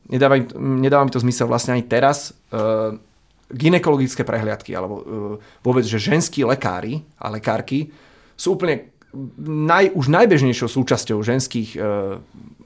nedáva, 0.08 0.40
nedáva 0.58 1.04
mi 1.04 1.12
to 1.12 1.20
zmysel 1.20 1.48
vlastne 1.48 1.76
ani 1.76 1.84
teraz. 1.84 2.36
Uh, 2.50 3.00
ginekologické 3.48 4.28
prehliadky, 4.28 4.76
alebo 4.76 4.96
uh, 4.96 5.04
vôbec, 5.64 5.88
že 5.88 6.02
ženskí 6.02 6.44
lekári 6.44 7.04
a 7.16 7.32
lekárky 7.32 7.96
sú 8.36 8.60
úplne 8.60 8.92
naj, 9.48 9.96
už 9.96 10.12
najbežnejšou 10.12 10.68
súčasťou 10.68 11.24
ženských 11.24 11.70
uh, 11.80 12.20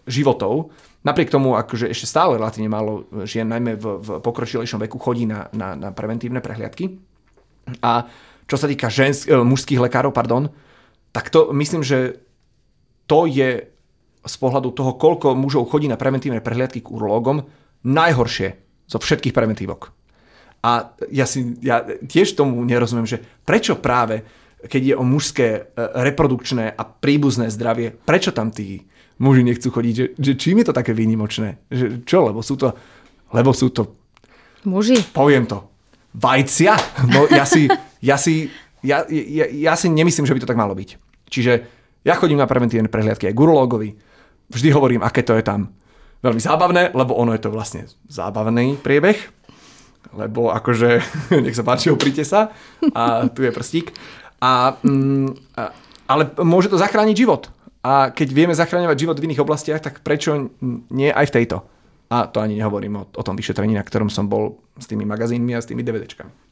životov. 0.10 0.74
Napriek 1.06 1.30
tomu, 1.30 1.54
akože 1.54 1.90
ešte 1.90 2.10
stále 2.10 2.42
relatívne 2.42 2.70
málo 2.70 3.06
žien, 3.30 3.46
najmä 3.46 3.78
v, 3.78 3.86
v 4.02 4.08
pokročilejšom 4.26 4.82
veku, 4.86 4.98
chodí 4.98 5.30
na, 5.30 5.50
na, 5.54 5.78
na 5.78 5.90
preventívne 5.94 6.42
prehliadky. 6.42 6.98
A 7.86 8.10
čo 8.50 8.58
sa 8.58 8.66
týka 8.66 8.90
žensk, 8.90 9.30
uh, 9.30 9.46
mužských 9.46 9.86
lekárov, 9.86 10.10
pardon, 10.10 10.50
tak 11.14 11.30
to 11.30 11.54
myslím, 11.54 11.86
že 11.86 12.18
to 13.06 13.30
je 13.30 13.70
z 14.22 14.36
pohľadu 14.38 14.74
toho, 14.74 14.98
koľko 14.98 15.38
mužov 15.38 15.70
chodí 15.70 15.86
na 15.86 15.98
preventívne 15.98 16.42
prehliadky 16.42 16.82
k 16.82 16.90
urológom, 16.90 17.46
najhoršie 17.86 18.50
zo 18.90 18.98
všetkých 18.98 19.34
preventívok. 19.34 20.01
A 20.62 20.94
ja, 21.10 21.26
si, 21.26 21.58
ja 21.66 21.82
tiež 21.84 22.38
tomu 22.38 22.62
nerozumiem, 22.62 23.10
že 23.10 23.18
prečo 23.42 23.82
práve, 23.82 24.22
keď 24.62 24.94
je 24.94 24.96
o 24.96 25.02
mužské 25.02 25.48
e, 25.50 25.62
reprodukčné 26.06 26.70
a 26.70 26.84
príbuzné 26.86 27.50
zdravie, 27.50 27.90
prečo 27.90 28.30
tam 28.30 28.54
tí 28.54 28.86
muži 29.18 29.42
nechcú 29.42 29.74
chodiť? 29.74 29.94
Že, 29.98 30.06
že 30.22 30.34
čím 30.38 30.62
je 30.62 30.66
to 30.70 30.78
také 30.78 30.94
výnimočné? 30.94 31.58
Že, 31.74 32.06
čo? 32.06 32.30
Lebo 32.30 32.46
sú 32.46 32.62
to... 32.62 32.78
Lebo 33.34 33.58
sú 33.58 33.74
to... 33.74 33.98
Muži? 34.70 35.02
Poviem 35.10 35.50
to. 35.50 35.66
Vajcia? 36.14 36.78
No 37.10 37.26
ja 37.30 37.46
si... 37.46 37.66
Ja 38.02 38.18
si, 38.18 38.50
ja, 38.82 39.06
ja, 39.10 39.46
ja 39.46 39.74
si 39.78 39.86
nemyslím, 39.86 40.26
že 40.26 40.34
by 40.34 40.42
to 40.42 40.50
tak 40.50 40.58
malo 40.58 40.74
byť. 40.74 40.98
Čiže 41.30 41.54
ja 42.02 42.18
chodím 42.18 42.42
na 42.42 42.50
preventívne 42.50 42.90
prehliadky 42.90 43.30
aj 43.30 43.38
gurológovi. 43.38 43.94
Vždy 44.50 44.74
hovorím, 44.74 45.06
aké 45.06 45.22
to 45.22 45.38
je 45.38 45.46
tam 45.46 45.70
veľmi 46.22 46.42
zábavné, 46.42 46.94
lebo 46.94 47.14
ono 47.18 47.34
je 47.34 47.42
to 47.46 47.54
vlastne 47.54 47.86
zábavný 48.10 48.78
priebeh 48.82 49.18
lebo 50.16 50.52
akože 50.52 50.90
nech 51.44 51.56
sa 51.56 51.64
páči, 51.64 51.92
oprite 51.92 52.24
sa 52.28 52.52
a 52.92 53.28
tu 53.32 53.44
je 53.44 53.52
prstík. 53.52 53.96
A, 54.42 54.76
mm, 54.82 55.58
ale 56.10 56.24
môže 56.42 56.68
to 56.68 56.82
zachrániť 56.82 57.16
život. 57.16 57.48
A 57.82 58.14
keď 58.14 58.28
vieme 58.30 58.54
zachráňovať 58.54 58.98
život 58.98 59.18
v 59.18 59.26
iných 59.32 59.42
oblastiach, 59.42 59.82
tak 59.82 60.06
prečo 60.06 60.54
nie 60.94 61.10
aj 61.10 61.34
v 61.34 61.36
tejto? 61.42 61.58
A 62.12 62.28
to 62.28 62.44
ani 62.44 62.60
nehovorím 62.60 63.02
o, 63.02 63.04
o 63.08 63.24
tom 63.24 63.40
vyšetrení, 63.40 63.74
na 63.74 63.86
ktorom 63.88 64.12
som 64.12 64.28
bol 64.28 64.60
s 64.78 64.86
tými 64.86 65.08
magazínmi 65.08 65.56
a 65.56 65.64
s 65.64 65.70
tými 65.70 65.82
DVDčkami. 65.82 66.51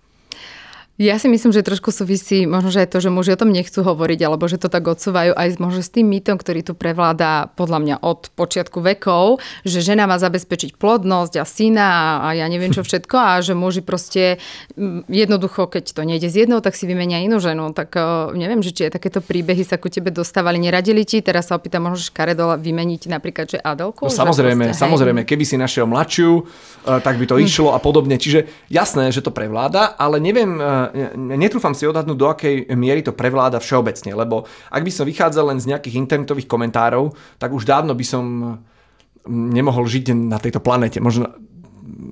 Ja 1.00 1.16
si 1.16 1.32
myslím, 1.32 1.56
že 1.56 1.64
trošku 1.64 1.96
súvisí 1.96 2.44
možno, 2.44 2.76
že 2.76 2.84
aj 2.84 2.92
to, 2.92 3.00
že 3.00 3.08
muži 3.08 3.32
o 3.32 3.40
tom 3.40 3.56
nechcú 3.56 3.88
hovoriť, 3.88 4.20
alebo 4.20 4.52
že 4.52 4.60
to 4.60 4.68
tak 4.68 4.84
odsúvajú 4.84 5.32
aj 5.32 5.56
možno 5.56 5.80
s 5.80 5.88
tým 5.88 6.12
mýtom, 6.12 6.36
ktorý 6.36 6.60
tu 6.60 6.76
prevláda 6.76 7.56
podľa 7.56 7.80
mňa 7.80 7.96
od 8.04 8.28
počiatku 8.36 8.84
vekov, 8.84 9.40
že 9.64 9.80
žena 9.80 10.12
má 10.12 10.20
zabezpečiť 10.20 10.76
plodnosť 10.76 11.40
a 11.40 11.48
syna 11.48 12.20
a 12.20 12.36
ja 12.36 12.44
neviem 12.52 12.76
čo 12.76 12.84
všetko 12.88 13.16
a 13.16 13.40
že 13.40 13.56
muži 13.56 13.80
proste 13.80 14.44
jednoducho, 15.08 15.72
keď 15.72 15.96
to 15.96 16.04
nejde 16.04 16.28
z 16.28 16.44
jednou, 16.44 16.60
tak 16.60 16.76
si 16.76 16.84
vymenia 16.84 17.24
inú 17.24 17.40
ženu. 17.40 17.72
Tak 17.72 17.96
e, 17.96 18.36
neviem, 18.36 18.60
že 18.60 18.76
či 18.76 18.92
aj 18.92 19.00
takéto 19.00 19.24
príbehy 19.24 19.64
sa 19.64 19.80
ku 19.80 19.88
tebe 19.88 20.12
dostávali. 20.12 20.60
Neradili 20.60 21.08
ti? 21.08 21.24
Teraz 21.24 21.48
sa 21.48 21.56
opýtam, 21.56 21.88
možno 21.88 22.12
škaredo 22.12 22.60
vymeniť 22.60 23.08
napríklad, 23.08 23.48
že 23.48 23.64
Adelku? 23.64 24.04
No, 24.04 24.12
samozrejme, 24.12 24.76
proste, 24.76 24.84
samozrejme, 24.84 25.24
keby 25.24 25.48
si 25.48 25.56
našiel 25.56 25.88
mladšiu, 25.88 26.32
e, 26.36 27.00
tak 27.00 27.16
by 27.16 27.24
to 27.24 27.40
hm. 27.40 27.48
išlo 27.48 27.70
a 27.72 27.80
podobne. 27.80 28.20
Čiže 28.20 28.68
jasné, 28.68 29.16
že 29.16 29.24
to 29.24 29.32
prevláda, 29.32 29.96
ale 29.96 30.20
neviem, 30.20 30.60
e, 30.60 30.89
netrúfam 31.16 31.74
si 31.78 31.86
odhadnúť, 31.86 32.18
do 32.18 32.28
akej 32.28 32.56
miery 32.74 33.06
to 33.06 33.16
prevláda 33.16 33.62
všeobecne, 33.62 34.14
lebo 34.14 34.48
ak 34.70 34.82
by 34.84 34.92
som 34.92 35.06
vychádzal 35.06 35.46
len 35.54 35.60
z 35.62 35.70
nejakých 35.76 35.98
internetových 35.98 36.50
komentárov, 36.50 37.14
tak 37.38 37.54
už 37.54 37.66
dávno 37.66 37.94
by 37.94 38.06
som 38.06 38.24
nemohol 39.30 39.86
žiť 39.86 40.16
na 40.16 40.42
tejto 40.42 40.64
planete, 40.64 40.98
možno, 40.98 41.30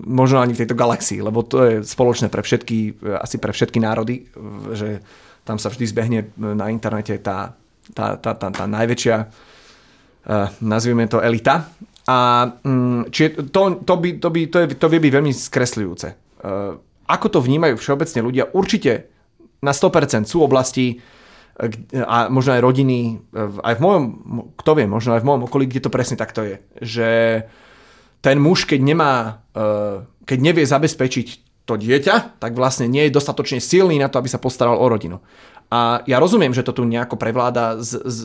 možno 0.05 0.43
ani 0.43 0.53
v 0.53 0.61
tejto 0.65 0.77
galaxii, 0.77 1.23
lebo 1.23 1.41
to 1.41 1.57
je 1.63 1.73
spoločné 1.81 2.27
pre 2.29 2.43
všetky, 2.45 2.99
asi 3.17 3.37
pre 3.41 3.55
všetky 3.55 3.79
národy, 3.81 4.27
že 4.75 5.01
tam 5.47 5.55
sa 5.55 5.71
vždy 5.71 5.85
zbehne 5.87 6.19
na 6.35 6.67
internete 6.67 7.15
tá, 7.23 7.55
tá, 7.95 8.19
tá, 8.19 8.35
tá, 8.35 8.51
tá 8.51 8.65
najväčšia, 8.67 9.15
uh, 9.23 10.51
nazvime 10.59 11.07
to 11.07 11.23
elita. 11.23 11.71
A 12.07 12.47
um, 12.63 13.07
čiže 13.07 13.47
to, 13.51 13.83
to, 13.83 13.93
by, 13.99 14.09
to, 14.19 14.27
by, 14.31 14.41
to, 14.47 14.57
je, 14.63 14.67
to 14.75 14.87
vie 14.87 14.99
byť 15.03 15.11
veľmi 15.11 15.31
skresľujúce. 15.31 16.07
Ako 17.07 17.27
to 17.31 17.39
vnímajú 17.39 17.79
všeobecne 17.79 18.19
ľudia, 18.21 18.51
určite 18.51 19.11
na 19.63 19.73
100% 19.73 20.27
sú 20.29 20.43
oblasti 20.43 21.01
a 21.97 22.29
možno 22.29 22.53
aj 22.53 22.61
rodiny, 22.61 23.17
aj 23.65 23.75
v 23.75 23.81
mojom, 23.81 24.03
kto 24.61 24.71
vie, 24.77 24.85
možno 24.85 25.17
aj 25.17 25.25
v 25.25 25.27
mojom 25.27 25.45
okolí, 25.49 25.65
kde 25.65 25.81
to 25.81 25.89
presne 25.89 26.13
takto 26.13 26.45
je. 26.45 26.61
Že 26.85 27.09
ten 28.21 28.37
muž, 28.37 28.69
keď 28.69 28.79
nemá, 28.85 29.41
keď 30.21 30.37
nevie 30.37 30.69
zabezpečiť 30.69 31.27
to 31.65 31.73
dieťa, 31.75 32.39
tak 32.39 32.53
vlastne 32.53 32.85
nie 32.85 33.09
je 33.09 33.15
dostatočne 33.17 33.57
silný 33.57 33.97
na 33.97 34.07
to, 34.07 34.21
aby 34.21 34.29
sa 34.29 34.37
postaral 34.37 34.77
o 34.77 34.85
rodinu. 34.85 35.17
A 35.67 35.99
ja 36.07 36.15
rozumiem, 36.23 36.55
že 36.55 36.63
to 36.63 36.71
tu 36.71 36.87
nejako 36.87 37.19
prevláda 37.19 37.75
z, 37.83 37.99
z, 38.07 38.19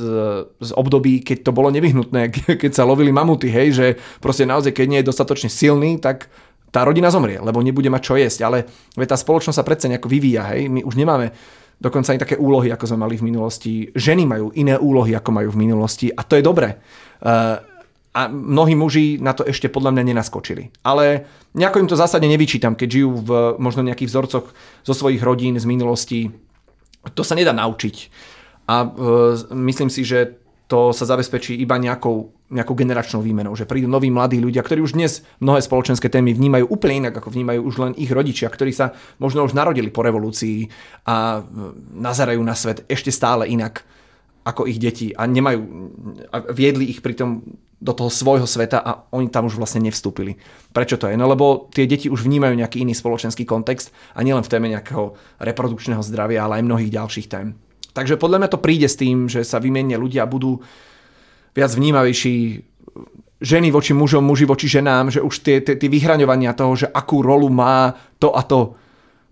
z 0.62 0.70
období, 0.78 1.26
keď 1.26 1.50
to 1.50 1.50
bolo 1.50 1.74
nevyhnutné, 1.74 2.30
keď 2.62 2.70
sa 2.70 2.86
lovili 2.86 3.10
mamuty, 3.10 3.50
hej, 3.50 3.68
že 3.74 3.86
proste 4.22 4.46
naozaj, 4.46 4.70
keď 4.70 4.86
nie 4.86 5.00
je 5.02 5.08
dostatočne 5.10 5.50
silný, 5.50 5.98
tak 5.98 6.30
tá 6.72 6.88
rodina 6.88 7.12
zomrie, 7.12 7.36
lebo 7.36 7.60
nebude 7.60 7.92
mať 7.92 8.02
čo 8.02 8.14
jesť. 8.16 8.40
Ale 8.48 8.64
tá 9.04 9.14
spoločnosť 9.14 9.58
sa 9.60 9.66
predsa 9.66 9.92
nejako 9.92 10.08
vyvíja. 10.08 10.56
Hej? 10.56 10.72
My 10.72 10.80
už 10.80 10.96
nemáme 10.96 11.36
dokonca 11.76 12.14
ani 12.14 12.22
také 12.22 12.40
úlohy, 12.40 12.72
ako 12.72 12.88
sme 12.88 13.04
mali 13.04 13.20
v 13.20 13.28
minulosti. 13.28 13.92
Ženy 13.92 14.24
majú 14.24 14.54
iné 14.56 14.80
úlohy, 14.80 15.12
ako 15.12 15.30
majú 15.34 15.50
v 15.52 15.60
minulosti 15.68 16.08
a 16.08 16.24
to 16.24 16.40
je 16.40 16.46
dobré. 16.46 16.80
Uh, 17.20 17.60
a 18.12 18.28
mnohí 18.28 18.76
muži 18.76 19.16
na 19.18 19.32
to 19.32 19.42
ešte 19.42 19.72
podľa 19.72 19.96
mňa 19.96 20.04
nenaskočili. 20.12 20.68
Ale 20.84 21.26
nejako 21.56 21.80
im 21.80 21.88
to 21.88 21.96
zásadne 21.96 22.28
nevyčítam, 22.28 22.76
keď 22.76 22.88
žijú 22.88 23.10
v 23.24 23.30
možno 23.56 23.82
nejakých 23.82 24.08
vzorcoch 24.12 24.46
zo 24.84 24.94
svojich 24.94 25.24
rodín 25.24 25.56
z 25.56 25.64
minulosti. 25.64 26.28
To 27.02 27.24
sa 27.24 27.34
nedá 27.34 27.50
naučiť. 27.56 27.96
A 28.68 28.86
uh, 28.86 29.34
myslím 29.52 29.90
si, 29.90 30.06
že 30.06 30.38
to 30.70 30.94
sa 30.96 31.04
zabezpečí 31.04 31.52
iba 31.58 31.76
nejakou, 31.76 32.32
nejakou 32.52 32.76
generačnou 32.76 33.24
výmenou, 33.24 33.56
že 33.56 33.64
prídu 33.64 33.88
noví 33.88 34.12
mladí 34.12 34.36
ľudia, 34.36 34.60
ktorí 34.60 34.84
už 34.84 34.92
dnes 34.92 35.24
mnohé 35.40 35.64
spoločenské 35.64 36.12
témy 36.12 36.36
vnímajú 36.36 36.68
úplne 36.68 37.08
inak, 37.08 37.16
ako 37.16 37.32
vnímajú 37.32 37.60
už 37.64 37.74
len 37.80 37.92
ich 37.96 38.12
rodičia, 38.12 38.52
ktorí 38.52 38.76
sa 38.76 38.92
možno 39.16 39.48
už 39.48 39.56
narodili 39.56 39.88
po 39.88 40.04
revolúcii 40.04 40.68
a 41.08 41.40
nazerajú 41.96 42.44
na 42.44 42.52
svet 42.52 42.84
ešte 42.92 43.08
stále 43.08 43.48
inak. 43.48 43.88
ako 44.42 44.66
ich 44.66 44.82
deti 44.82 45.14
a 45.14 45.26
nemajú, 45.26 45.60
a 46.34 46.36
viedli 46.50 46.90
ich 46.90 46.98
pritom 46.98 47.46
do 47.82 47.92
toho 47.94 48.10
svojho 48.10 48.46
sveta 48.46 48.78
a 48.78 48.90
oni 49.10 49.26
tam 49.26 49.50
už 49.50 49.58
vlastne 49.58 49.82
nevstúpili. 49.82 50.38
Prečo 50.70 50.98
to 50.98 51.10
je? 51.10 51.18
No 51.18 51.26
lebo 51.26 51.66
tie 51.74 51.86
deti 51.86 52.06
už 52.06 52.22
vnímajú 52.22 52.54
nejaký 52.54 52.86
iný 52.86 52.94
spoločenský 52.94 53.42
kontext 53.42 53.90
a 54.14 54.22
nielen 54.22 54.46
v 54.46 54.50
téme 54.50 54.70
nejakého 54.70 55.18
reprodukčného 55.42 56.02
zdravia, 56.02 56.46
ale 56.46 56.62
aj 56.62 56.66
mnohých 56.66 56.94
ďalších 56.94 57.26
tém. 57.26 57.58
Takže 57.90 58.18
podľa 58.18 58.38
mňa 58.42 58.48
to 58.54 58.62
príde 58.62 58.86
s 58.86 58.98
tým, 58.98 59.26
že 59.26 59.42
sa 59.42 59.58
vymenia 59.58 59.98
ľudia 59.98 60.22
a 60.26 60.30
budú 60.30 60.62
viac 61.52 61.70
vnímavejší 61.74 62.64
ženy 63.42 63.68
voči 63.74 63.92
mužom, 63.92 64.22
muži 64.22 64.46
voči 64.46 64.70
ženám, 64.70 65.10
že 65.10 65.20
už 65.20 65.42
tie, 65.42 65.58
tie, 65.60 65.74
tie 65.74 65.90
vyhraňovania 65.90 66.54
toho, 66.54 66.78
že 66.78 66.86
akú 66.86 67.20
rolu 67.26 67.50
má 67.50 67.92
to 68.22 68.30
a 68.32 68.42
to 68.46 68.78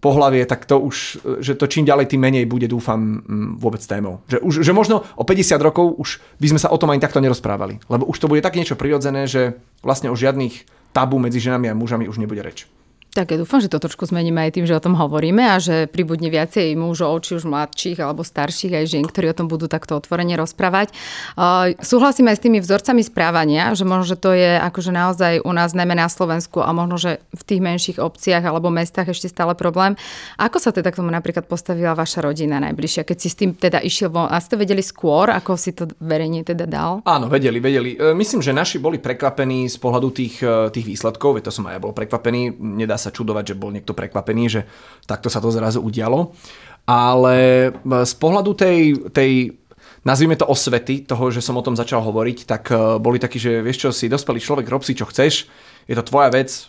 pohlavie, 0.01 0.43
tak 0.49 0.65
to 0.65 0.81
už, 0.81 0.97
že 1.45 1.55
to 1.55 1.69
čím 1.69 1.85
ďalej, 1.85 2.09
tým 2.11 2.25
menej 2.25 2.49
bude, 2.49 2.65
dúfam, 2.65 3.21
mm, 3.21 3.61
vôbec 3.61 3.85
témou. 3.85 4.25
Že, 4.27 4.39
už, 4.41 4.55
že 4.65 4.73
možno 4.73 5.05
o 5.15 5.25
50 5.29 5.61
rokov 5.61 5.93
už 6.01 6.09
by 6.41 6.47
sme 6.57 6.61
sa 6.61 6.73
o 6.73 6.81
tom 6.81 6.91
ani 6.91 7.05
takto 7.05 7.21
nerozprávali. 7.21 7.79
Lebo 7.87 8.09
už 8.09 8.17
to 8.19 8.27
bude 8.27 8.41
tak 8.41 8.57
niečo 8.57 8.81
prirodzené, 8.81 9.29
že 9.29 9.61
vlastne 9.85 10.09
o 10.09 10.17
žiadnych 10.17 10.65
tabu 10.97 11.21
medzi 11.21 11.39
ženami 11.39 11.71
a 11.71 11.79
mužami 11.79 12.09
už 12.09 12.19
nebude 12.19 12.41
reč. 12.41 12.67
Tak 13.11 13.35
ja 13.35 13.43
dúfam, 13.43 13.59
že 13.59 13.67
to 13.67 13.83
trošku 13.83 14.07
zmeníme 14.07 14.39
aj 14.39 14.55
tým, 14.55 14.71
že 14.71 14.79
o 14.79 14.79
tom 14.79 14.95
hovoríme 14.95 15.43
a 15.43 15.59
že 15.59 15.91
pribudne 15.91 16.31
viacej 16.31 16.79
mužov, 16.79 17.27
či 17.27 17.43
už 17.43 17.43
mladších 17.43 17.99
alebo 17.99 18.23
starších 18.23 18.71
aj 18.71 18.85
žien, 18.87 19.03
ktorí 19.03 19.35
o 19.35 19.35
tom 19.35 19.51
budú 19.51 19.67
takto 19.67 19.99
otvorene 19.99 20.39
rozprávať. 20.39 20.95
Uh, 21.35 21.75
súhlasím 21.83 22.31
aj 22.31 22.39
s 22.39 22.45
tými 22.47 22.63
vzorcami 22.63 23.03
správania, 23.03 23.75
že 23.75 23.83
možno, 23.83 24.15
že 24.15 24.15
to 24.15 24.31
je 24.31 24.55
akože 24.63 24.95
naozaj 24.95 25.43
u 25.43 25.51
nás, 25.51 25.75
najmä 25.75 25.99
na 25.99 26.07
Slovensku 26.07 26.63
a 26.63 26.71
možno, 26.71 27.03
že 27.03 27.19
v 27.35 27.43
tých 27.43 27.59
menších 27.59 27.99
obciach 27.99 28.47
alebo 28.47 28.71
mestách 28.71 29.11
ešte 29.11 29.27
stále 29.27 29.59
problém. 29.59 29.99
Ako 30.39 30.63
sa 30.63 30.71
teda 30.71 30.95
k 30.95 31.03
tomu 31.03 31.11
napríklad 31.11 31.51
postavila 31.51 31.99
vaša 31.99 32.23
rodina 32.23 32.63
najbližšia, 32.63 33.03
keď 33.03 33.17
si 33.19 33.27
s 33.27 33.35
tým 33.35 33.59
teda 33.59 33.83
išiel 33.83 34.15
von? 34.15 34.31
A 34.31 34.39
ste 34.39 34.55
vedeli 34.55 34.87
skôr, 34.87 35.35
ako 35.35 35.59
si 35.59 35.75
to 35.75 35.91
verejne 35.99 36.47
teda 36.47 36.63
dal? 36.63 37.03
Áno, 37.03 37.27
vedeli, 37.27 37.59
vedeli. 37.59 37.99
E, 37.99 38.15
myslím, 38.15 38.39
že 38.39 38.55
naši 38.55 38.79
boli 38.79 39.03
prekvapení 39.03 39.67
z 39.67 39.77
pohľadu 39.83 40.15
tých, 40.15 40.47
e, 40.47 40.71
tých 40.71 40.87
výsledkov, 40.87 41.43
veď 41.43 41.51
to 41.51 41.59
som 41.59 41.67
aj 41.67 41.75
ja 41.75 41.83
bol 41.83 41.91
prekvapený. 41.91 42.55
Nedá 42.55 43.00
sa 43.01 43.15
čudovať, 43.15 43.55
že 43.55 43.59
bol 43.59 43.73
niekto 43.73 43.97
prekvapený, 43.97 44.45
že 44.53 44.61
takto 45.09 45.33
sa 45.33 45.41
to 45.41 45.49
zrazu 45.49 45.81
udialo. 45.81 46.37
Ale 46.85 47.69
e, 47.69 47.71
z 48.05 48.15
pohľadu 48.21 48.53
tej, 48.53 48.79
tej 49.15 49.57
nazvime 50.05 50.37
to 50.37 50.49
osvety, 50.49 51.05
toho, 51.05 51.29
že 51.33 51.45
som 51.45 51.57
o 51.57 51.65
tom 51.65 51.77
začal 51.77 52.01
hovoriť, 52.05 52.39
tak 52.49 52.63
e, 52.73 52.77
boli 53.01 53.21
takí, 53.21 53.37
že 53.41 53.61
vieš 53.61 53.89
čo, 53.89 53.89
si 53.93 54.13
dospelý 54.13 54.41
človek, 54.41 54.67
rob 54.69 54.85
si 54.85 54.97
čo 54.97 55.09
chceš, 55.09 55.49
je 55.89 55.95
to 55.97 56.05
tvoja 56.05 56.33
vec, 56.33 56.49
e, 56.51 56.63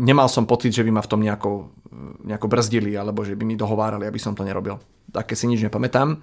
nemal 0.00 0.28
som 0.28 0.48
pocit, 0.48 0.72
že 0.72 0.84
by 0.84 0.90
ma 0.92 1.02
v 1.04 1.10
tom 1.10 1.20
nejako, 1.20 1.72
nejako 2.24 2.46
brzdili, 2.48 2.92
alebo 2.96 3.24
že 3.24 3.36
by 3.36 3.44
mi 3.44 3.54
dohovárali, 3.56 4.08
aby 4.08 4.20
som 4.20 4.36
to 4.36 4.44
nerobil. 4.44 4.80
Také 5.12 5.36
si 5.36 5.48
nič 5.48 5.60
nepamätám. 5.60 6.20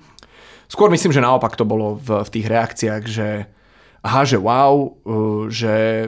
Skôr 0.69 0.89
myslím, 0.93 1.13
že 1.13 1.21
naopak 1.21 1.57
to 1.57 1.65
bolo 1.65 1.97
v, 1.97 2.25
v 2.25 2.29
tých 2.29 2.45
reakciách, 2.45 3.03
že 3.09 3.49
aha, 4.05 4.21
že 4.21 4.37
wow, 4.37 4.95
že 5.49 6.07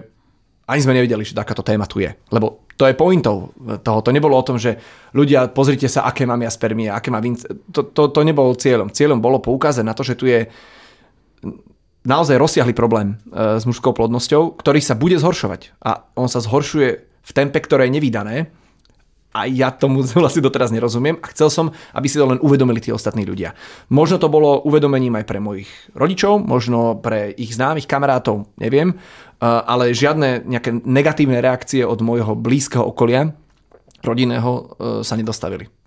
ani 0.72 0.80
sme 0.80 0.96
nevedeli, 0.96 1.28
že 1.28 1.36
takáto 1.36 1.68
téma 1.68 1.84
tu 1.84 2.00
je. 2.00 2.08
Lebo 2.32 2.64
to 2.80 2.88
je 2.88 2.96
pointou 2.96 3.52
toho. 3.84 4.00
To 4.00 4.10
nebolo 4.16 4.40
o 4.40 4.48
tom, 4.48 4.56
že 4.56 4.80
ľudia, 5.12 5.52
pozrite 5.52 5.92
sa, 5.92 6.08
aké 6.08 6.24
mám 6.24 6.40
ja 6.40 6.48
spermie, 6.48 6.88
aké 6.88 7.12
má 7.12 7.20
vinc... 7.20 7.44
To, 7.76 7.92
to, 7.92 8.08
to 8.10 8.22
nebolo 8.24 8.56
cieľom. 8.56 8.88
Cieľom 8.88 9.20
bolo 9.20 9.44
poukázať 9.44 9.84
na 9.84 9.92
to, 9.92 10.08
že 10.08 10.16
tu 10.16 10.32
je 10.32 10.48
naozaj 12.08 12.40
rozsiahly 12.40 12.74
problém 12.74 13.20
e, 13.30 13.60
s 13.60 13.68
mužskou 13.68 13.94
plodnosťou, 13.94 14.58
ktorý 14.58 14.80
sa 14.80 14.96
bude 14.96 15.20
zhoršovať. 15.20 15.76
A 15.84 16.08
on 16.16 16.32
sa 16.32 16.42
zhoršuje 16.42 16.90
v 17.04 17.32
tempe, 17.36 17.60
ktoré 17.62 17.92
je 17.92 17.96
nevydané. 18.00 18.50
A 19.32 19.48
ja 19.48 19.72
tomu 19.72 20.04
vlastne 20.22 20.44
doteraz 20.44 20.70
nerozumiem 20.70 21.20
a 21.20 21.32
chcel 21.32 21.50
som, 21.50 21.65
aby 21.96 22.08
si 22.08 22.20
to 22.20 22.28
len 22.28 22.39
uvedomili 22.44 22.84
tí 22.84 22.91
ostatní 22.91 23.24
ľudia. 23.24 23.56
Možno 23.89 24.20
to 24.20 24.28
bolo 24.28 24.62
uvedomením 24.63 25.17
aj 25.20 25.26
pre 25.28 25.39
mojich 25.39 25.70
rodičov, 25.96 26.44
možno 26.44 27.00
pre 27.00 27.32
ich 27.36 27.56
známych 27.56 27.88
kamarátov, 27.88 28.48
neviem, 28.60 29.00
ale 29.41 29.96
žiadne 29.96 30.46
nejaké 30.46 30.86
negatívne 30.86 31.41
reakcie 31.41 31.82
od 31.82 31.98
môjho 32.06 32.38
blízkeho 32.38 32.86
okolia, 32.86 33.34
rodinného, 34.06 34.52
e, 34.52 34.62
sa 35.06 35.17
nedostavili 35.17 35.81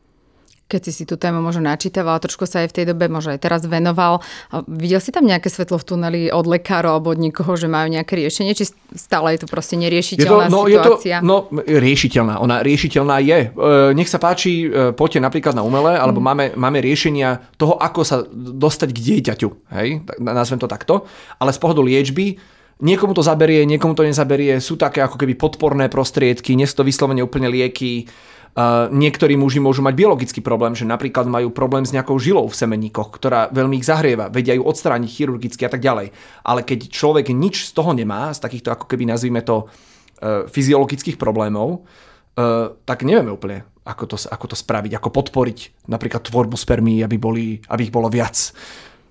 keď 0.64 0.80
si 0.88 0.92
si 0.92 1.04
tú 1.04 1.20
tému 1.20 1.44
možno 1.44 1.68
načítaval, 1.68 2.16
trošku 2.24 2.48
sa 2.48 2.64
aj 2.64 2.72
v 2.72 2.76
tej 2.80 2.84
dobe 2.90 3.04
možno 3.12 3.36
aj 3.36 3.40
teraz 3.44 3.68
venoval. 3.68 4.24
Videl 4.64 4.96
si 4.98 5.12
tam 5.12 5.28
nejaké 5.28 5.52
svetlo 5.52 5.76
v 5.76 5.84
tuneli 5.84 6.20
od 6.32 6.48
lekárov 6.48 6.96
alebo 6.96 7.12
od 7.12 7.20
nikoho, 7.20 7.52
že 7.54 7.68
majú 7.68 7.92
nejaké 7.92 8.16
riešenie, 8.16 8.56
či 8.56 8.72
stále 8.96 9.36
je 9.36 9.44
to 9.44 9.48
proste 9.48 9.76
neriešiteľná 9.76 10.48
je 10.48 10.50
to, 10.50 10.56
no, 10.56 10.60
situácia? 10.64 11.16
Je 11.16 11.22
to, 11.22 11.28
no, 11.28 11.36
riešiteľná. 11.60 12.34
Ona 12.40 12.56
riešiteľná 12.64 13.16
je. 13.20 13.38
E, 13.44 13.48
nech 13.92 14.08
sa 14.08 14.16
páči, 14.16 14.64
e, 14.64 14.96
poďte 14.96 15.20
napríklad 15.20 15.52
na 15.52 15.62
umelé, 15.62 16.00
alebo 16.00 16.18
mm. 16.18 16.24
máme, 16.24 16.46
máme 16.56 16.78
riešenia 16.80 17.44
toho, 17.60 17.76
ako 17.76 18.00
sa 18.00 18.24
dostať 18.34 18.88
k 18.88 19.02
dieťaťu. 19.04 19.48
Hej? 19.76 19.88
Nazvem 20.24 20.58
to 20.58 20.66
takto. 20.66 21.04
Ale 21.36 21.52
z 21.52 21.60
pohľadu 21.60 21.84
liečby 21.84 22.40
Niekomu 22.82 23.14
to 23.14 23.22
zaberie, 23.22 23.62
niekomu 23.70 23.94
to 23.94 24.02
nezaberie, 24.02 24.58
sú 24.58 24.74
také 24.74 24.98
ako 24.98 25.14
keby 25.14 25.38
podporné 25.38 25.86
prostriedky, 25.86 26.58
nie 26.58 26.66
sú 26.66 26.82
to 26.82 26.88
vyslovene 26.88 27.22
úplne 27.22 27.46
lieky. 27.46 28.10
Uh, 28.54 28.86
niektorí 28.94 29.34
muži 29.34 29.58
môžu 29.58 29.82
mať 29.82 29.98
biologický 29.98 30.38
problém, 30.38 30.78
že 30.78 30.86
napríklad 30.86 31.26
majú 31.26 31.50
problém 31.50 31.82
s 31.82 31.90
nejakou 31.90 32.14
žilou 32.22 32.46
v 32.46 32.54
semeníkoch, 32.54 33.10
ktorá 33.10 33.50
veľmi 33.50 33.82
ich 33.82 33.86
zahrieva, 33.90 34.30
vedia 34.30 34.54
ju 34.54 34.62
odstrániť 34.62 35.10
chirurgicky 35.10 35.66
a 35.66 35.70
tak 35.74 35.82
ďalej. 35.82 36.14
Ale 36.46 36.62
keď 36.62 36.86
človek 36.86 37.34
nič 37.34 37.66
z 37.66 37.74
toho 37.74 37.90
nemá, 37.90 38.30
z 38.30 38.38
takýchto 38.38 38.70
ako 38.70 38.86
keby 38.86 39.10
nazvime 39.10 39.42
to 39.42 39.66
uh, 39.66 40.46
fyziologických 40.46 41.18
problémov, 41.18 41.82
uh, 41.82 42.78
tak 42.86 43.02
nevieme 43.02 43.34
úplne, 43.34 43.66
ako 43.82 44.14
to, 44.14 44.16
ako 44.30 44.46
to 44.46 44.56
spraviť, 44.56 45.02
ako 45.02 45.10
podporiť 45.10 45.90
napríklad 45.90 46.22
tvorbu 46.22 46.54
spermí, 46.54 47.02
aby, 47.02 47.18
boli, 47.18 47.58
aby 47.66 47.90
ich 47.90 47.94
bolo 47.94 48.06
viac 48.06 48.54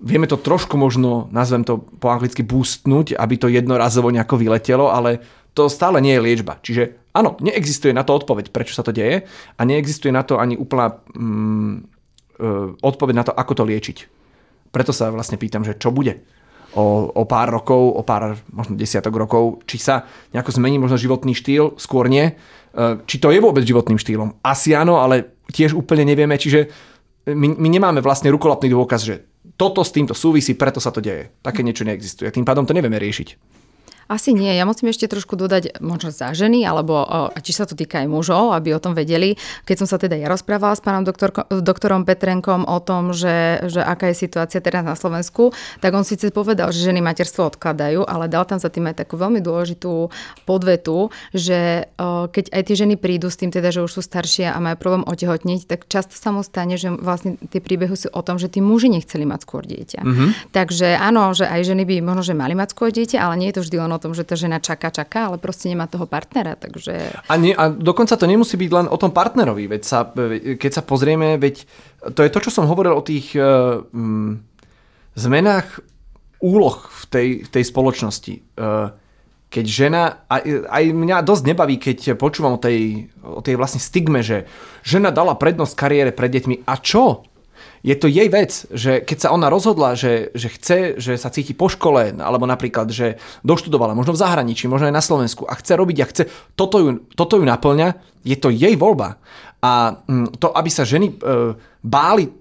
vieme 0.04 0.28
to 0.28 0.36
trošku 0.36 0.76
možno, 0.76 1.32
nazvem 1.32 1.64
to 1.64 1.80
po 1.80 2.12
anglicky 2.12 2.44
boostnúť, 2.44 3.16
aby 3.16 3.34
to 3.40 3.48
jednorazovo 3.48 4.12
nejako 4.12 4.36
vyletelo, 4.36 4.92
ale 4.92 5.24
to 5.54 5.70
stále 5.70 6.02
nie 6.02 6.18
je 6.18 6.24
liečba. 6.24 6.58
Čiže 6.60 7.14
áno, 7.14 7.38
neexistuje 7.38 7.94
na 7.94 8.02
to 8.02 8.18
odpoveď, 8.18 8.50
prečo 8.50 8.74
sa 8.74 8.82
to 8.82 8.90
deje 8.90 9.24
a 9.30 9.60
neexistuje 9.62 10.10
na 10.10 10.26
to 10.26 10.42
ani 10.42 10.58
úplná 10.58 10.98
mm, 11.14 11.74
e, 12.36 12.46
odpoveď 12.82 13.14
na 13.14 13.24
to, 13.24 13.32
ako 13.32 13.52
to 13.54 13.64
liečiť. 13.64 13.98
Preto 14.74 14.90
sa 14.90 15.14
vlastne 15.14 15.38
pýtam, 15.38 15.62
že 15.62 15.78
čo 15.78 15.94
bude 15.94 16.26
o, 16.74 17.06
o 17.14 17.22
pár 17.24 17.54
rokov, 17.54 17.94
o 17.94 18.02
pár 18.02 18.34
možno 18.50 18.74
desiatok 18.74 19.14
rokov, 19.14 19.62
či 19.70 19.78
sa 19.78 20.10
nejako 20.34 20.58
zmení 20.58 20.82
možno 20.82 20.98
životný 20.98 21.38
štýl, 21.38 21.78
skôr 21.78 22.10
nie. 22.10 22.34
E, 22.74 22.98
či 23.06 23.22
to 23.22 23.30
je 23.30 23.38
vôbec 23.38 23.62
životným 23.62 24.02
štýlom? 24.02 24.42
Asi 24.42 24.74
áno, 24.74 24.98
ale 24.98 25.38
tiež 25.54 25.78
úplne 25.78 26.02
nevieme, 26.02 26.34
čiže 26.34 26.66
my, 27.30 27.56
my 27.56 27.68
nemáme 27.70 28.04
vlastne 28.04 28.28
rukolapný 28.34 28.68
dôkaz, 28.74 29.00
že 29.06 29.24
toto 29.54 29.86
s 29.86 29.94
týmto 29.94 30.12
súvisí, 30.18 30.58
preto 30.58 30.82
sa 30.82 30.90
to 30.90 30.98
deje. 30.98 31.30
Také 31.40 31.62
niečo 31.62 31.86
neexistuje. 31.86 32.26
Tým 32.34 32.42
pádom 32.42 32.66
to 32.66 32.74
nevieme 32.74 32.98
riešiť. 32.98 33.53
Asi 34.08 34.36
nie. 34.36 34.52
Ja 34.52 34.68
musím 34.68 34.92
ešte 34.92 35.08
trošku 35.08 35.34
dodať 35.38 35.80
možno 35.80 36.12
za 36.12 36.36
ženy, 36.36 36.64
alebo 36.66 37.04
či 37.40 37.52
sa 37.56 37.64
to 37.64 37.72
týka 37.72 38.04
aj 38.04 38.08
mužov, 38.08 38.52
aby 38.52 38.76
o 38.76 38.80
tom 38.82 38.92
vedeli. 38.92 39.36
Keď 39.64 39.84
som 39.84 39.88
sa 39.88 39.96
teda 39.96 40.18
ja 40.18 40.28
rozprávala 40.28 40.76
s 40.76 40.84
pánom 40.84 41.02
doktor, 41.06 41.32
doktorom 41.48 42.04
Petrenkom 42.04 42.68
o 42.68 42.78
tom, 42.84 43.16
že, 43.16 43.64
že 43.68 43.80
aká 43.80 44.12
je 44.12 44.28
situácia 44.28 44.60
teraz 44.60 44.84
na 44.84 44.92
Slovensku, 44.98 45.56
tak 45.80 45.96
on 45.96 46.04
síce 46.04 46.28
povedal, 46.34 46.68
že 46.74 46.84
ženy 46.84 47.00
materstvo 47.00 47.48
odkladajú, 47.54 48.04
ale 48.04 48.28
dal 48.28 48.44
tam 48.44 48.60
za 48.60 48.68
tým 48.68 48.90
aj 48.92 49.04
takú 49.04 49.16
veľmi 49.16 49.40
dôležitú 49.40 50.12
podvetu, 50.44 51.08
že 51.32 51.88
keď 52.30 52.44
aj 52.52 52.62
tie 52.68 52.76
ženy 52.76 52.94
prídu 53.00 53.32
s 53.32 53.40
tým 53.40 53.48
teda, 53.48 53.72
že 53.72 53.80
už 53.80 53.90
sú 53.90 54.02
staršie 54.04 54.52
a 54.52 54.58
majú 54.60 54.76
problém 54.76 55.04
otehotniť, 55.08 55.64
tak 55.64 55.88
často 55.88 56.12
sa 56.12 56.28
mu 56.30 56.44
stane, 56.44 56.76
že 56.76 56.92
vlastne 56.92 57.40
tie 57.48 57.64
príbehy 57.64 57.96
sú 57.96 58.12
o 58.12 58.20
tom, 58.20 58.36
že 58.36 58.52
tí 58.52 58.60
muži 58.60 58.92
nechceli 58.92 59.24
mať 59.24 59.40
skôr 59.46 59.62
dieťa. 59.64 60.00
Mm-hmm. 60.02 60.28
Takže 60.52 60.98
áno, 60.98 61.32
že 61.32 61.48
aj 61.48 61.60
ženy 61.72 61.88
by 61.88 61.94
možno, 62.04 62.22
že 62.26 62.34
mali 62.36 62.52
mať 62.52 62.76
skôr 62.76 62.90
dieťa, 62.92 63.18
ale 63.22 63.38
nie 63.40 63.48
je 63.48 63.56
to 63.60 63.64
vždy 63.64 63.76
len 63.80 63.92
o 63.94 64.02
tom, 64.02 64.12
že 64.12 64.26
tá 64.26 64.34
žena 64.34 64.58
čaká, 64.58 64.90
čaká, 64.90 65.30
ale 65.30 65.38
proste 65.38 65.70
nemá 65.70 65.86
toho 65.86 66.04
partnera, 66.04 66.58
takže... 66.58 67.14
A, 67.30 67.34
nie, 67.38 67.54
a 67.54 67.70
dokonca 67.70 68.18
to 68.18 68.26
nemusí 68.26 68.58
byť 68.58 68.70
len 68.74 68.86
o 68.90 68.96
tom 68.98 69.14
partnerovi, 69.14 69.70
veď 69.70 69.82
sa, 69.86 70.04
keď 70.58 70.70
sa 70.70 70.82
pozrieme, 70.82 71.38
veď 71.38 71.64
to 72.12 72.20
je 72.26 72.30
to, 72.34 72.38
čo 72.44 72.50
som 72.50 72.68
hovoril 72.68 72.92
o 72.92 73.06
tých 73.06 73.32
uh, 73.38 73.80
zmenách 75.14 75.80
úloh 76.42 76.76
v 76.90 77.02
tej, 77.08 77.28
v 77.46 77.48
tej 77.48 77.64
spoločnosti. 77.64 78.34
Uh, 78.58 78.92
keď 79.54 79.64
žena, 79.70 80.02
aj, 80.26 80.66
aj 80.66 80.84
mňa 80.90 81.22
dosť 81.22 81.42
nebaví, 81.46 81.78
keď 81.78 82.18
počúvam 82.18 82.58
o 82.58 82.62
tej, 82.62 83.06
o 83.22 83.38
tej 83.38 83.54
vlastne 83.54 83.78
stigme, 83.78 84.18
že 84.18 84.50
žena 84.82 85.14
dala 85.14 85.38
prednosť 85.38 85.78
kariére 85.78 86.10
pred 86.10 86.34
deťmi. 86.34 86.66
A 86.66 86.74
čo? 86.82 87.22
Je 87.84 87.92
to 88.00 88.08
jej 88.08 88.32
vec, 88.32 88.64
že 88.72 89.04
keď 89.04 89.28
sa 89.28 89.28
ona 89.36 89.52
rozhodla, 89.52 89.92
že, 89.92 90.32
že 90.32 90.48
chce, 90.48 90.78
že 90.96 91.20
sa 91.20 91.28
cíti 91.28 91.52
po 91.52 91.68
škole, 91.68 92.16
alebo 92.16 92.48
napríklad, 92.48 92.88
že 92.88 93.20
doštudovala, 93.44 93.92
možno 93.92 94.16
v 94.16 94.22
zahraničí, 94.24 94.64
možno 94.72 94.88
aj 94.88 94.96
na 94.96 95.04
Slovensku 95.04 95.44
a 95.44 95.52
chce 95.52 95.76
robiť 95.76 95.98
a 96.00 96.08
chce, 96.08 96.22
toto 96.56 96.80
ju, 96.80 97.04
toto 97.12 97.36
ju 97.36 97.44
naplňa, 97.44 97.92
je 98.24 98.40
to 98.40 98.48
jej 98.48 98.72
voľba. 98.80 99.20
A 99.60 100.00
mm, 100.00 100.40
to, 100.40 100.48
aby 100.56 100.72
sa 100.72 100.88
ženy 100.88 101.12
e, 101.12 101.14
báli 101.84 102.32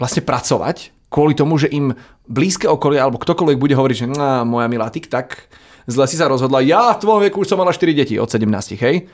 vlastne 0.00 0.24
pracovať, 0.24 0.96
kvôli 1.12 1.36
tomu, 1.36 1.60
že 1.60 1.68
im 1.68 1.92
blízke 2.24 2.64
okolie 2.64 2.96
alebo 2.96 3.20
ktokoľvek 3.20 3.60
bude 3.60 3.76
hovoriť, 3.76 3.96
že 3.96 4.06
moja 4.48 4.72
milá, 4.72 4.88
tik 4.88 5.12
tak, 5.12 5.52
zle 5.84 6.04
si 6.08 6.16
sa 6.16 6.32
rozhodla, 6.32 6.64
ja 6.64 6.96
v 6.96 7.00
tvojom 7.04 7.24
veku 7.28 7.44
už 7.44 7.48
som 7.52 7.60
mala 7.60 7.76
4 7.76 7.92
deti 7.92 8.16
od 8.16 8.28
17, 8.28 8.44
hej? 8.80 9.08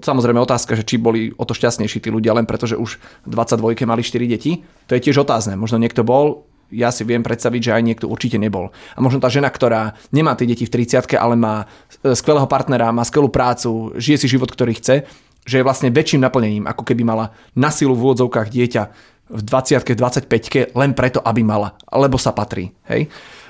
Samozrejme 0.00 0.38
otázka, 0.38 0.74
že 0.78 0.86
či 0.86 0.96
boli 0.98 1.34
o 1.34 1.44
to 1.44 1.54
šťastnejší 1.54 1.98
tí 2.02 2.08
ľudia 2.08 2.34
len 2.34 2.46
preto, 2.46 2.66
že 2.66 2.78
už 2.78 2.98
22 3.26 3.86
mali 3.88 4.02
4 4.02 4.24
deti. 4.28 4.62
To 4.86 4.92
je 4.94 5.02
tiež 5.02 5.22
otázne. 5.22 5.58
Možno 5.58 5.78
niekto 5.78 6.06
bol, 6.06 6.48
ja 6.68 6.92
si 6.92 7.04
viem 7.04 7.24
predstaviť, 7.24 7.60
že 7.60 7.74
aj 7.74 7.82
niekto 7.82 8.06
určite 8.06 8.36
nebol. 8.36 8.70
A 8.94 8.98
možno 9.00 9.20
tá 9.20 9.32
žena, 9.32 9.48
ktorá 9.48 9.96
nemá 10.12 10.36
tie 10.36 10.48
deti 10.48 10.68
v 10.68 10.72
30 10.72 11.16
ale 11.16 11.34
má 11.36 11.64
e, 12.04 12.12
skvelého 12.12 12.44
partnera, 12.44 12.92
má 12.92 13.04
skvelú 13.04 13.32
prácu, 13.32 13.96
žije 13.96 14.24
si 14.24 14.26
život, 14.28 14.52
ktorý 14.52 14.76
chce, 14.76 15.08
že 15.48 15.54
je 15.60 15.64
vlastne 15.64 15.88
väčším 15.88 16.20
naplnením, 16.20 16.68
ako 16.68 16.84
keby 16.84 17.08
mala 17.08 17.32
na 17.56 17.72
silu 17.72 17.96
v 17.96 18.04
úvodzovkách 18.04 18.52
dieťa 18.52 18.82
v 19.28 19.42
20 19.44 19.84
25 19.84 20.76
len 20.76 20.90
preto, 20.92 21.20
aby 21.24 21.40
mala, 21.40 21.76
lebo 21.88 22.20
sa 22.20 22.36
patrí. 22.36 22.72
Hej? 22.88 23.08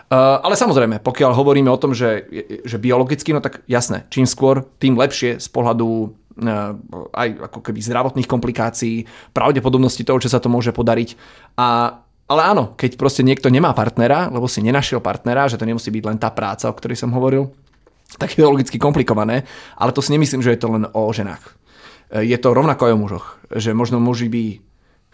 Uh, 0.09 0.41
ale 0.41 0.57
samozrejme, 0.57 1.05
pokiaľ 1.05 1.37
hovoríme 1.37 1.69
o 1.69 1.77
tom, 1.77 1.93
že, 1.93 2.25
že 2.65 2.81
biologicky, 2.81 3.29
no 3.37 3.45
tak 3.45 3.61
jasné, 3.69 4.09
čím 4.09 4.25
skôr, 4.25 4.65
tým 4.81 4.97
lepšie 4.97 5.37
z 5.37 5.49
pohľadu 5.53 6.17
aj 7.13 7.29
ako 7.51 7.59
keby 7.61 7.79
zdravotných 7.83 8.31
komplikácií, 8.31 9.05
pravdepodobnosti 9.35 10.03
toho, 10.07 10.23
že 10.23 10.31
sa 10.31 10.39
to 10.39 10.47
môže 10.47 10.71
podariť. 10.71 11.19
A, 11.59 11.99
ale 12.31 12.43
áno, 12.47 12.79
keď 12.79 12.95
proste 12.95 13.27
niekto 13.27 13.51
nemá 13.51 13.75
partnera, 13.75 14.31
lebo 14.31 14.47
si 14.47 14.63
nenašiel 14.63 15.03
partnera, 15.03 15.51
že 15.51 15.59
to 15.59 15.67
nemusí 15.67 15.91
byť 15.91 16.05
len 16.07 16.19
tá 16.19 16.31
práca, 16.31 16.71
o 16.71 16.77
ktorej 16.77 16.99
som 16.99 17.11
hovoril, 17.11 17.51
tak 18.17 18.33
je 18.33 18.41
to 18.41 18.49
logicky 18.49 18.81
komplikované, 18.81 19.45
ale 19.77 19.93
to 19.93 20.01
si 20.01 20.15
nemyslím, 20.15 20.41
že 20.41 20.57
je 20.57 20.61
to 20.61 20.73
len 20.73 20.89
o 20.89 21.03
ženách. 21.13 21.43
Uh, 22.09 22.25
je 22.25 22.39
to 22.41 22.57
rovnako 22.57 22.89
aj 22.89 22.95
o 22.95 23.03
mužoch, 23.03 23.27
že 23.53 23.77
možno 23.77 24.01
muži 24.01 24.33
by 24.33 24.45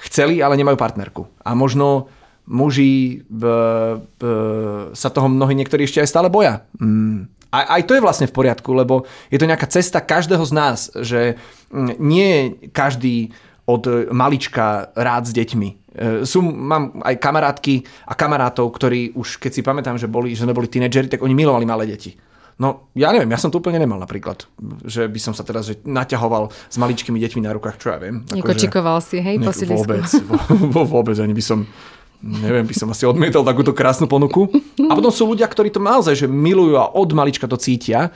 chceli, 0.06 0.38
ale 0.38 0.58
nemajú 0.60 0.78
partnerku. 0.78 1.26
A 1.42 1.58
možno 1.58 2.06
muži 2.44 3.24
b, 3.24 3.42
b, 4.20 4.22
sa 4.92 5.08
toho 5.08 5.32
mnohí 5.32 5.56
niektorí 5.56 5.88
ešte 5.88 6.04
aj 6.04 6.08
stále 6.12 6.28
boja. 6.28 6.68
Mm. 6.76 7.32
A, 7.54 7.78
aj 7.78 7.86
to 7.86 7.94
je 7.94 8.02
vlastne 8.02 8.26
v 8.26 8.34
poriadku, 8.34 8.74
lebo 8.74 9.06
je 9.30 9.38
to 9.38 9.46
nejaká 9.46 9.70
cesta 9.70 10.02
každého 10.02 10.42
z 10.42 10.52
nás, 10.52 10.90
že 10.98 11.38
mm, 11.70 12.02
nie 12.02 12.58
každý 12.74 13.30
od 13.64 14.10
malička 14.10 14.90
rád 14.92 15.30
s 15.30 15.32
deťmi. 15.32 15.68
E, 15.70 15.74
sú, 16.26 16.42
mám 16.42 16.98
aj 17.00 17.16
kamarátky 17.16 17.74
a 18.10 18.12
kamarátov, 18.18 18.68
ktorí 18.74 19.14
už, 19.14 19.38
keď 19.38 19.50
si 19.54 19.62
pamätám, 19.62 19.96
že, 19.96 20.10
boli, 20.10 20.34
že 20.34 20.44
boli 20.50 20.66
tínedžeri, 20.66 21.08
tak 21.08 21.22
oni 21.22 21.32
milovali 21.32 21.64
malé 21.64 21.86
deti. 21.86 22.12
No, 22.54 22.90
ja 22.94 23.10
neviem, 23.10 23.26
ja 23.34 23.38
som 23.38 23.50
to 23.50 23.58
úplne 23.58 23.82
nemal 23.82 23.98
napríklad, 23.98 24.46
že 24.86 25.10
by 25.10 25.18
som 25.18 25.34
sa 25.34 25.42
teraz 25.42 25.66
že 25.66 25.82
naťahoval 25.82 26.54
s 26.70 26.76
maličkými 26.78 27.18
deťmi 27.18 27.42
na 27.42 27.50
rukách, 27.50 27.82
čo 27.82 27.90
ja 27.90 27.98
viem. 27.98 28.22
Nekočikoval 28.30 29.02
si, 29.02 29.18
hej, 29.18 29.42
po 29.42 29.50
Vôbec, 29.50 30.06
vôbec, 30.94 31.16
ani 31.18 31.34
by 31.34 31.42
som 31.42 31.66
neviem, 32.22 32.66
by 32.66 32.74
som 32.76 32.88
asi 32.92 33.08
odmietal 33.08 33.42
takúto 33.42 33.72
krásnu 33.72 34.06
ponuku. 34.06 34.48
A 34.86 34.92
potom 34.94 35.10
sú 35.10 35.26
ľudia, 35.26 35.48
ktorí 35.48 35.72
to 35.72 35.82
naozaj 35.82 36.14
že 36.14 36.26
milujú 36.30 36.78
a 36.78 36.92
od 36.92 37.10
malička 37.12 37.48
to 37.48 37.58
cítia. 37.58 38.14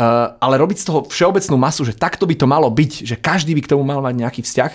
Uh, 0.00 0.32
ale 0.40 0.56
robiť 0.56 0.80
z 0.80 0.86
toho 0.88 1.00
všeobecnú 1.04 1.60
masu, 1.60 1.84
že 1.84 1.92
takto 1.92 2.24
by 2.24 2.32
to 2.32 2.48
malo 2.48 2.72
byť, 2.72 3.04
že 3.04 3.20
každý 3.20 3.52
by 3.52 3.68
k 3.68 3.70
tomu 3.76 3.84
mal 3.84 4.00
mať 4.00 4.16
nejaký 4.16 4.40
vzťah, 4.40 4.72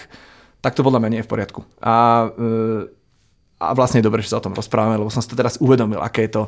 tak 0.61 0.77
to 0.77 0.85
podľa 0.85 1.01
mňa 1.01 1.09
nie 1.09 1.19
je 1.21 1.25
v 1.25 1.31
poriadku. 1.33 1.65
A, 1.81 2.29
uh, 2.29 2.85
a 3.57 3.73
vlastne 3.73 4.03
je 4.03 4.05
dobré, 4.05 4.21
že 4.21 4.29
sa 4.29 4.37
o 4.37 4.45
tom 4.45 4.53
rozprávame, 4.53 5.01
lebo 5.01 5.09
som 5.09 5.25
si 5.25 5.31
to 5.31 5.39
teraz 5.39 5.57
uvedomil, 5.57 5.97
aké 5.97 6.29
je 6.29 6.37
to, 6.37 6.43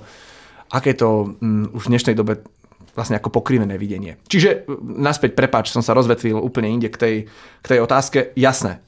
aké 0.69 0.93
je 0.93 0.99
to 1.01 1.09
um, 1.41 1.73
už 1.73 1.89
v 1.89 1.91
dnešnej 1.97 2.13
dobe 2.13 2.45
vlastne 2.93 3.17
ako 3.17 3.29
pokrivené 3.29 3.77
videnie. 3.81 4.17
Čiže 4.25 4.69
naspäť, 4.81 5.33
prepáč, 5.37 5.69
som 5.69 5.81
sa 5.81 5.97
rozvetvil 5.97 6.37
úplne 6.37 6.69
inde 6.69 6.89
k 6.89 6.97
tej, 6.97 7.15
k 7.61 7.65
tej 7.65 7.79
otázke. 7.81 8.33
Jasné, 8.33 8.81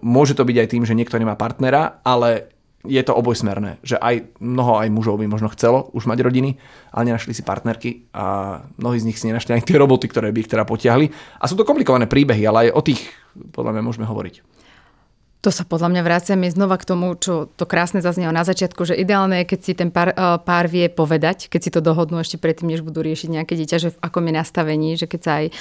môže 0.00 0.32
to 0.32 0.48
byť 0.48 0.56
aj 0.64 0.68
tým, 0.72 0.82
že 0.88 0.96
niekto 0.96 1.20
nemá 1.20 1.36
partnera, 1.36 2.00
ale 2.00 2.56
je 2.86 3.02
to 3.02 3.12
obojsmerné, 3.12 3.82
že 3.82 3.98
aj 3.98 4.38
mnoho 4.38 4.78
aj 4.78 4.88
mužov 4.88 5.18
by 5.18 5.26
možno 5.26 5.50
chcelo 5.50 5.90
už 5.92 6.06
mať 6.06 6.22
rodiny, 6.22 6.56
ale 6.94 7.10
nenašli 7.10 7.34
si 7.34 7.42
partnerky 7.42 8.06
a 8.14 8.58
mnohí 8.78 9.02
z 9.02 9.06
nich 9.10 9.18
si 9.18 9.26
nenašli 9.26 9.58
aj 9.58 9.66
tie 9.66 9.76
roboty, 9.76 10.06
ktoré 10.06 10.30
by 10.30 10.46
ich 10.46 10.50
teda 10.50 10.62
potiahli. 10.62 11.10
A 11.42 11.44
sú 11.50 11.58
to 11.58 11.66
komplikované 11.66 12.06
príbehy, 12.06 12.46
ale 12.46 12.70
aj 12.70 12.78
o 12.78 12.80
tých 12.80 13.02
podľa 13.50 13.76
mňa 13.76 13.82
môžeme 13.82 14.06
hovoriť. 14.06 14.57
To 15.38 15.54
sa 15.54 15.62
podľa 15.62 15.94
mňa 15.94 16.02
vraciame 16.02 16.50
znova 16.50 16.82
k 16.82 16.88
tomu, 16.90 17.14
čo 17.14 17.46
to 17.54 17.62
krásne 17.62 18.02
zaznelo 18.02 18.34
na 18.34 18.42
začiatku, 18.42 18.82
že 18.82 18.98
ideálne 18.98 19.46
je, 19.46 19.54
keď 19.54 19.60
si 19.62 19.72
ten 19.78 19.94
pár, 19.94 20.10
eh, 20.10 20.18
pár 20.42 20.66
vie 20.66 20.90
povedať, 20.90 21.46
keď 21.46 21.60
si 21.62 21.70
to 21.70 21.78
dohodnú 21.78 22.18
ešte 22.18 22.42
predtým, 22.42 22.66
než 22.66 22.82
budú 22.82 23.06
riešiť 23.06 23.30
nejaké 23.30 23.54
dieťa, 23.54 23.76
že 23.78 23.88
v 23.94 23.98
akom 24.02 24.26
je 24.26 24.34
nastavení, 24.34 24.98
že 24.98 25.06
keď 25.06 25.20
sa 25.22 25.32
aj 25.38 25.46
eh, 25.46 25.54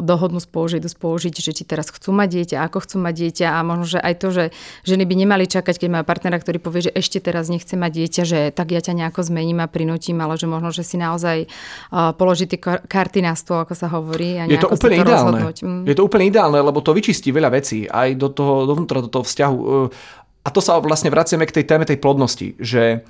dohodnú 0.00 0.40
spolu, 0.40 0.72
že 0.72 0.80
idú 0.80 0.88
spolužiť, 0.88 1.36
že 1.36 1.52
či 1.52 1.68
teraz 1.68 1.92
chcú 1.92 2.16
mať 2.16 2.28
dieťa, 2.32 2.56
ako 2.64 2.80
chcú 2.80 2.96
mať 3.04 3.14
dieťa 3.28 3.46
a 3.52 3.60
možno, 3.60 3.84
že 3.92 4.00
aj 4.00 4.14
to, 4.24 4.28
že 4.32 4.44
ženy 4.88 5.04
by 5.04 5.14
nemali 5.20 5.44
čakať, 5.44 5.76
keď 5.76 5.88
majú 6.00 6.04
partnera, 6.08 6.40
ktorý 6.40 6.56
povie, 6.56 6.88
že 6.88 6.92
ešte 6.96 7.20
teraz 7.20 7.52
nechce 7.52 7.76
mať 7.76 7.92
dieťa, 7.92 8.22
že 8.24 8.38
tak 8.56 8.72
ja 8.72 8.80
ťa 8.80 9.04
nejako 9.04 9.20
zmením 9.20 9.60
a 9.60 9.68
prinútim, 9.68 10.16
ale 10.24 10.40
že 10.40 10.48
možno, 10.48 10.72
že 10.72 10.80
si 10.80 10.96
naozaj 10.96 11.44
eh, 11.44 12.10
položí 12.16 12.48
tie 12.48 12.56
karty 12.64 13.20
na 13.20 13.36
stôl, 13.36 13.68
ako 13.68 13.76
sa 13.76 13.92
hovorí. 13.92 14.40
A 14.40 14.48
je 14.48 14.56
to 14.56 14.72
úplne 14.72 15.04
to 15.04 15.12
ideálne. 15.12 15.40
Mm. 15.60 15.84
Je 15.84 15.92
to 15.92 16.08
úplne 16.08 16.24
ideálne, 16.24 16.56
lebo 16.56 16.80
to 16.80 16.96
vyčistí 16.96 17.28
veľa 17.28 17.52
vecí 17.52 17.84
aj 17.84 18.16
do 18.16 18.32
toho, 18.32 18.64
dovnútra 18.64 19.04
do 19.04 19.09
toho 19.10 19.26
vzťahu. 19.26 19.56
E, 19.58 19.64
a 20.40 20.48
to 20.48 20.62
sa 20.64 20.80
vlastne 20.80 21.12
vraciame 21.12 21.44
k 21.44 21.60
tej 21.60 21.64
téme 21.68 21.84
tej 21.84 22.00
plodnosti, 22.00 22.56
že 22.56 23.04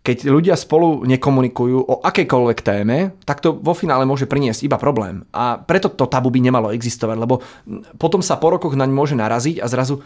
keď 0.00 0.32
ľudia 0.32 0.56
spolu 0.56 1.04
nekomunikujú 1.04 1.84
o 1.84 2.00
akejkoľvek 2.00 2.58
téme, 2.64 3.12
tak 3.28 3.44
to 3.44 3.52
vo 3.52 3.76
finále 3.76 4.08
môže 4.08 4.24
priniesť 4.24 4.64
iba 4.64 4.80
problém. 4.80 5.28
A 5.28 5.60
preto 5.60 5.92
to 5.92 6.08
tabu 6.08 6.32
by 6.32 6.40
nemalo 6.40 6.72
existovať, 6.72 7.20
lebo 7.20 7.44
potom 8.00 8.24
sa 8.24 8.40
po 8.40 8.48
rokoch 8.48 8.72
naň 8.72 8.88
môže 8.88 9.12
naraziť 9.12 9.60
a 9.60 9.68
zrazu, 9.68 10.00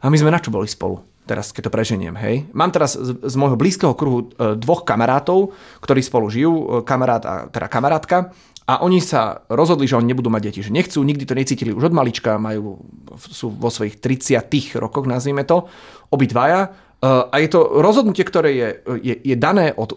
a 0.00 0.08
my 0.08 0.16
sme 0.16 0.32
na 0.32 0.40
čo 0.40 0.48
boli 0.48 0.64
spolu? 0.64 1.04
Teraz, 1.24 1.56
keď 1.56 1.68
to 1.68 1.72
preženiem, 1.72 2.12
hej. 2.20 2.44
Mám 2.52 2.76
teraz 2.76 3.00
z, 3.00 3.16
z 3.16 3.34
môjho 3.40 3.56
blízkeho 3.56 3.96
kruhu 3.96 4.28
e, 4.36 4.60
dvoch 4.60 4.84
kamarátov, 4.84 5.56
ktorí 5.80 6.04
spolu 6.04 6.28
žijú, 6.28 6.52
e, 6.52 6.66
kamarát 6.84 7.24
a 7.24 7.34
teda 7.48 7.64
kamarátka, 7.72 8.36
a 8.64 8.80
oni 8.80 9.00
sa 9.00 9.44
rozhodli, 9.52 9.84
že 9.84 10.00
oni 10.00 10.12
nebudú 10.12 10.32
mať 10.32 10.42
deti, 10.48 10.60
že 10.64 10.72
nechcú, 10.72 11.04
nikdy 11.04 11.28
to 11.28 11.36
necítili 11.36 11.72
už 11.76 11.92
od 11.92 11.96
malička, 11.96 12.40
majú, 12.40 12.80
sú 13.16 13.52
vo 13.52 13.68
svojich 13.68 14.00
30 14.00 14.80
rokoch, 14.80 15.04
nazvime 15.04 15.44
to, 15.44 15.68
obidvaja. 16.12 16.68
E, 17.00 17.08
a 17.08 17.34
je 17.40 17.48
to 17.48 17.60
rozhodnutie, 17.80 18.24
ktoré 18.24 18.50
je, 18.52 18.68
je, 19.00 19.14
je 19.20 19.36
dané 19.36 19.72
od 19.76 19.96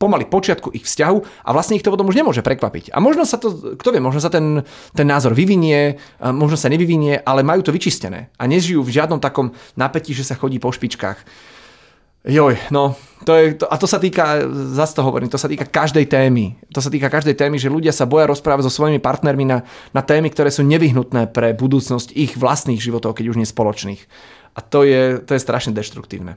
pomaly 0.00 0.24
počiatku 0.24 0.72
ich 0.72 0.88
vzťahu 0.88 1.44
a 1.44 1.48
vlastne 1.52 1.76
ich 1.76 1.84
to 1.84 1.92
potom 1.92 2.08
už 2.08 2.16
nemôže 2.16 2.40
prekvapiť. 2.40 2.96
A 2.96 3.04
možno 3.04 3.28
sa 3.28 3.36
to, 3.36 3.76
kto 3.76 3.92
vie, 3.92 4.00
možno 4.00 4.24
sa 4.24 4.32
ten, 4.32 4.64
ten 4.96 5.04
názor 5.04 5.36
vyvinie, 5.36 6.00
možno 6.32 6.56
sa 6.56 6.72
nevyvinie, 6.72 7.20
ale 7.20 7.44
majú 7.44 7.60
to 7.60 7.68
vyčistené 7.68 8.32
a 8.40 8.48
nežijú 8.48 8.80
v 8.80 8.96
žiadnom 8.96 9.20
takom 9.20 9.52
napätí, 9.76 10.16
že 10.16 10.24
sa 10.24 10.40
chodí 10.40 10.56
po 10.56 10.72
špičkách. 10.72 11.20
Joj, 12.20 12.52
no, 12.68 13.00
to 13.24 13.32
je, 13.32 13.44
to, 13.56 13.64
a 13.64 13.80
to 13.80 13.88
sa 13.88 13.96
týka, 13.96 14.44
zase 14.76 14.92
to 14.92 15.00
hovorím, 15.00 15.32
to 15.32 15.40
sa 15.40 15.48
týka 15.48 15.64
každej 15.64 16.04
témy. 16.04 16.52
To 16.76 16.84
sa 16.84 16.92
týka 16.92 17.08
každej 17.08 17.32
témy, 17.32 17.56
že 17.56 17.72
ľudia 17.72 17.96
sa 17.96 18.04
boja 18.04 18.28
rozprávať 18.28 18.68
so 18.68 18.72
svojimi 18.72 19.00
partnermi 19.00 19.48
na, 19.48 19.64
na 19.96 20.02
témy, 20.04 20.28
ktoré 20.28 20.52
sú 20.52 20.60
nevyhnutné 20.64 21.32
pre 21.32 21.56
budúcnosť 21.56 22.12
ich 22.12 22.36
vlastných 22.36 22.76
životov, 22.76 23.16
keď 23.16 23.32
už 23.32 23.40
nie 23.40 23.48
spoločných. 23.48 24.04
A 24.52 24.60
to 24.60 24.84
je, 24.84 25.16
to 25.24 25.32
je 25.32 25.40
strašne 25.40 25.72
deštruktívne. 25.72 26.36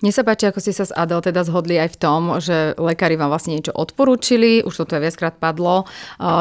Mne 0.00 0.16
sa 0.16 0.24
páči, 0.24 0.48
ako 0.48 0.64
ste 0.64 0.72
sa 0.72 0.88
s 0.88 0.96
Adel 0.96 1.20
teda 1.20 1.44
zhodli 1.44 1.76
aj 1.76 1.92
v 1.92 1.98
tom, 2.00 2.20
že 2.40 2.72
lekári 2.80 3.20
vám 3.20 3.28
vlastne 3.28 3.52
niečo 3.52 3.76
odporúčili, 3.76 4.64
už 4.64 4.72
toto 4.72 4.96
je 4.96 5.04
viackrát 5.04 5.36
padlo, 5.36 5.84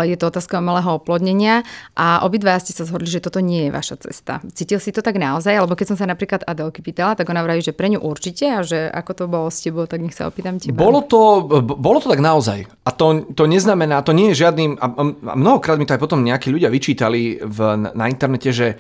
je 0.08 0.16
to 0.16 0.32
otázka 0.32 0.64
malého 0.64 0.96
oplodnenia 0.96 1.68
a 1.92 2.24
obidva 2.24 2.56
ste 2.64 2.72
sa 2.72 2.88
zhodli, 2.88 3.12
že 3.12 3.20
toto 3.20 3.44
nie 3.44 3.68
je 3.68 3.72
vaša 3.76 4.00
cesta. 4.00 4.40
Cítil 4.56 4.80
si 4.80 4.96
to 4.96 5.04
tak 5.04 5.20
naozaj? 5.20 5.60
Lebo 5.60 5.76
keď 5.76 5.92
som 5.92 6.00
sa 6.00 6.08
napríklad 6.08 6.48
Adelky 6.48 6.80
pýtala, 6.80 7.20
tak 7.20 7.28
ona 7.28 7.44
vraví, 7.44 7.60
že 7.60 7.76
pre 7.76 7.92
ňu 7.92 8.00
určite 8.00 8.48
a 8.48 8.64
že 8.64 8.88
ako 8.88 9.12
to 9.12 9.24
bolo 9.28 9.52
s 9.52 9.60
tebou, 9.60 9.84
tak 9.92 10.00
nech 10.00 10.16
sa 10.16 10.32
opýtam 10.32 10.56
teba. 10.56 10.80
Bolo 10.80 11.04
to, 11.04 11.44
bolo 11.60 12.00
to 12.00 12.08
tak 12.08 12.24
naozaj. 12.24 12.64
A 12.88 12.96
to, 12.96 13.28
to 13.36 13.44
neznamená, 13.44 14.00
to 14.08 14.16
nie 14.16 14.32
je 14.32 14.48
žiadnym, 14.48 14.80
a 14.80 14.88
mnohokrát 15.36 15.76
mi 15.76 15.84
to 15.84 16.00
aj 16.00 16.02
potom 16.02 16.24
nejakí 16.24 16.48
ľudia 16.48 16.72
vyčítali 16.72 17.44
v, 17.44 17.58
na 17.92 18.08
internete, 18.08 18.56
že 18.56 18.80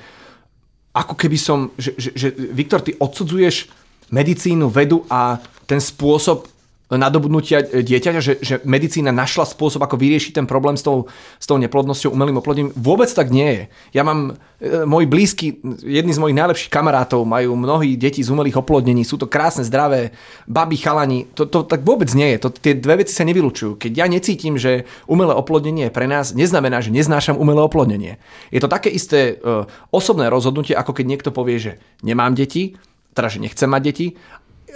ako 0.96 1.20
keby 1.20 1.36
som, 1.36 1.76
že, 1.76 2.00
že, 2.00 2.16
že 2.16 2.28
Viktor, 2.32 2.80
ty 2.80 2.96
odsudzuješ 2.96 3.89
medicínu, 4.12 4.70
vedu 4.70 5.06
a 5.10 5.42
ten 5.70 5.78
spôsob 5.78 6.50
nadobudnutia 6.98 7.62
dieťaťa, 7.62 8.22
že, 8.22 8.34
že 8.42 8.56
medicína 8.66 9.14
našla 9.14 9.46
spôsob, 9.46 9.86
ako 9.86 9.94
vyriešiť 9.94 10.42
ten 10.42 10.50
problém 10.50 10.74
s 10.74 10.82
tou, 10.82 11.06
s 11.38 11.46
tou 11.46 11.62
neplodnosťou, 11.62 12.10
umelým 12.10 12.42
oplodnením. 12.42 12.74
Vôbec 12.74 13.06
tak 13.14 13.30
nie 13.30 13.46
je. 13.46 13.64
Ja 13.94 14.02
mám, 14.02 14.42
e, 14.58 14.90
môj 14.90 15.06
blízky, 15.06 15.62
jedni 15.86 16.18
z 16.18 16.22
mojich 16.22 16.34
najlepších 16.34 16.74
kamarátov 16.74 17.30
majú 17.30 17.54
mnohí 17.54 17.94
deti 17.94 18.26
z 18.26 18.34
umelých 18.34 18.58
oplodnení, 18.58 19.06
sú 19.06 19.22
to 19.22 19.30
krásne, 19.30 19.62
zdravé, 19.62 20.18
baby, 20.50 20.82
chalani. 20.82 21.30
To, 21.38 21.46
to 21.46 21.62
tak 21.62 21.86
vôbec 21.86 22.10
nie 22.18 22.34
je. 22.34 22.38
To, 22.42 22.50
tie 22.50 22.74
dve 22.74 23.06
veci 23.06 23.14
sa 23.14 23.22
nevylučujú. 23.22 23.78
Keď 23.78 23.92
ja 23.94 24.10
necítim, 24.10 24.58
že 24.58 24.90
umelé 25.06 25.38
oplodnenie 25.38 25.94
je 25.94 25.94
pre 25.94 26.10
nás, 26.10 26.34
neznamená, 26.34 26.82
že 26.82 26.90
neznášam 26.90 27.38
umelé 27.38 27.62
oplodnenie. 27.62 28.18
Je 28.50 28.58
to 28.58 28.66
také 28.72 28.90
isté 28.90 29.38
e, 29.38 29.70
osobné 29.94 30.26
rozhodnutie, 30.34 30.74
ako 30.74 30.98
keď 30.98 31.06
niekto 31.06 31.30
povie, 31.30 31.62
že 31.62 31.72
nemám 32.02 32.34
deti, 32.34 32.82
teda, 33.20 33.28
že 33.28 33.44
nechcem 33.44 33.68
mať 33.68 33.82
deti, 33.84 34.08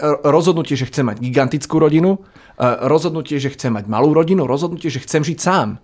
rozhodnutie, 0.03 0.75
že 0.75 0.91
chcem 0.91 1.07
mať 1.07 1.23
gigantickú 1.23 1.79
rodinu, 1.79 2.19
rozhodnutie, 2.59 3.39
že 3.39 3.55
chcem 3.55 3.71
mať 3.71 3.87
malú 3.87 4.11
rodinu, 4.11 4.43
rozhodnutie, 4.43 4.91
že 4.91 4.99
chcem 4.99 5.23
žiť 5.23 5.39
sám. 5.39 5.79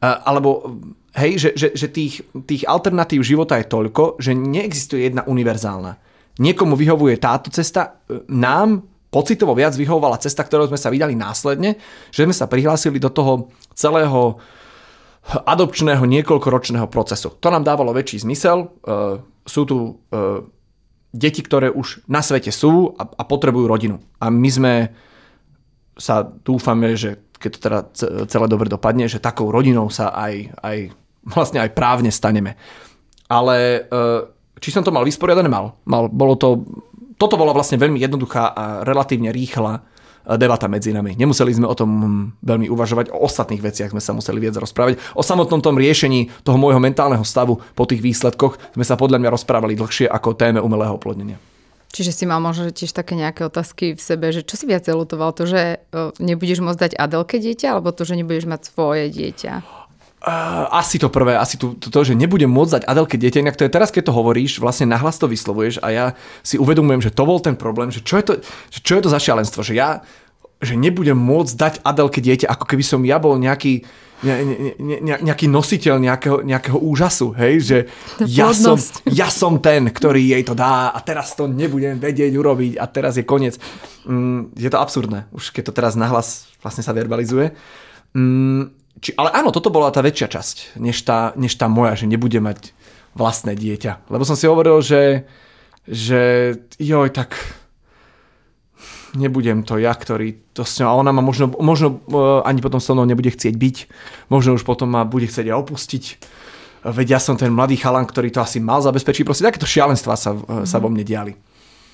Alebo 0.00 0.78
hej, 1.12 1.36
že, 1.36 1.50
že, 1.52 1.68
že 1.76 1.86
tých, 1.90 2.24
tých 2.46 2.64
alternatív 2.64 3.20
života 3.20 3.60
je 3.60 3.66
toľko, 3.68 4.16
že 4.22 4.32
neexistuje 4.32 5.10
jedna 5.10 5.26
univerzálna. 5.28 6.00
Niekomu 6.38 6.78
vyhovuje 6.78 7.18
táto 7.18 7.50
cesta, 7.50 7.98
nám 8.30 8.86
pocitovo 9.10 9.58
viac 9.58 9.74
vyhovovala 9.74 10.22
cesta, 10.22 10.46
ktorou 10.46 10.70
sme 10.70 10.78
sa 10.78 10.94
vydali 10.94 11.18
následne, 11.18 11.82
že 12.14 12.24
sme 12.24 12.34
sa 12.36 12.46
prihlásili 12.46 13.02
do 13.02 13.10
toho 13.10 13.50
celého 13.74 14.38
adopčného 15.28 16.06
niekoľkoročného 16.06 16.86
procesu. 16.86 17.34
To 17.42 17.50
nám 17.50 17.66
dávalo 17.66 17.90
väčší 17.90 18.22
zmysel. 18.22 18.70
Sú 19.42 19.66
tu 19.66 19.98
deti, 21.12 21.40
ktoré 21.40 21.72
už 21.72 22.04
na 22.06 22.20
svete 22.20 22.52
sú 22.52 22.92
a, 22.96 23.08
a 23.08 23.22
potrebujú 23.24 23.64
rodinu. 23.64 23.96
A 24.20 24.28
my 24.28 24.48
sme 24.52 24.74
sa 25.98 26.22
dúfame, 26.22 26.94
že 26.94 27.18
keď 27.38 27.50
to 27.54 27.60
teda 27.62 27.78
celé 28.26 28.46
dobre 28.50 28.66
dopadne, 28.70 29.06
že 29.06 29.22
takou 29.22 29.48
rodinou 29.50 29.88
sa 29.88 30.10
aj, 30.14 30.34
aj 30.62 30.78
vlastne 31.34 31.62
aj 31.62 31.70
právne 31.74 32.10
staneme. 32.10 32.58
Ale 33.28 33.86
e, 33.86 34.00
či 34.58 34.72
som 34.74 34.82
to 34.82 34.94
mal 34.94 35.06
vysporiadané? 35.06 35.46
Mal. 35.46 35.74
mal 35.86 36.08
bolo 36.08 36.34
to, 36.34 36.64
toto 37.20 37.36
bola 37.38 37.54
vlastne 37.54 37.78
veľmi 37.78 38.00
jednoduchá 38.00 38.54
a 38.54 38.64
relatívne 38.82 39.30
rýchla 39.34 39.84
debata 40.36 40.68
medzi 40.68 40.92
nami. 40.92 41.16
Nemuseli 41.16 41.56
sme 41.56 41.64
o 41.64 41.72
tom 41.72 41.90
veľmi 42.44 42.68
uvažovať, 42.68 43.14
o 43.14 43.24
ostatných 43.24 43.64
veciach 43.64 43.96
sme 43.96 44.02
sa 44.02 44.12
museli 44.12 44.42
viac 44.42 44.60
rozprávať. 44.60 45.00
O 45.16 45.24
samotnom 45.24 45.64
tom 45.64 45.80
riešení 45.80 46.28
toho 46.44 46.60
môjho 46.60 46.82
mentálneho 46.82 47.24
stavu 47.24 47.62
po 47.72 47.88
tých 47.88 48.04
výsledkoch 48.04 48.60
sme 48.76 48.84
sa 48.84 49.00
podľa 49.00 49.22
mňa 49.24 49.30
rozprávali 49.32 49.78
dlhšie 49.78 50.10
ako 50.10 50.36
téme 50.36 50.60
umelého 50.60 50.98
oplodnenia. 50.98 51.40
Čiže 51.88 52.12
si 52.12 52.24
mal 52.28 52.36
možno 52.44 52.68
tiež 52.68 52.92
také 52.92 53.16
nejaké 53.16 53.48
otázky 53.48 53.96
v 53.96 54.02
sebe, 54.02 54.28
že 54.28 54.44
čo 54.44 54.60
si 54.60 54.68
viac 54.68 54.84
lutoval? 54.84 55.32
To, 55.32 55.48
že 55.48 55.80
nebudeš 56.20 56.60
môcť 56.60 56.80
dať 56.84 56.92
Adelke 57.00 57.40
dieťa, 57.40 57.72
alebo 57.72 57.96
to, 57.96 58.04
že 58.04 58.20
nebudeš 58.20 58.44
mať 58.44 58.68
svoje 58.68 59.08
dieťa? 59.08 59.77
Uh, 60.18 60.66
asi 60.74 60.98
to 60.98 61.06
prvé, 61.14 61.38
asi 61.38 61.54
to, 61.54 61.78
to, 61.78 61.94
to, 61.94 62.00
že 62.02 62.18
nebudem 62.18 62.50
môcť 62.50 62.82
dať 62.82 62.82
Adelke 62.90 63.14
dieťa, 63.14 63.38
inak 63.38 63.54
to 63.54 63.62
je 63.62 63.70
teraz, 63.70 63.94
keď 63.94 64.10
to 64.10 64.16
hovoríš, 64.18 64.58
vlastne 64.58 64.90
nahlas 64.90 65.14
to 65.14 65.30
vyslovuješ 65.30 65.78
a 65.78 65.94
ja 65.94 66.06
si 66.42 66.58
uvedomujem, 66.58 67.06
že 67.06 67.14
to 67.14 67.22
bol 67.22 67.38
ten 67.38 67.54
problém, 67.54 67.94
že 67.94 68.02
čo 68.02 68.18
je 68.18 68.24
to, 68.26 68.32
že 68.66 68.82
čo 68.82 68.98
je 68.98 69.02
to 69.06 69.14
za 69.14 69.22
šialenstvo, 69.22 69.62
že 69.62 69.78
ja 69.78 70.02
že 70.58 70.74
nebudem 70.74 71.14
môcť 71.14 71.54
dať 71.54 71.74
Adelke 71.86 72.18
dieťa, 72.18 72.50
ako 72.50 72.64
keby 72.66 72.82
som 72.82 73.00
ja 73.06 73.22
bol 73.22 73.38
nejaký, 73.38 73.86
ne, 74.26 74.34
ne, 74.42 74.72
ne, 74.74 75.16
nejaký 75.22 75.46
nositeľ 75.46 76.02
nejakého, 76.02 76.42
nejakého 76.42 76.78
úžasu, 76.82 77.30
hej, 77.38 77.54
že 77.62 77.78
ja 78.26 78.50
som, 78.50 78.74
ja 79.22 79.30
som 79.30 79.62
ten, 79.62 79.86
ktorý 79.86 80.18
jej 80.18 80.42
to 80.42 80.58
dá 80.58 80.90
a 80.90 80.98
teraz 80.98 81.38
to 81.38 81.46
nebudem 81.46 82.02
vedieť 82.02 82.34
urobiť 82.34 82.74
a 82.74 82.90
teraz 82.90 83.14
je 83.14 83.22
koniec. 83.22 83.54
Mm, 84.02 84.50
je 84.58 84.66
to 84.66 84.82
absurdné, 84.82 85.30
už 85.30 85.54
keď 85.54 85.70
to 85.70 85.76
teraz 85.78 85.94
nahlas 85.94 86.50
vlastne 86.58 86.82
sa 86.82 86.90
verbalizuje. 86.90 87.54
Mm, 88.18 88.74
či, 88.98 89.14
ale 89.16 89.30
áno, 89.34 89.54
toto 89.54 89.70
bola 89.72 89.90
tá 89.90 90.02
väčšia 90.02 90.28
časť, 90.28 90.56
než 90.78 91.02
tá, 91.02 91.32
než 91.34 91.54
tá 91.54 91.66
moja, 91.66 91.98
že 91.98 92.10
nebude 92.10 92.38
mať 92.38 92.74
vlastné 93.18 93.58
dieťa. 93.58 94.10
Lebo 94.12 94.22
som 94.22 94.38
si 94.38 94.46
hovoril, 94.46 94.78
že, 94.84 95.26
že 95.88 96.54
joj, 96.78 97.10
tak 97.10 97.34
nebudem 99.16 99.64
to 99.64 99.80
ja, 99.80 99.94
ktorý 99.96 100.36
to 100.52 100.62
s 100.62 100.78
ňou, 100.78 100.88
a 100.92 100.98
ona 101.00 101.10
ma 101.10 101.24
možno, 101.24 101.48
možno 101.58 101.98
uh, 102.12 102.44
ani 102.44 102.60
potom 102.60 102.78
so 102.78 102.92
mnou 102.92 103.08
nebude 103.08 103.32
chcieť 103.32 103.54
byť, 103.56 103.76
možno 104.28 104.54
už 104.54 104.62
potom 104.68 104.92
ma 104.92 105.08
bude 105.08 105.26
chcieť 105.26 105.48
aj 105.48 105.56
opustiť. 105.56 106.04
Veď 106.86 107.18
ja 107.18 107.20
som 107.20 107.34
ten 107.34 107.50
mladý 107.50 107.74
chalan, 107.74 108.06
ktorý 108.06 108.30
to 108.30 108.38
asi 108.38 108.62
mal 108.62 108.78
zabezpečiť. 108.78 109.26
Proste 109.26 109.42
takéto 109.42 109.66
šialenstva 109.66 110.14
sa, 110.14 110.30
uh, 110.36 110.62
sa 110.68 110.78
vo 110.78 110.92
mne 110.92 111.02
diali. 111.02 111.34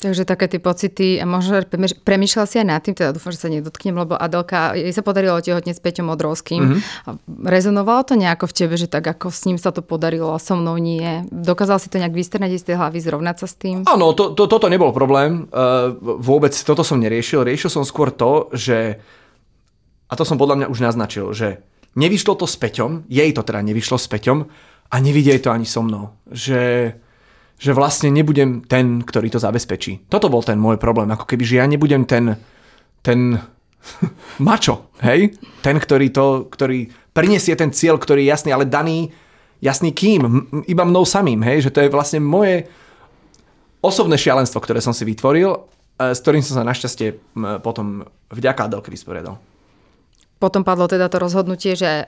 Takže 0.04 0.28
také 0.28 0.52
tie 0.52 0.60
pocity, 0.60 1.16
a 1.16 1.24
možno 1.24 1.64
premýšľal 2.04 2.44
si 2.44 2.60
aj 2.60 2.66
nad 2.68 2.84
tým, 2.84 2.92
teda 2.92 3.16
dúfam, 3.16 3.32
že 3.32 3.40
sa 3.40 3.48
nedotknem, 3.48 3.96
lebo 3.96 4.12
Adelka, 4.20 4.76
jej 4.76 4.92
sa 4.92 5.00
podarilo 5.00 5.40
tehotnieť 5.40 5.80
s 5.80 5.80
Peťom 5.80 6.12
Odrovským. 6.12 6.60
Mm-hmm. 6.60 7.48
Rezonovalo 7.48 8.04
to 8.04 8.20
nejako 8.20 8.44
v 8.44 8.52
tebe, 8.52 8.76
že 8.76 8.84
tak 8.84 9.00
ako 9.08 9.32
s 9.32 9.48
ním 9.48 9.56
sa 9.56 9.72
to 9.72 9.80
podarilo 9.80 10.36
a 10.36 10.38
so 10.38 10.60
mnou 10.60 10.76
nie? 10.76 11.24
Dokázal 11.32 11.80
si 11.80 11.88
to 11.88 11.96
nejak 11.96 12.12
vystrnať 12.12 12.52
z 12.60 12.68
tej 12.68 12.76
hlavy, 12.76 13.00
zrovnať 13.00 13.36
sa 13.40 13.46
s 13.48 13.56
tým? 13.56 13.88
Áno, 13.88 14.12
to, 14.12 14.36
to, 14.36 14.44
toto 14.44 14.68
nebol 14.68 14.92
problém. 14.92 15.48
Uh, 15.48 15.96
vôbec 16.20 16.52
toto 16.52 16.84
som 16.84 17.00
neriešil. 17.00 17.40
Riešil 17.40 17.72
som 17.72 17.88
skôr 17.88 18.12
to, 18.12 18.52
že, 18.52 19.00
a 20.04 20.12
to 20.20 20.28
som 20.28 20.36
podľa 20.36 20.60
mňa 20.60 20.66
už 20.68 20.84
naznačil, 20.84 21.32
že 21.32 21.64
nevyšlo 21.96 22.36
to 22.36 22.44
s 22.44 22.60
Peťom, 22.60 23.08
jej 23.08 23.32
to 23.32 23.40
teda 23.40 23.64
nevyšlo 23.64 23.96
s 23.96 24.04
Peťom 24.04 24.44
a 24.92 24.96
nevidie 25.00 25.40
to 25.40 25.48
ani 25.48 25.64
so 25.64 25.80
mnou. 25.80 26.12
Že 26.28 26.92
že 27.58 27.72
vlastne 27.72 28.10
nebudem 28.10 28.66
ten, 28.66 29.00
ktorý 29.02 29.30
to 29.30 29.38
zabezpečí. 29.38 30.10
Toto 30.10 30.28
bol 30.28 30.42
ten 30.42 30.58
môj 30.58 30.76
problém, 30.76 31.08
ako 31.10 31.24
keby, 31.24 31.42
že 31.46 31.58
ja 31.62 31.66
nebudem 31.66 32.04
ten, 32.04 32.36
ten 33.00 33.38
mačo, 34.46 34.90
hej? 35.00 35.34
Ten, 35.62 35.78
ktorý 35.78 36.10
to, 36.10 36.50
ktorý 36.50 36.90
prinesie 37.14 37.54
ten 37.54 37.70
cieľ, 37.70 37.96
ktorý 37.96 38.26
je 38.26 38.32
jasný, 38.34 38.50
ale 38.50 38.66
daný 38.66 39.14
jasný 39.64 39.96
kým, 39.96 40.22
iba 40.68 40.84
mnou 40.84 41.08
samým, 41.08 41.40
hej? 41.40 41.68
Že 41.68 41.72
to 41.72 41.80
je 41.86 41.94
vlastne 41.94 42.20
moje 42.20 42.68
osobné 43.80 44.20
šialenstvo, 44.20 44.60
ktoré 44.60 44.84
som 44.84 44.92
si 44.92 45.08
vytvoril, 45.08 45.52
e, 45.96 46.12
s 46.12 46.20
ktorým 46.20 46.44
som 46.44 46.60
sa 46.60 46.68
našťastie 46.68 47.36
potom 47.64 48.04
vďaka 48.32 48.68
Adelke 48.68 48.92
vysporiadal. 48.92 49.40
Potom 50.44 50.60
padlo 50.60 50.84
teda 50.84 51.08
to 51.08 51.16
rozhodnutie, 51.16 51.72
že 51.72 52.04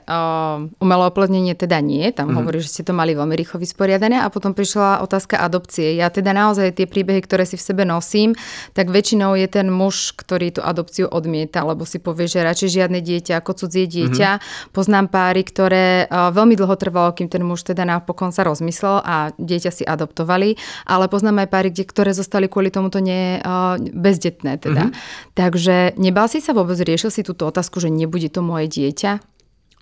umelé 0.77 1.03
oplodnenie 1.09 1.57
teda 1.57 1.81
nie, 1.81 2.13
tam 2.13 2.29
mm-hmm. 2.29 2.37
hovorí, 2.37 2.61
že 2.61 2.69
ste 2.69 2.85
to 2.85 2.93
mali 2.93 3.17
veľmi 3.17 3.33
rýchlo 3.33 3.57
vysporiadané 3.57 4.21
a 4.21 4.29
potom 4.29 4.53
prišla 4.53 5.01
otázka 5.01 5.41
adopcie. 5.41 5.97
Ja 5.97 6.13
teda 6.13 6.37
naozaj 6.37 6.77
tie 6.77 6.85
príbehy, 6.85 7.25
ktoré 7.25 7.49
si 7.49 7.57
v 7.57 7.65
sebe 7.65 7.81
nosím, 7.81 8.37
tak 8.77 8.93
väčšinou 8.93 9.33
je 9.33 9.49
ten 9.49 9.73
muž, 9.73 10.13
ktorý 10.13 10.53
tú 10.53 10.61
adopciu 10.61 11.09
odmieta, 11.09 11.65
lebo 11.65 11.81
si 11.81 11.97
povie, 11.97 12.29
že 12.29 12.45
radšej 12.45 12.77
žiadne 12.77 13.01
dieťa 13.01 13.41
ako 13.41 13.65
cudzie 13.65 13.89
dieťa. 13.89 14.29
Mm-hmm. 14.37 14.69
Poznám 14.69 15.09
páry, 15.09 15.41
ktoré 15.41 16.05
veľmi 16.13 16.53
dlho 16.53 16.77
trvalo, 16.77 17.17
kým 17.17 17.33
ten 17.33 17.41
muž 17.41 17.65
teda 17.65 17.89
napokon 17.89 18.29
sa 18.29 18.45
rozmyslel 18.45 19.01
a 19.01 19.33
dieťa 19.33 19.71
si 19.73 19.81
adoptovali, 19.81 20.61
ale 20.85 21.09
poznám 21.09 21.41
aj 21.41 21.49
páry, 21.49 21.67
kde, 21.73 21.89
ktoré 21.89 22.13
zostali 22.13 22.45
kvôli 22.45 22.69
tomuto 22.69 23.01
uh, 23.01 23.81
bezdetné 23.81 24.61
teda. 24.61 24.93
Mm-hmm. 24.93 25.33
Takže 25.33 25.97
nebal 25.97 26.29
si 26.29 26.37
sa 26.37 26.53
vôbec, 26.53 26.77
riešil 26.77 27.09
si 27.09 27.25
túto 27.25 27.49
otázku, 27.49 27.81
že 27.81 27.89
nebude 27.89 28.26
bude 28.27 28.35
to 28.35 28.43
moje 28.43 28.67
dieťa? 28.67 29.11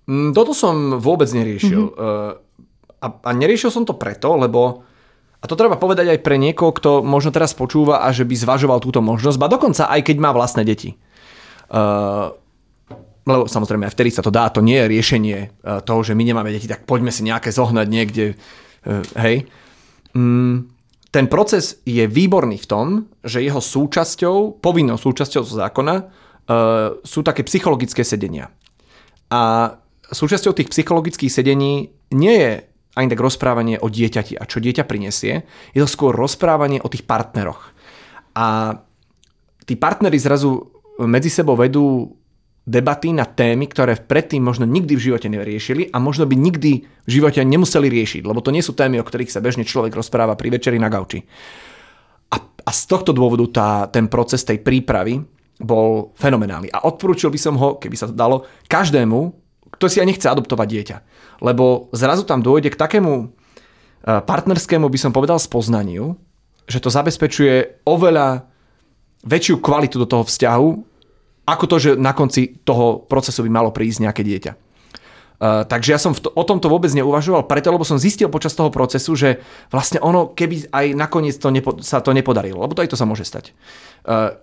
Mm, 0.06 0.38
toto 0.38 0.54
som 0.54 1.02
vôbec 1.02 1.26
neriešil. 1.34 1.82
Mm-hmm. 1.89 3.02
A, 3.02 3.08
a 3.10 3.30
neriešil 3.34 3.74
som 3.74 3.89
to 3.89 3.98
preto, 3.98 4.38
lebo 4.38 4.86
a 5.41 5.46
to 5.50 5.58
treba 5.58 5.82
povedať 5.82 6.14
aj 6.14 6.20
pre 6.22 6.38
niekoho, 6.38 6.74
kto 6.74 7.02
možno 7.02 7.34
teraz 7.34 7.58
počúva 7.58 8.06
a 8.06 8.14
že 8.14 8.26
by 8.26 8.34
zvažoval 8.38 8.82
túto 8.82 9.02
možnosť, 9.02 9.38
ba 9.38 9.50
dokonca 9.50 9.89
aj 9.89 10.02
keď 10.06 10.18
má 10.18 10.34
vlastné 10.34 10.66
deti. 10.66 10.98
Uh, 11.70 12.34
lebo 13.26 13.46
samozrejme 13.46 13.86
aj 13.89 13.93
vtedy 13.93 14.10
sa 14.10 14.26
to 14.26 14.34
dá, 14.34 14.50
to 14.50 14.66
nie 14.66 14.78
je 14.78 14.89
riešenie 14.89 15.38
uh, 15.62 15.86
toho, 15.86 16.02
že 16.02 16.18
my 16.18 16.26
nemáme 16.26 16.50
deti, 16.50 16.66
tak 16.66 16.89
poďme 16.89 17.14
si 17.14 17.22
nejaké 17.22 17.54
zohnať 17.54 17.88
niekde, 17.89 18.26
uh, 18.34 19.06
hej. 19.22 19.46
Mm, 20.18 20.66
ten 21.14 21.26
proces 21.30 21.78
je 21.86 22.10
výborný 22.10 22.58
v 22.58 22.70
tom, 22.70 22.86
že 23.22 23.46
jeho 23.46 23.62
súčasťou, 23.62 24.66
povinnou 24.66 24.98
súčasťou 24.98 25.46
zo 25.46 25.62
zákona 25.62 26.24
sú 27.02 27.20
také 27.26 27.41
psychologické 27.46 28.06
sedenia. 28.06 28.54
A 29.34 29.74
súčasťou 30.10 30.54
tých 30.54 30.70
psychologických 30.70 31.34
sedení 31.34 31.89
nie 32.14 32.36
je 32.38 32.52
ani 32.96 33.08
tak 33.12 33.20
rozprávanie 33.20 33.76
o 33.82 33.91
dieťati 33.91 34.39
a 34.39 34.48
čo 34.48 34.64
dieťa 34.64 34.88
prinesie, 34.88 35.43
je 35.76 35.80
to 35.84 35.89
skôr 35.89 36.16
rozprávanie 36.16 36.80
o 36.80 36.88
tých 36.88 37.04
partneroch. 37.04 37.76
A 38.38 38.80
tí 39.68 39.76
partnery 39.76 40.16
zrazu 40.16 40.72
medzi 41.04 41.28
sebou 41.28 41.60
vedú 41.60 42.16
debaty 42.66 43.14
na 43.14 43.30
témy, 43.30 43.70
ktoré 43.70 44.00
predtým 44.00 44.41
možno 44.41 44.66
nikdy 44.66 44.98
v 44.98 45.06
živote 45.12 45.30
neriešili 45.30 45.93
a 45.93 46.02
možno 46.02 46.26
by 46.26 46.34
nikdy 46.34 46.82
v 46.82 47.10
živote 47.10 47.46
nemuseli 47.46 47.91
riešiť, 47.91 48.26
lebo 48.26 48.41
to 48.41 48.50
nie 48.50 48.66
sú 48.66 48.74
témy, 48.74 48.98
o 48.98 49.06
ktorých 49.06 49.30
sa 49.30 49.43
bežne 49.43 49.68
človek 49.68 49.93
rozpráva 49.93 50.34
pri 50.34 50.58
večeri 50.58 50.82
na 50.82 50.89
gauči. 50.89 51.22
A, 52.34 52.41
a 52.41 52.72
z 52.74 52.82
tohto 52.89 53.14
dôvodu 53.14 53.46
tá, 53.54 53.70
ten 53.93 54.10
proces 54.10 54.41
tej 54.41 54.66
prípravy 54.66 55.22
bol 55.60 56.12
fenomenálny. 56.20 56.72
A 56.72 56.84
odporúčil 56.84 57.32
by 57.32 57.39
som 57.39 57.56
ho, 57.56 57.80
keby 57.80 57.95
sa 57.95 58.12
to 58.12 58.16
dalo, 58.16 58.43
každému, 58.68 59.32
kto 59.76 59.86
si 59.88 59.99
aj 59.99 60.08
nechce 60.08 60.28
adoptovať 60.28 60.68
dieťa. 60.68 60.97
Lebo 61.43 61.91
zrazu 61.91 62.24
tam 62.24 62.39
dôjde 62.39 62.72
k 62.72 62.80
takému 62.80 63.14
e, 63.14 63.26
partnerskému, 64.03 64.88
by 64.88 64.99
som 64.99 65.12
povedal, 65.16 65.39
spoznaniu, 65.39 66.16
že 66.66 66.80
to 66.80 66.89
zabezpečuje 66.91 67.86
oveľa 67.88 68.47
väčšiu 69.26 69.60
kvalitu 69.60 69.99
do 70.01 70.08
toho 70.08 70.24
vzťahu, 70.24 70.70
ako 71.45 71.64
to, 71.70 71.76
že 71.78 71.89
na 71.97 72.14
konci 72.14 72.58
toho 72.66 73.06
procesu 73.06 73.45
by 73.45 73.51
malo 73.53 73.70
prísť 73.70 74.10
nejaké 74.10 74.26
dieťa. 74.26 74.53
Uh, 75.36 75.68
takže 75.68 75.91
ja 75.91 75.99
som 75.99 76.16
v 76.16 76.24
to, 76.24 76.32
o 76.32 76.43
tomto 76.47 76.72
vôbec 76.72 76.88
neuvažoval, 76.95 77.43
preto 77.43 77.68
lebo 77.68 77.84
som 77.84 77.99
zistil 77.99 78.32
počas 78.32 78.56
toho 78.56 78.72
procesu, 78.72 79.20
že 79.20 79.43
vlastne 79.68 79.99
ono, 79.99 80.32
keby 80.32 80.72
aj 80.72 80.95
nakoniec 80.95 81.36
to 81.36 81.51
nepo, 81.51 81.76
sa 81.84 81.99
to 81.99 82.16
nepodarilo, 82.16 82.64
lebo 82.64 82.72
to 82.72 82.80
aj 82.80 82.95
to 82.95 82.95
sa 82.95 83.03
môže 83.03 83.28
stať, 83.28 83.51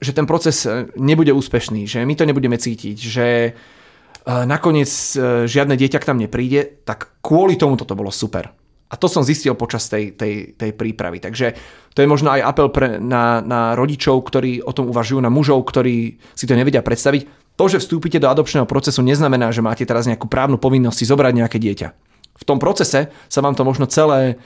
že 0.03 0.13
ten 0.13 0.27
proces 0.27 0.67
e, 0.67 0.91
nebude 0.99 1.31
úspešný, 1.31 1.87
že 1.87 2.03
my 2.03 2.15
to 2.19 2.27
nebudeme 2.27 2.59
cítiť, 2.59 2.97
že 2.99 3.27
uh, 3.55 4.43
nakoniec 4.43 4.91
uh, 5.15 5.47
žiadne 5.47 5.79
dieťa 5.79 5.99
k 6.03 6.09
nám 6.11 6.19
nepríde, 6.27 6.83
tak 6.83 7.15
kvôli 7.23 7.55
tomu 7.55 7.79
toto 7.79 7.95
bolo 7.95 8.11
super. 8.11 8.51
A 8.93 8.95
to 9.01 9.09
som 9.09 9.25
zistil 9.25 9.57
počas 9.57 9.89
tej, 9.89 10.13
tej, 10.13 10.53
tej 10.53 10.71
prípravy. 10.77 11.17
Takže 11.17 11.57
to 11.97 12.05
je 12.05 12.11
možno 12.11 12.29
aj 12.29 12.45
apel 12.45 12.69
pre, 12.69 13.01
na, 13.01 13.41
na 13.41 13.73
rodičov, 13.73 14.21
ktorí 14.21 14.61
o 14.61 14.75
tom 14.77 14.93
uvažujú, 14.93 15.17
na 15.17 15.33
mužov, 15.33 15.65
ktorí 15.65 16.21
si 16.37 16.45
to 16.45 16.53
nevedia 16.53 16.85
predstaviť 16.85 17.57
to, 17.57 17.65
že 17.69 17.81
vstúpite 17.85 18.21
do 18.21 18.29
adopčného 18.29 18.69
procesu, 18.69 19.05
neznamená, 19.05 19.53
že 19.53 19.65
máte 19.65 19.85
teraz 19.85 20.09
nejakú 20.09 20.29
právnu 20.29 20.57
povinnosť 20.57 20.99
si 20.99 21.09
zobrať 21.09 21.33
nejaké 21.37 21.57
dieťa. 21.61 21.89
V 22.37 22.45
tom 22.49 22.57
procese 22.57 23.13
sa 23.29 23.41
vám 23.45 23.57
to 23.57 23.65
možno 23.65 23.89
celé 23.89 24.41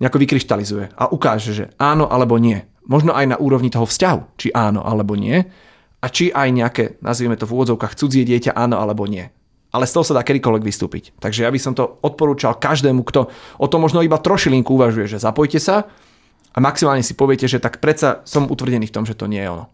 nejako 0.00 0.18
vykryštalizuje 0.18 0.96
a 0.96 1.10
ukáže, 1.12 1.52
že 1.52 1.64
áno 1.76 2.08
alebo 2.08 2.40
nie. 2.40 2.64
Možno 2.90 3.14
aj 3.14 3.26
na 3.30 3.36
úrovni 3.38 3.70
toho 3.70 3.86
vzťahu, 3.86 4.34
či 4.34 4.50
áno 4.50 4.82
alebo 4.82 5.14
nie. 5.14 5.46
A 6.02 6.06
či 6.10 6.34
aj 6.34 6.48
nejaké, 6.50 6.84
nazvieme 6.98 7.38
to 7.38 7.46
v 7.46 7.54
úvodzovkách, 7.54 7.94
cudzie 7.94 8.26
dieťa, 8.26 8.58
áno 8.58 8.82
alebo 8.82 9.06
nie. 9.06 9.30
Ale 9.70 9.86
z 9.86 9.94
toho 9.94 10.04
sa 10.04 10.16
dá 10.18 10.26
kedykoľvek 10.26 10.66
vystúpiť. 10.66 11.14
Takže 11.22 11.46
ja 11.46 11.50
by 11.54 11.60
som 11.62 11.78
to 11.78 12.02
odporúčal 12.02 12.58
každému, 12.58 13.06
kto 13.06 13.30
o 13.62 13.66
tom 13.70 13.86
možno 13.86 14.02
iba 14.02 14.18
trošilinku 14.18 14.74
uvažuje, 14.74 15.06
že 15.06 15.22
zapojte 15.22 15.62
sa 15.62 15.86
a 16.50 16.58
maximálne 16.58 17.06
si 17.06 17.14
poviete, 17.14 17.46
že 17.46 17.62
tak 17.62 17.78
predsa 17.78 18.26
som 18.26 18.50
utvrdený 18.50 18.90
v 18.90 18.94
tom, 18.98 19.06
že 19.06 19.14
to 19.14 19.30
nie 19.30 19.38
je 19.38 19.54
ono. 19.54 19.70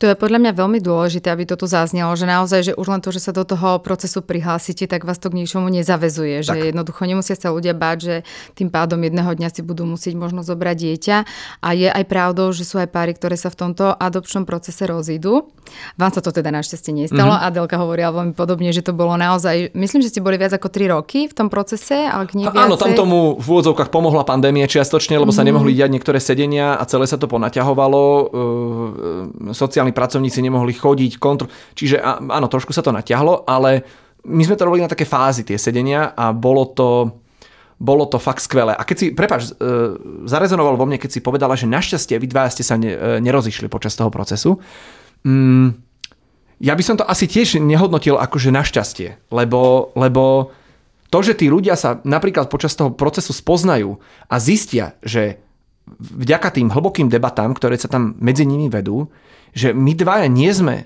To 0.00 0.04
je 0.10 0.14
podľa 0.18 0.38
mňa 0.42 0.52
veľmi 0.52 0.78
dôležité, 0.84 1.32
aby 1.32 1.48
toto 1.48 1.64
zaznelo, 1.64 2.12
že 2.16 2.28
naozaj, 2.28 2.60
že 2.70 2.72
už 2.76 2.86
len 2.88 3.00
to, 3.00 3.10
že 3.12 3.24
sa 3.24 3.32
do 3.32 3.48
toho 3.48 3.80
procesu 3.80 4.20
prihlásite, 4.20 4.84
tak 4.84 5.08
vás 5.08 5.16
to 5.16 5.32
k 5.32 5.38
ničomu 5.40 5.72
nezavezuje. 5.72 6.44
Tak. 6.44 6.46
Že 6.46 6.56
jednoducho 6.74 7.02
nemusia 7.08 7.34
sa 7.36 7.54
ľudia 7.54 7.72
báť, 7.72 7.98
že 8.00 8.14
tým 8.52 8.68
pádom 8.68 9.00
jedného 9.00 9.32
dňa 9.32 9.48
si 9.52 9.60
budú 9.64 9.88
musieť 9.88 10.14
možno 10.18 10.44
zobrať 10.44 10.76
dieťa. 10.76 11.16
A 11.64 11.68
je 11.72 11.88
aj 11.88 12.04
pravdou, 12.08 12.52
že 12.52 12.68
sú 12.68 12.76
aj 12.76 12.92
páry, 12.92 13.16
ktoré 13.16 13.40
sa 13.40 13.48
v 13.48 13.56
tomto 13.56 13.92
adopčnom 13.96 14.44
procese 14.44 14.84
rozídu. 14.84 15.48
Vám 15.98 16.12
sa 16.14 16.20
to 16.22 16.30
teda 16.30 16.54
našťastie 16.54 16.94
nestalo. 16.94 17.34
Mm-hmm. 17.34 17.48
Adelka 17.50 17.76
hovorila 17.80 18.14
veľmi 18.14 18.34
podobne, 18.38 18.70
že 18.70 18.86
to 18.86 18.94
bolo 18.94 19.18
naozaj, 19.18 19.74
myslím, 19.74 20.00
že 20.02 20.14
ste 20.14 20.20
boli 20.22 20.38
viac 20.38 20.54
ako 20.54 20.70
3 20.70 20.94
roky 20.94 21.26
v 21.26 21.34
tom 21.34 21.48
procese, 21.50 22.06
ale 22.06 22.30
k 22.30 22.38
Áno, 22.46 22.78
tam 22.78 22.94
tomu 22.94 23.34
v 23.36 23.46
úvodzovkách 23.46 23.90
pomohla 23.90 24.22
pandémia 24.22 24.70
čiastočne, 24.70 25.18
lebo 25.18 25.34
mm-hmm. 25.34 25.36
sa 25.36 25.42
mhm. 25.42 25.48
nemohli 25.50 25.72
diať 25.74 25.90
niektoré 25.90 26.18
sedenia 26.22 26.78
a 26.78 26.84
celé 26.86 27.10
sa 27.10 27.18
to 27.18 27.26
ponaťahovalo. 27.26 28.02
E, 28.02 28.24
sociálne 29.52 29.85
sociálni 29.86 29.94
pracovníci 29.94 30.42
nemohli 30.42 30.74
chodiť, 30.74 31.18
kontro... 31.18 31.46
Čiže 31.74 32.02
áno, 32.02 32.50
trošku 32.50 32.74
sa 32.74 32.82
to 32.82 32.90
natiahlo, 32.90 33.46
ale 33.46 33.86
my 34.26 34.42
sme 34.42 34.58
to 34.58 34.66
robili 34.66 34.82
na 34.82 34.90
také 34.90 35.06
fázy 35.06 35.46
tie 35.46 35.54
sedenia 35.54 36.10
a 36.18 36.34
bolo 36.34 36.66
to, 36.74 37.22
bolo 37.78 38.10
to 38.10 38.18
fakt 38.18 38.42
skvelé. 38.42 38.74
A 38.74 38.82
keď 38.82 38.96
si, 38.98 39.06
prepáč, 39.14 39.54
e, 39.54 39.54
zarezonoval 40.26 40.74
vo 40.74 40.86
mne, 40.88 40.98
keď 40.98 41.10
si 41.14 41.20
povedala, 41.22 41.54
že 41.54 41.70
našťastie 41.70 42.18
vy 42.18 42.26
dva 42.26 42.50
ste 42.50 42.66
sa 42.66 42.74
e, 42.74 43.22
nerozišli 43.22 43.70
počas 43.70 43.94
toho 43.94 44.10
procesu. 44.10 44.58
Mm, 45.22 45.78
ja 46.58 46.74
by 46.74 46.82
som 46.82 46.96
to 46.98 47.06
asi 47.06 47.30
tiež 47.30 47.62
nehodnotil 47.62 48.18
ako 48.18 48.40
že 48.40 48.50
našťastie, 48.50 49.30
lebo, 49.30 49.94
lebo 49.94 50.50
to, 51.12 51.18
že 51.22 51.38
tí 51.38 51.46
ľudia 51.46 51.78
sa 51.78 52.02
napríklad 52.02 52.50
počas 52.50 52.74
toho 52.74 52.90
procesu 52.90 53.30
spoznajú 53.30 54.00
a 54.26 54.36
zistia, 54.42 54.98
že 55.06 55.38
vďaka 56.00 56.50
tým 56.58 56.72
hlbokým 56.74 57.06
debatám, 57.06 57.54
ktoré 57.54 57.78
sa 57.78 57.86
tam 57.86 58.18
medzi 58.18 58.42
nimi 58.42 58.66
vedú, 58.66 59.06
že 59.56 59.72
my 59.72 59.96
dvaja 59.96 60.28
nie 60.28 60.52
sme 60.52 60.84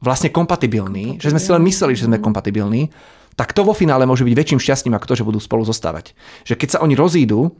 vlastne 0.00 0.32
kompatibilní, 0.32 1.20
že 1.20 1.28
sme 1.28 1.40
si 1.40 1.52
len 1.52 1.60
mysleli, 1.68 1.92
že 1.92 2.08
sme 2.08 2.16
kompatibilní, 2.16 2.88
tak 3.36 3.52
to 3.52 3.68
vo 3.68 3.76
finále 3.76 4.08
môže 4.08 4.24
byť 4.24 4.32
väčším 4.32 4.60
šťastím 4.60 4.96
ako 4.96 5.12
to, 5.12 5.14
že 5.20 5.28
budú 5.28 5.36
spolu 5.36 5.60
zostávať. 5.68 6.16
Že 6.48 6.56
keď 6.56 6.68
sa 6.72 6.78
oni 6.80 6.96
rozídu 6.96 7.40
uh, 7.44 7.52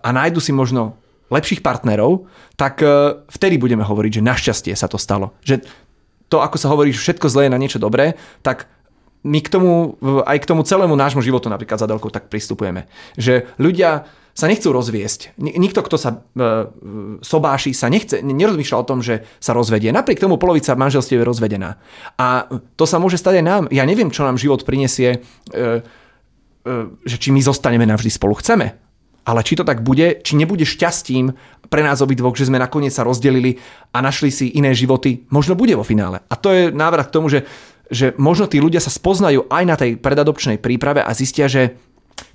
a 0.00 0.08
nájdu 0.08 0.40
si 0.40 0.56
možno 0.56 0.96
lepších 1.28 1.60
partnerov, 1.60 2.24
tak 2.56 2.80
uh, 2.80 3.20
vtedy 3.28 3.60
budeme 3.60 3.84
hovoriť, 3.84 4.20
že 4.20 4.24
našťastie 4.24 4.72
sa 4.72 4.88
to 4.88 4.96
stalo. 4.96 5.36
Že 5.44 5.68
to, 6.32 6.40
ako 6.40 6.56
sa 6.56 6.72
hovorí, 6.72 6.96
že 6.96 7.04
všetko 7.04 7.28
zlé 7.28 7.46
je 7.46 7.54
na 7.54 7.60
niečo 7.60 7.76
dobré, 7.76 8.16
tak 8.40 8.72
my 9.26 9.42
k 9.42 9.52
tomu, 9.52 10.00
aj 10.22 10.38
k 10.38 10.48
tomu 10.48 10.62
celému 10.62 10.94
nášmu 10.94 11.20
životu 11.20 11.50
napríklad 11.50 11.82
za 11.82 11.90
Delkou 11.90 12.08
tak 12.08 12.30
pristupujeme. 12.30 12.86
Že 13.18 13.52
ľudia 13.58 14.06
sa 14.36 14.52
nechcú 14.52 14.68
rozviesť. 14.68 15.32
Nikto, 15.40 15.80
kto 15.80 15.96
sa 15.96 16.10
e, 16.12 16.16
sobáši, 17.24 17.72
sa 17.72 17.88
nechce, 17.88 18.20
nerozmýšľa 18.20 18.76
o 18.76 18.84
tom, 18.84 19.00
že 19.00 19.24
sa 19.40 19.56
rozvedie. 19.56 19.88
Napriek 19.96 20.20
tomu 20.20 20.36
polovica 20.36 20.76
manželstiev 20.76 21.24
je 21.24 21.26
rozvedená. 21.26 21.80
A 22.20 22.44
to 22.76 22.84
sa 22.84 23.00
môže 23.00 23.16
stať 23.16 23.40
aj 23.40 23.44
nám. 23.48 23.62
Ja 23.72 23.88
neviem, 23.88 24.12
čo 24.12 24.28
nám 24.28 24.36
život 24.36 24.60
prinesie, 24.68 25.16
e, 25.16 25.18
e, 25.56 26.72
že 27.08 27.16
či 27.16 27.32
my 27.32 27.40
zostaneme 27.40 27.88
navždy 27.88 28.12
spolu. 28.12 28.36
Chceme. 28.36 28.76
Ale 29.24 29.40
či 29.40 29.56
to 29.56 29.64
tak 29.64 29.80
bude, 29.80 30.20
či 30.20 30.36
nebude 30.36 30.68
šťastím 30.68 31.32
pre 31.72 31.80
nás 31.80 32.04
obidvoch, 32.04 32.36
že 32.36 32.46
sme 32.46 32.60
nakoniec 32.60 32.92
sa 32.92 33.08
rozdelili 33.08 33.56
a 33.90 34.04
našli 34.04 34.28
si 34.28 34.52
iné 34.52 34.76
životy, 34.76 35.26
možno 35.32 35.56
bude 35.56 35.74
vo 35.74 35.82
finále. 35.82 36.22
A 36.28 36.36
to 36.36 36.52
je 36.52 36.70
návrh 36.70 37.08
k 37.08 37.14
tomu, 37.16 37.26
že, 37.32 37.42
že 37.90 38.12
možno 38.20 38.46
tí 38.46 38.62
ľudia 38.62 38.78
sa 38.84 38.92
spoznajú 38.92 39.48
aj 39.50 39.64
na 39.66 39.74
tej 39.74 39.98
predadopčnej 39.98 40.62
príprave 40.62 41.02
a 41.02 41.10
zistia, 41.10 41.50
že 41.50 41.74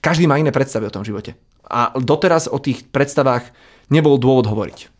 každý 0.03 0.27
má 0.27 0.35
iné 0.35 0.51
predstavy 0.51 0.89
o 0.89 0.93
tom 0.93 1.05
živote. 1.07 1.37
A 1.67 1.93
doteraz 1.97 2.49
o 2.49 2.57
tých 2.57 2.87
predstavách 2.89 3.49
nebol 3.91 4.15
dôvod 4.15 4.47
hovoriť. 4.47 4.91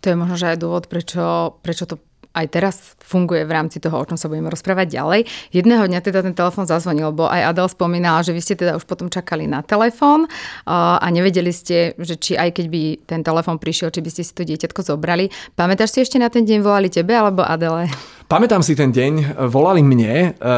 To 0.00 0.06
je 0.08 0.16
možno, 0.16 0.36
že 0.40 0.56
aj 0.56 0.58
dôvod, 0.60 0.84
prečo, 0.88 1.56
prečo 1.60 1.84
to 1.84 2.00
aj 2.30 2.46
teraz 2.46 2.76
funguje 3.02 3.42
v 3.42 3.52
rámci 3.52 3.82
toho, 3.82 3.98
o 3.98 4.06
čom 4.06 4.14
sa 4.14 4.30
budeme 4.30 4.46
rozprávať 4.46 4.86
ďalej. 4.86 5.20
Jedného 5.50 5.90
dňa 5.90 5.98
teda 5.98 6.22
ten 6.22 6.34
telefón 6.34 6.62
zazvonil, 6.62 7.10
lebo 7.10 7.26
aj 7.26 7.50
Adel 7.50 7.66
spomínala, 7.66 8.22
že 8.22 8.30
vy 8.30 8.40
ste 8.40 8.54
teda 8.54 8.78
už 8.78 8.86
potom 8.86 9.10
čakali 9.10 9.50
na 9.50 9.66
telefón 9.66 10.30
a 10.70 11.02
nevedeli 11.10 11.50
ste, 11.50 11.98
že 11.98 12.14
či 12.14 12.38
aj 12.38 12.54
keď 12.54 12.66
by 12.70 12.82
ten 13.02 13.20
telefón 13.26 13.58
prišiel, 13.58 13.90
či 13.90 13.98
by 13.98 14.10
ste 14.14 14.22
si 14.22 14.32
to 14.32 14.46
dieťatko 14.46 14.80
zobrali. 14.86 15.26
Pamätáš 15.58 15.98
si 15.98 16.06
ešte 16.06 16.22
na 16.22 16.30
ten 16.30 16.46
deň 16.46 16.62
volali 16.62 16.86
tebe 16.86 17.18
alebo 17.18 17.42
Adele? 17.42 17.90
Pamätám 18.30 18.62
si 18.62 18.78
ten 18.78 18.94
deň, 18.94 19.42
volali 19.50 19.82
mne, 19.82 20.38
e, 20.38 20.54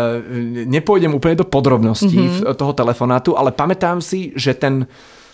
nepôjdem 0.68 1.16
úplne 1.16 1.40
do 1.40 1.48
podrobností 1.48 2.44
mm-hmm. 2.44 2.52
toho 2.52 2.76
telefonátu, 2.76 3.32
ale 3.32 3.48
pamätám 3.48 4.04
si, 4.04 4.36
že 4.36 4.52
ten, 4.52 4.84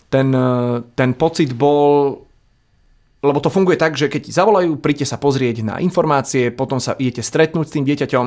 ten, 0.09 0.29
e, 0.33 0.83
ten 0.97 1.13
pocit 1.15 1.53
bol 1.53 2.25
lebo 3.19 3.43
to 3.43 3.51
funguje 3.51 3.75
tak, 3.75 3.99
že 3.99 4.07
keď 4.07 4.31
zavolajú, 4.31 4.79
príďte 4.79 5.11
sa 5.11 5.19
pozrieť 5.19 5.67
na 5.67 5.83
informácie, 5.83 6.55
potom 6.55 6.79
sa 6.79 6.95
idete 7.03 7.27
stretnúť 7.27 7.67
s 7.67 7.75
tým 7.75 7.83
dieťaťom, 7.83 8.27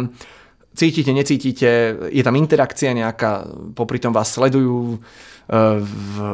cítite, 0.75 1.11
necítite, 1.15 1.71
je 2.11 2.23
tam 2.23 2.35
interakcia 2.35 2.91
nejaká, 2.91 3.47
popri 3.71 4.03
tom 4.03 4.11
vás 4.11 4.35
sledujú 4.35 4.99
uh, 4.99 5.79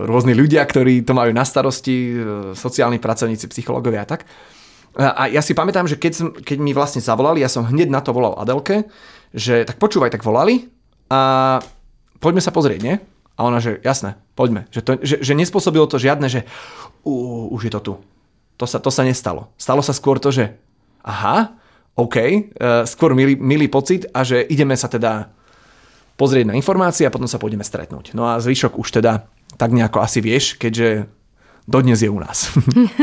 rôzni 0.09 0.33
ľudia, 0.33 0.65
ktorí 0.65 1.05
to 1.05 1.13
majú 1.13 1.29
na 1.37 1.45
starosti, 1.45 2.17
uh, 2.17 2.21
sociálni 2.57 2.97
pracovníci, 2.97 3.45
psychológovia 3.45 4.05
a 4.05 4.09
tak. 4.09 4.25
A 4.97 5.29
ja 5.29 5.45
si 5.45 5.53
pamätám, 5.53 5.85
že 5.85 5.93
keď, 5.93 6.41
keď 6.41 6.57
mi 6.57 6.73
vlastne 6.73 7.05
zavolali, 7.05 7.45
ja 7.45 7.53
som 7.53 7.61
hneď 7.69 7.93
na 7.93 8.01
to 8.01 8.17
volal 8.17 8.33
Adelke, 8.41 8.89
že 9.29 9.61
tak 9.61 9.77
počúvaj, 9.77 10.09
tak 10.09 10.25
volali 10.25 10.73
a 11.13 11.61
poďme 12.17 12.41
sa 12.41 12.49
pozrieť, 12.49 12.81
nie? 12.81 12.97
A 13.37 13.45
ona, 13.45 13.61
že 13.61 13.77
jasné, 13.85 14.17
poďme. 14.33 14.65
Že, 14.73 14.81
to, 14.81 14.91
že, 15.05 15.15
že 15.21 15.33
nespôsobilo 15.37 15.85
to 15.85 16.01
žiadne, 16.01 16.25
že 16.25 16.43
uh, 17.05 17.53
už 17.53 17.69
je 17.69 17.71
to 17.77 17.81
tu. 17.81 17.93
To 18.57 18.65
sa, 18.65 18.81
to 18.81 18.89
sa 18.89 19.05
nestalo. 19.05 19.53
Stalo 19.61 19.85
sa 19.85 19.93
skôr 19.93 20.17
to, 20.17 20.33
že 20.33 20.57
aha, 21.05 21.53
OK, 21.93 22.17
uh, 22.17 22.83
skôr 22.89 23.13
milý, 23.13 23.37
milý 23.37 23.69
pocit 23.69 24.09
a 24.09 24.25
že 24.25 24.41
ideme 24.41 24.73
sa 24.73 24.89
teda 24.89 25.29
pozrieť 26.17 26.49
na 26.49 26.57
informácie 26.57 27.05
a 27.05 27.13
potom 27.13 27.29
sa 27.29 27.37
pôjdeme 27.37 27.61
stretnúť. 27.61 28.17
No 28.17 28.25
a 28.25 28.41
zvyšok 28.41 28.81
už 28.81 28.89
teda 28.99 29.29
tak 29.55 29.69
nejako 29.69 30.01
asi 30.01 30.19
vieš, 30.19 30.57
keďže 30.57 31.05
dodnes 31.69 32.01
je 32.01 32.09
u 32.09 32.17
nás. 32.17 32.49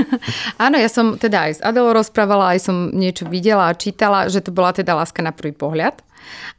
Áno, 0.65 0.77
ja 0.81 0.91
som 0.91 1.15
teda 1.21 1.47
aj 1.47 1.53
s 1.59 1.61
Adelou 1.63 1.95
rozprávala, 1.95 2.57
aj 2.57 2.65
som 2.65 2.77
niečo 2.91 3.31
videla 3.31 3.71
a 3.71 3.79
čítala, 3.79 4.27
že 4.27 4.41
to 4.43 4.51
bola 4.51 4.75
teda 4.75 4.97
láska 4.97 5.21
na 5.21 5.31
prvý 5.31 5.55
pohľad. 5.55 6.01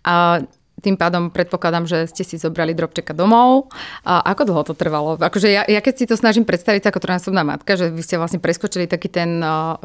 A 0.05 0.45
tým 0.85 0.95
pádom 1.01 1.33
predpokladám, 1.33 1.89
že 1.89 2.05
ste 2.05 2.21
si 2.21 2.37
zobrali 2.37 2.77
drobčeka 2.77 3.17
domov. 3.17 3.73
A 4.05 4.21
ako 4.21 4.41
dlho 4.45 4.63
to 4.69 4.73
trvalo? 4.77 5.17
Akože 5.17 5.49
ja, 5.49 5.65
ja 5.65 5.81
keď 5.81 5.93
si 5.97 6.05
to 6.05 6.13
snažím 6.13 6.45
predstaviť 6.45 6.85
ako 6.85 7.01
trojnásobná 7.01 7.41
matka, 7.41 7.73
že 7.73 7.89
vy 7.89 8.01
ste 8.05 8.21
vlastne 8.21 8.37
preskočili 8.37 8.85
taký 8.85 9.09
ten 9.09 9.41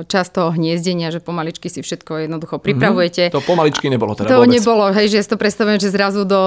čas 0.07 0.29
toho 0.29 0.53
hniezdenia, 0.53 1.09
že 1.09 1.25
pomaličky 1.25 1.73
si 1.73 1.81
všetko 1.81 2.29
jednoducho 2.29 2.61
mhm. 2.61 2.63
pripravujete. 2.63 3.23
Mm-hmm. 3.31 3.39
To 3.41 3.49
pomaličky 3.49 3.87
nebolo 3.89 4.13
teda 4.13 4.29
To 4.29 4.45
vôbec. 4.45 4.53
nebolo, 4.53 4.85
hej, 4.93 5.07
že 5.09 5.17
ja 5.19 5.23
si 5.25 5.31
to 5.33 5.41
predstavujem, 5.41 5.81
že 5.81 5.89
zrazu 5.89 6.29
do 6.29 6.41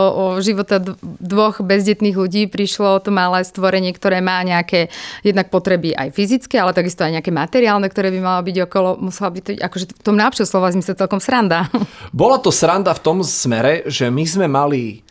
života 0.44 0.78
dvoch 1.02 1.64
bezdetných 1.64 2.14
ľudí 2.14 2.46
prišlo 2.52 3.02
to 3.02 3.10
malé 3.10 3.42
stvorenie, 3.42 3.96
ktoré 3.96 4.22
má 4.22 4.44
nejaké 4.46 4.94
jednak 5.26 5.50
potreby 5.50 5.96
aj 5.96 6.14
fyzické, 6.14 6.60
ale 6.60 6.76
takisto 6.76 7.02
aj 7.02 7.20
nejaké 7.20 7.32
materiálne, 7.34 7.88
ktoré 7.88 8.14
by 8.14 8.20
malo 8.20 8.42
byť 8.44 8.58
okolo. 8.70 8.90
Musela 9.00 9.30
byť 9.32 9.44
to, 9.44 9.52
akože 9.58 9.86
v 9.98 10.04
tom 10.04 10.16
najlepšom 10.20 10.46
slova 10.46 10.70
zmysle 10.76 10.94
celkom 10.94 11.24
sranda. 11.24 11.72
Bola 12.12 12.38
to 12.38 12.52
sranda 12.52 12.92
v 12.94 13.02
tom 13.02 13.18
smere, 13.24 13.88
že 13.88 14.12
my 14.12 14.24
sme 14.28 14.43
mali 14.48 15.04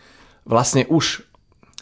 vlastne 0.47 0.87
už 0.89 1.27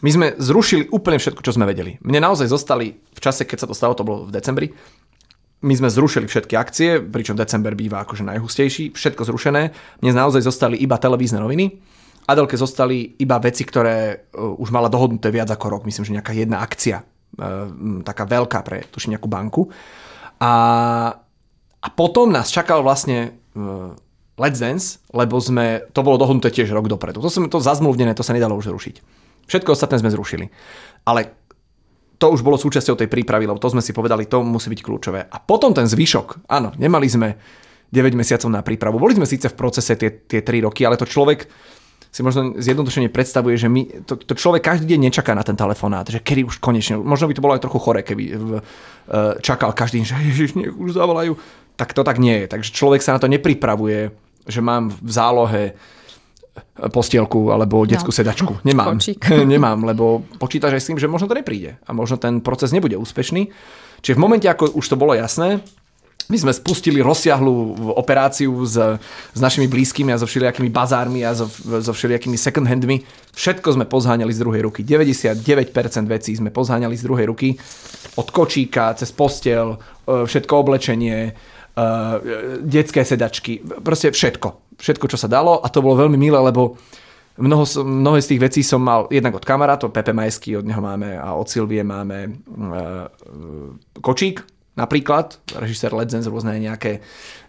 my 0.00 0.10
sme 0.10 0.26
zrušili 0.40 0.88
úplne 0.88 1.20
všetko, 1.20 1.44
čo 1.44 1.52
sme 1.52 1.68
vedeli. 1.68 2.00
Mne 2.00 2.24
naozaj 2.24 2.48
zostali 2.48 2.96
v 2.96 3.20
čase, 3.20 3.44
keď 3.44 3.64
sa 3.64 3.68
to 3.68 3.76
stalo, 3.76 3.92
to 3.92 4.06
bolo 4.06 4.24
v 4.24 4.32
decembri, 4.32 4.72
my 5.60 5.76
sme 5.76 5.92
zrušili 5.92 6.24
všetky 6.24 6.56
akcie, 6.56 7.04
pričom 7.04 7.36
december 7.36 7.76
býva 7.76 8.00
akože 8.00 8.24
najhustejší, 8.24 8.96
všetko 8.96 9.28
zrušené. 9.28 9.62
Mne 10.00 10.12
naozaj 10.16 10.40
zostali 10.40 10.80
iba 10.80 10.96
televízne 10.96 11.36
noviny. 11.36 11.76
Adelke 12.24 12.56
zostali 12.56 13.20
iba 13.20 13.36
veci, 13.36 13.68
ktoré 13.68 14.24
uh, 14.32 14.56
už 14.56 14.72
mala 14.72 14.88
dohodnuté 14.88 15.28
viac 15.28 15.52
ako 15.52 15.66
rok. 15.68 15.82
Myslím, 15.84 16.08
že 16.08 16.16
nejaká 16.16 16.32
jedna 16.32 16.64
akcia, 16.64 17.04
uh, 17.04 17.68
taká 18.00 18.24
veľká 18.24 18.64
pre 18.64 18.88
tuším 18.88 19.20
nejakú 19.20 19.28
banku. 19.28 19.68
A, 20.40 20.52
a 21.76 21.88
potom 21.92 22.32
nás 22.32 22.48
čakal 22.48 22.80
vlastne 22.80 23.36
uh, 23.52 23.92
Let's 24.40 24.56
Dance, 24.56 25.04
lebo 25.12 25.36
sme, 25.36 25.84
to 25.92 26.00
bolo 26.00 26.16
dohodnuté 26.16 26.48
tiež 26.48 26.72
rok 26.72 26.88
dopredu. 26.88 27.20
To 27.20 27.28
sme 27.28 27.52
to 27.52 27.60
zazmluvnené, 27.60 28.16
to 28.16 28.24
sa 28.24 28.32
nedalo 28.32 28.56
už 28.56 28.72
zrušiť. 28.72 28.96
Všetko 29.44 29.76
ostatné 29.76 30.00
sme 30.00 30.08
zrušili. 30.08 30.48
Ale 31.04 31.36
to 32.16 32.32
už 32.32 32.40
bolo 32.40 32.56
súčasťou 32.56 32.96
tej 32.96 33.12
prípravy, 33.12 33.44
lebo 33.44 33.60
to 33.60 33.68
sme 33.68 33.84
si 33.84 33.92
povedali, 33.92 34.24
to 34.24 34.40
musí 34.40 34.72
byť 34.72 34.80
kľúčové. 34.80 35.20
A 35.28 35.36
potom 35.44 35.76
ten 35.76 35.84
zvyšok, 35.84 36.48
áno, 36.48 36.72
nemali 36.80 37.04
sme 37.04 37.36
9 37.92 38.16
mesiacov 38.16 38.48
na 38.48 38.64
prípravu. 38.64 38.96
Boli 38.96 39.12
sme 39.12 39.28
síce 39.28 39.52
v 39.52 39.58
procese 39.58 39.92
tie, 40.00 40.24
tie 40.24 40.40
3 40.40 40.64
roky, 40.64 40.88
ale 40.88 40.96
to 40.96 41.04
človek 41.04 41.44
si 42.10 42.26
možno 42.26 42.58
zjednodušene 42.58 43.06
predstavuje, 43.06 43.54
že 43.54 43.70
my, 43.70 44.02
to, 44.02 44.18
to 44.18 44.34
človek 44.34 44.66
každý 44.66 44.94
deň 44.94 45.10
nečaká 45.10 45.30
na 45.30 45.46
ten 45.46 45.54
telefonát, 45.54 46.02
že 46.10 46.18
kedy 46.18 46.42
už 46.42 46.58
konečne, 46.58 46.98
možno 46.98 47.30
by 47.30 47.34
to 47.38 47.44
bolo 47.44 47.54
aj 47.54 47.62
trochu 47.62 47.78
chore, 47.78 48.02
keby 48.02 48.24
v, 48.34 48.50
uh, 48.58 49.38
čakal 49.38 49.70
každý 49.70 50.02
deň, 50.02 50.06
že 50.10 50.14
ježiš, 50.34 50.50
nech 50.58 50.74
už 50.74 50.98
zavolajú. 50.98 51.38
Tak 51.78 51.94
to 51.94 52.02
tak 52.02 52.18
nie 52.18 52.44
je. 52.44 52.46
Takže 52.50 52.74
človek 52.74 53.00
sa 53.00 53.14
na 53.14 53.22
to 53.22 53.30
nepripravuje 53.30 54.10
že 54.46 54.60
mám 54.60 54.92
v 54.92 55.10
zálohe 55.10 55.62
postielku 56.88 57.52
alebo 57.52 57.84
detskú 57.84 58.10
no. 58.12 58.16
sedačku. 58.16 58.52
Nemám. 58.64 58.96
Nemám, 59.52 59.84
lebo 59.84 60.24
počítaš 60.40 60.80
aj 60.80 60.82
s 60.82 60.88
tým, 60.92 60.98
že 60.98 61.10
možno 61.10 61.28
to 61.28 61.36
nepríde 61.36 61.76
a 61.84 61.90
možno 61.92 62.16
ten 62.16 62.40
proces 62.40 62.72
nebude 62.72 62.96
úspešný. 62.96 63.52
Čiže 64.00 64.16
v 64.16 64.22
momente, 64.22 64.48
ako 64.48 64.72
už 64.76 64.86
to 64.88 64.96
bolo 64.96 65.12
jasné, 65.12 65.60
my 66.30 66.38
sme 66.38 66.54
spustili 66.54 67.02
rozsiahlu 67.02 67.90
operáciu 67.98 68.62
s, 68.62 68.78
s 69.34 69.40
našimi 69.42 69.66
blízkymi 69.66 70.14
a 70.14 70.20
so 70.20 70.30
všelijakými 70.30 70.70
bazármi 70.70 71.26
a 71.26 71.34
so, 71.34 71.50
so 71.82 71.90
všelijakými 71.90 72.38
second 72.38 72.70
handmi. 72.70 73.02
Všetko 73.34 73.74
sme 73.74 73.84
pozháňali 73.90 74.30
z 74.30 74.38
druhej 74.38 74.62
ruky. 74.62 74.86
99% 74.86 75.42
vecí 76.06 76.38
sme 76.38 76.54
pozháňali 76.54 76.94
z 76.94 77.02
druhej 77.02 77.26
ruky. 77.26 77.58
Od 78.14 78.30
kočíka, 78.30 78.94
cez 78.94 79.10
postel, 79.10 79.74
e, 80.06 80.22
všetko 80.22 80.54
oblečenie, 80.54 81.18
e, 81.18 81.32
detské 82.64 83.06
sedačky, 83.06 83.62
proste 83.82 84.10
všetko. 84.10 84.78
Všetko, 84.80 85.06
čo 85.12 85.18
sa 85.20 85.28
dalo. 85.28 85.60
A 85.60 85.68
to 85.68 85.84
bolo 85.84 86.00
veľmi 86.00 86.16
milé, 86.16 86.36
lebo 86.40 86.80
mnoho, 87.40 87.64
mnohé 87.84 88.20
z 88.20 88.36
tých 88.36 88.40
vecí 88.40 88.60
som 88.64 88.84
mal 88.84 89.08
jednak 89.08 89.36
od 89.36 89.44
kamarátov, 89.44 89.92
Pepe 89.92 90.12
Majsky, 90.12 90.56
od 90.60 90.68
neho 90.68 90.80
máme 90.80 91.16
a 91.16 91.36
od 91.36 91.48
Silvie 91.48 91.80
máme 91.80 92.28
uh, 92.28 93.08
kočík, 94.00 94.44
napríklad, 94.76 95.40
režisér 95.56 95.92
Let's 95.92 96.12
Dance, 96.12 96.28
rôzne 96.28 96.56
nejaké, 96.60 97.00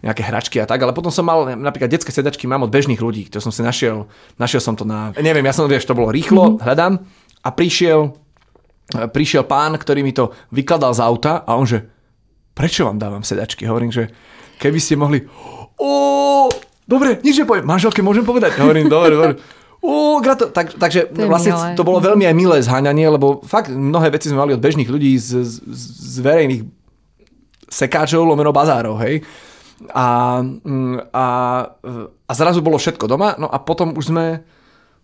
nejaké 0.04 0.22
hračky 0.24 0.60
a 0.60 0.66
tak, 0.68 0.82
ale 0.82 0.96
potom 0.96 1.12
som 1.12 1.24
mal 1.24 1.48
napríklad 1.56 1.88
detské 1.88 2.12
sedačky, 2.12 2.48
mám 2.48 2.64
od 2.66 2.72
bežných 2.72 3.00
ľudí, 3.00 3.28
to 3.32 3.40
som 3.40 3.52
si 3.52 3.64
našiel, 3.64 4.08
našiel 4.36 4.60
som 4.60 4.74
to 4.76 4.84
na, 4.84 5.12
neviem, 5.20 5.44
ja 5.44 5.54
som, 5.54 5.68
vieš, 5.68 5.88
to 5.88 5.96
bolo 5.96 6.12
rýchlo, 6.12 6.56
mm-hmm. 6.56 6.64
hľadám. 6.64 6.92
A 7.42 7.48
prišiel, 7.50 8.14
prišiel 9.10 9.42
pán, 9.48 9.74
ktorý 9.74 10.06
mi 10.06 10.14
to 10.14 10.30
vykladal 10.54 10.94
z 10.94 11.00
auta 11.02 11.42
a 11.42 11.58
on 11.58 11.66
že, 11.66 11.82
prečo 12.52 12.84
vám 12.84 13.00
dávam 13.00 13.24
sedačky? 13.24 13.64
Hovorím, 13.66 13.92
že 13.92 14.12
keby 14.60 14.78
ste 14.78 14.94
mohli, 14.94 15.24
o, 15.80 16.48
dobre, 16.86 17.18
nič 17.20 17.42
nepoviem, 17.42 17.66
manželke 17.66 18.04
môžem 18.04 18.22
povedať? 18.22 18.56
Hovorím, 18.60 18.86
dobre, 18.86 19.12
dobre. 19.16 19.34
Ó, 19.82 20.22
grato- 20.22 20.54
tak, 20.54 20.78
takže 20.78 21.10
to 21.10 21.26
vlastne 21.26 21.58
milé. 21.58 21.74
to 21.74 21.82
bolo 21.82 21.98
veľmi 21.98 22.22
aj 22.22 22.36
milé 22.38 22.62
zháňanie, 22.62 23.10
lebo 23.10 23.42
fakt 23.42 23.74
mnohé 23.74 24.14
veci 24.14 24.30
sme 24.30 24.38
mali 24.38 24.54
od 24.54 24.62
bežných 24.62 24.86
ľudí 24.86 25.18
z, 25.18 25.42
z, 25.42 25.58
z 25.66 26.14
verejných 26.22 26.62
sekáčov, 27.66 28.22
lomeno 28.22 28.54
bazárov, 28.54 28.94
hej. 29.02 29.26
A, 29.90 30.38
mm, 30.38 31.10
a, 31.10 31.26
a 32.06 32.32
zrazu 32.38 32.62
bolo 32.62 32.78
všetko 32.78 33.10
doma, 33.10 33.34
no 33.34 33.50
a 33.50 33.58
potom 33.58 33.98
už 33.98 34.14
sme, 34.14 34.46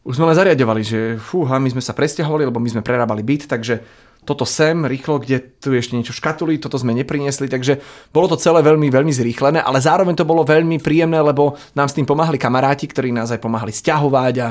už 0.06 0.14
sme 0.14 0.30
len 0.30 0.38
zariadovali, 0.38 0.82
že 0.86 1.18
fúha, 1.18 1.58
my 1.58 1.74
sme 1.74 1.82
sa 1.82 1.90
presťahovali, 1.90 2.46
lebo 2.46 2.62
my 2.62 2.70
sme 2.70 2.86
prerábali 2.86 3.26
byt, 3.26 3.50
takže 3.50 3.82
toto 4.28 4.44
sem, 4.44 4.84
rýchlo, 4.84 5.24
kde 5.24 5.40
tu 5.56 5.72
ešte 5.72 5.96
niečo 5.96 6.12
škatuli, 6.12 6.60
toto 6.60 6.76
sme 6.76 6.92
nepriniesli, 6.92 7.48
takže 7.48 7.80
bolo 8.12 8.28
to 8.28 8.36
celé 8.36 8.60
veľmi, 8.60 8.92
veľmi 8.92 9.08
zrýchlené, 9.08 9.64
ale 9.64 9.80
zároveň 9.80 10.12
to 10.12 10.28
bolo 10.28 10.44
veľmi 10.44 10.76
príjemné, 10.84 11.16
lebo 11.16 11.56
nám 11.72 11.88
s 11.88 11.96
tým 11.96 12.04
pomáhali 12.04 12.36
kamaráti, 12.36 12.84
ktorí 12.92 13.08
nás 13.08 13.32
aj 13.32 13.40
pomáhali 13.40 13.72
stiahovať 13.72 14.34
a, 14.44 14.48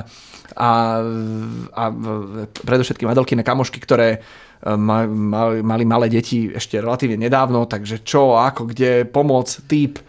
a, 0.58 0.72
a 1.78 1.84
predovšetkým 2.66 3.06
Adelkine 3.06 3.46
kamošky, 3.46 3.78
ktoré 3.78 4.26
mali, 4.66 5.62
mali 5.62 5.84
malé 5.86 6.10
deti 6.10 6.50
ešte 6.50 6.82
relatívne 6.82 7.22
nedávno, 7.22 7.70
takže 7.70 8.02
čo, 8.02 8.42
ako, 8.42 8.74
kde, 8.74 9.06
pomoc, 9.06 9.54
typ. 9.70 10.02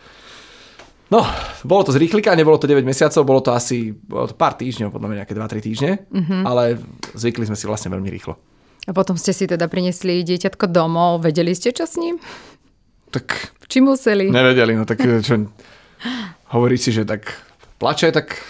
No, 1.12 1.24
bolo 1.64 1.88
to 1.88 1.92
z 1.92 2.00
rýchlika, 2.00 2.36
nebolo 2.36 2.56
to 2.56 2.68
9 2.68 2.84
mesiacov, 2.84 3.24
bolo 3.24 3.40
to 3.44 3.52
asi 3.52 3.92
bolo 3.92 4.28
to 4.28 4.36
pár 4.36 4.56
týždňov, 4.56 4.92
podľa 4.92 5.08
mňa 5.08 5.18
nejaké 5.24 5.34
2-3 5.36 5.60
týždne, 5.60 5.92
mm-hmm. 6.08 6.42
ale 6.44 6.80
zvykli 7.16 7.48
sme 7.48 7.56
si 7.56 7.64
vlastne 7.68 7.92
veľmi 7.92 8.08
rýchlo. 8.08 8.47
A 8.88 8.96
potom 8.96 9.20
ste 9.20 9.36
si 9.36 9.44
teda 9.44 9.68
priniesli 9.68 10.24
dieťatko 10.24 10.72
domov, 10.72 11.20
vedeli 11.20 11.52
ste 11.52 11.76
čo 11.76 11.84
s 11.84 12.00
ním? 12.00 12.16
Tak... 13.12 13.52
Či 13.68 13.84
museli? 13.84 14.32
Nevedeli, 14.32 14.72
no 14.72 14.88
tak 14.88 15.04
čo... 15.04 15.44
Hovorí 16.56 16.80
si, 16.80 16.88
že 16.88 17.04
tak 17.04 17.28
plače, 17.76 18.08
tak 18.16 18.40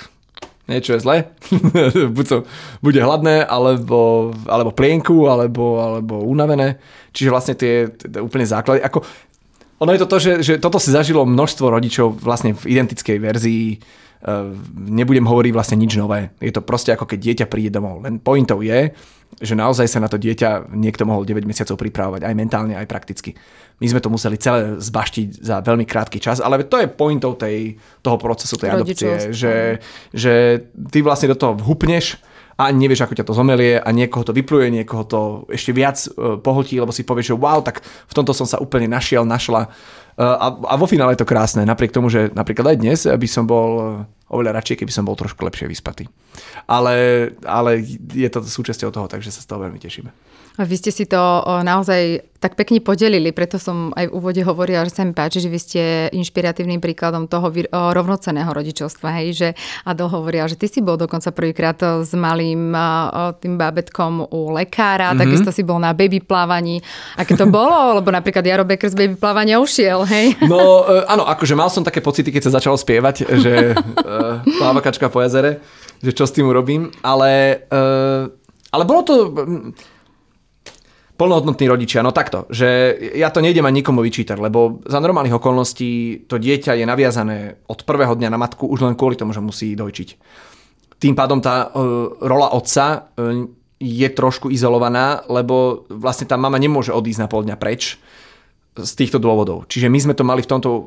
niečo 0.70 0.94
je 0.94 1.02
zle, 1.02 1.26
buď 2.16 2.26
to 2.28 2.36
bude 2.84 3.00
hladné, 3.00 3.42
alebo, 3.42 4.30
alebo 4.46 4.70
plienku, 4.70 5.26
alebo, 5.26 5.82
alebo 5.82 6.22
unavené. 6.22 6.78
Čiže 7.10 7.32
vlastne 7.32 7.54
tie, 7.58 7.88
tie 7.90 8.20
úplne 8.22 8.46
základy. 8.46 8.84
Ako, 8.84 9.02
ono 9.80 9.90
je 9.90 10.00
to 10.04 10.10
to, 10.10 10.18
že, 10.20 10.32
že 10.44 10.52
toto 10.62 10.78
si 10.78 10.92
zažilo 10.92 11.26
množstvo 11.26 11.66
rodičov 11.66 12.20
vlastne 12.20 12.52
v 12.52 12.78
identickej 12.78 13.16
verzii. 13.18 13.66
E, 13.74 13.76
nebudem 14.76 15.24
hovoriť 15.24 15.52
vlastne 15.56 15.80
nič 15.80 15.96
nové. 15.96 16.30
Je 16.38 16.52
to 16.52 16.60
proste 16.60 16.92
ako 16.92 17.08
keď 17.08 17.18
dieťa 17.18 17.46
príde 17.48 17.72
domov. 17.72 18.04
Len 18.04 18.20
pointou 18.20 18.60
je, 18.60 18.92
že 19.38 19.54
naozaj 19.54 19.86
sa 19.86 20.02
na 20.02 20.10
to 20.10 20.18
dieťa 20.18 20.72
niekto 20.74 21.06
mohol 21.06 21.22
9 21.22 21.46
mesiacov 21.46 21.78
pripravovať 21.78 22.26
aj 22.26 22.34
mentálne, 22.34 22.74
aj 22.74 22.88
prakticky. 22.90 23.38
My 23.78 23.86
sme 23.86 24.02
to 24.02 24.10
museli 24.10 24.34
celé 24.34 24.74
zbaštiť 24.82 25.28
za 25.38 25.62
veľmi 25.62 25.86
krátky 25.86 26.18
čas, 26.18 26.42
ale 26.42 26.66
to 26.66 26.82
je 26.82 26.90
pointou 26.90 27.38
tej, 27.38 27.78
toho 28.02 28.18
procesu 28.18 28.58
tej 28.58 28.74
adopcie, 28.74 29.30
že, 29.30 29.78
že 30.10 30.66
ty 30.90 30.98
vlastne 31.04 31.30
do 31.30 31.38
toho 31.38 31.54
vhupneš 31.54 32.18
a 32.58 32.74
nevieš, 32.74 33.06
ako 33.06 33.14
ťa 33.14 33.26
to 33.26 33.38
zomelie 33.38 33.78
a 33.78 33.86
niekoho 33.94 34.26
to 34.26 34.34
vypluje, 34.34 34.74
niekoho 34.74 35.06
to 35.06 35.20
ešte 35.46 35.70
viac 35.70 35.94
e, 35.94 36.42
pohltí, 36.42 36.82
lebo 36.82 36.90
si 36.90 37.06
povieš, 37.06 37.30
že 37.30 37.36
wow, 37.38 37.62
tak 37.62 37.86
v 37.86 38.12
tomto 38.18 38.34
som 38.34 38.50
sa 38.50 38.58
úplne 38.58 38.90
našiel, 38.90 39.22
našla. 39.22 39.70
E, 40.18 40.26
a, 40.26 40.46
a 40.50 40.74
vo 40.74 40.90
finále 40.90 41.14
je 41.14 41.22
to 41.22 41.30
krásne, 41.30 41.62
napriek 41.62 41.94
tomu, 41.94 42.10
že 42.10 42.34
napríklad 42.34 42.74
aj 42.74 42.76
dnes 42.82 43.00
by 43.06 43.28
som 43.30 43.46
bol 43.46 44.02
oveľa 44.26 44.58
radšej, 44.58 44.82
keby 44.82 44.90
som 44.90 45.06
bol 45.06 45.14
trošku 45.14 45.38
lepšie 45.38 45.70
vyspatý. 45.70 46.10
Ale, 46.66 47.30
ale 47.46 47.78
je 48.10 48.26
to 48.26 48.42
súčasťou 48.42 48.90
toho, 48.90 49.06
takže 49.06 49.30
sa 49.30 49.40
z 49.40 49.48
toho 49.48 49.62
veľmi 49.62 49.78
tešíme. 49.78 50.10
Vy 50.58 50.74
ste 50.74 50.90
si 50.90 51.06
to 51.06 51.22
naozaj 51.62 52.26
tak 52.38 52.54
pekne 52.54 52.78
podelili, 52.78 53.34
preto 53.34 53.58
som 53.58 53.90
aj 53.98 54.10
v 54.10 54.14
úvode 54.14 54.38
hovorila, 54.46 54.86
že 54.86 54.94
sa 54.94 55.02
mi 55.02 55.10
páči, 55.10 55.42
že 55.42 55.50
vy 55.50 55.58
ste 55.58 55.82
inšpiratívnym 56.14 56.78
príkladom 56.78 57.26
toho 57.26 57.50
rovnoceného 57.70 58.46
rodičovstva, 58.46 59.10
hej, 59.22 59.28
že 59.34 59.48
Adel 59.82 60.06
hovorila, 60.06 60.46
že 60.46 60.54
ty 60.54 60.70
si 60.70 60.78
bol 60.78 60.94
dokonca 60.94 61.34
prvýkrát 61.34 61.78
s 62.06 62.14
malým 62.14 62.70
tým 63.42 63.58
bábetkom 63.58 64.30
u 64.30 64.54
lekára, 64.54 65.10
mm-hmm. 65.10 65.22
takisto 65.26 65.50
si 65.50 65.66
bol 65.66 65.82
na 65.82 65.90
baby 65.90 66.22
plávaní. 66.22 66.78
Aké 67.18 67.34
to 67.34 67.50
bolo? 67.50 67.74
Lebo 67.98 68.14
napríklad 68.14 68.46
Jaro 68.46 68.62
Becker 68.62 68.86
z 68.86 68.94
baby 68.94 69.18
plávania 69.18 69.58
ušiel, 69.58 70.06
hej? 70.06 70.38
No 70.46 70.86
e, 70.86 71.10
áno, 71.10 71.26
akože 71.26 71.58
mal 71.58 71.74
som 71.74 71.82
také 71.82 71.98
pocity, 71.98 72.30
keď 72.30 72.50
sa 72.50 72.62
začalo 72.62 72.78
spievať, 72.78 73.26
že 73.42 73.74
uh, 73.74 74.46
plávakačka 74.46 75.10
po 75.10 75.26
jazere, 75.26 75.58
že 75.98 76.14
čo 76.14 76.22
s 76.22 76.30
tým 76.30 76.46
urobím, 76.46 76.94
ale, 77.02 77.66
uh, 77.66 78.30
ale 78.70 78.82
bolo 78.86 79.02
to 79.02 79.14
plnohodnotní 81.18 81.66
rodičia, 81.66 82.06
no 82.06 82.14
takto, 82.14 82.46
že 82.46 82.94
ja 83.18 83.34
to 83.34 83.42
nejdem 83.42 83.66
ani 83.66 83.82
nikomu 83.82 84.06
vyčítať, 84.06 84.38
lebo 84.38 84.78
za 84.86 85.02
normálnych 85.02 85.34
okolností 85.34 86.24
to 86.30 86.38
dieťa 86.38 86.78
je 86.78 86.86
naviazané 86.86 87.66
od 87.66 87.82
prvého 87.82 88.14
dňa 88.14 88.30
na 88.30 88.38
matku 88.38 88.70
už 88.70 88.86
len 88.86 88.94
kvôli 88.94 89.18
tomu, 89.18 89.34
že 89.34 89.42
musí 89.42 89.74
dojčiť. 89.74 90.08
Tým 91.02 91.18
pádom 91.18 91.42
tá 91.42 91.68
uh, 91.68 92.14
rola 92.22 92.54
otca 92.54 93.10
uh, 93.10 93.50
je 93.82 94.08
trošku 94.14 94.46
izolovaná, 94.54 95.26
lebo 95.26 95.86
vlastne 95.90 96.30
tá 96.30 96.38
mama 96.38 96.58
nemôže 96.58 96.94
odísť 96.94 97.26
na 97.26 97.30
pol 97.30 97.42
dňa 97.42 97.58
preč 97.58 97.98
z 98.78 98.92
týchto 98.94 99.18
dôvodov. 99.18 99.66
Čiže 99.66 99.90
my 99.90 99.98
sme 99.98 100.14
to 100.14 100.22
mali 100.22 100.46
v 100.46 100.50
tomto 100.54 100.70
uh, 100.70 100.82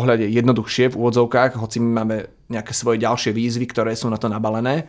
ohľade 0.00 0.24
jednoduchšie 0.32 0.96
v 0.96 0.96
úvodzovkách, 0.96 1.60
hoci 1.60 1.84
my 1.84 1.90
máme 2.00 2.16
nejaké 2.48 2.72
svoje 2.72 3.04
ďalšie 3.04 3.36
výzvy, 3.36 3.68
ktoré 3.68 3.92
sú 3.92 4.08
na 4.08 4.16
to 4.16 4.32
nabalené 4.32 4.88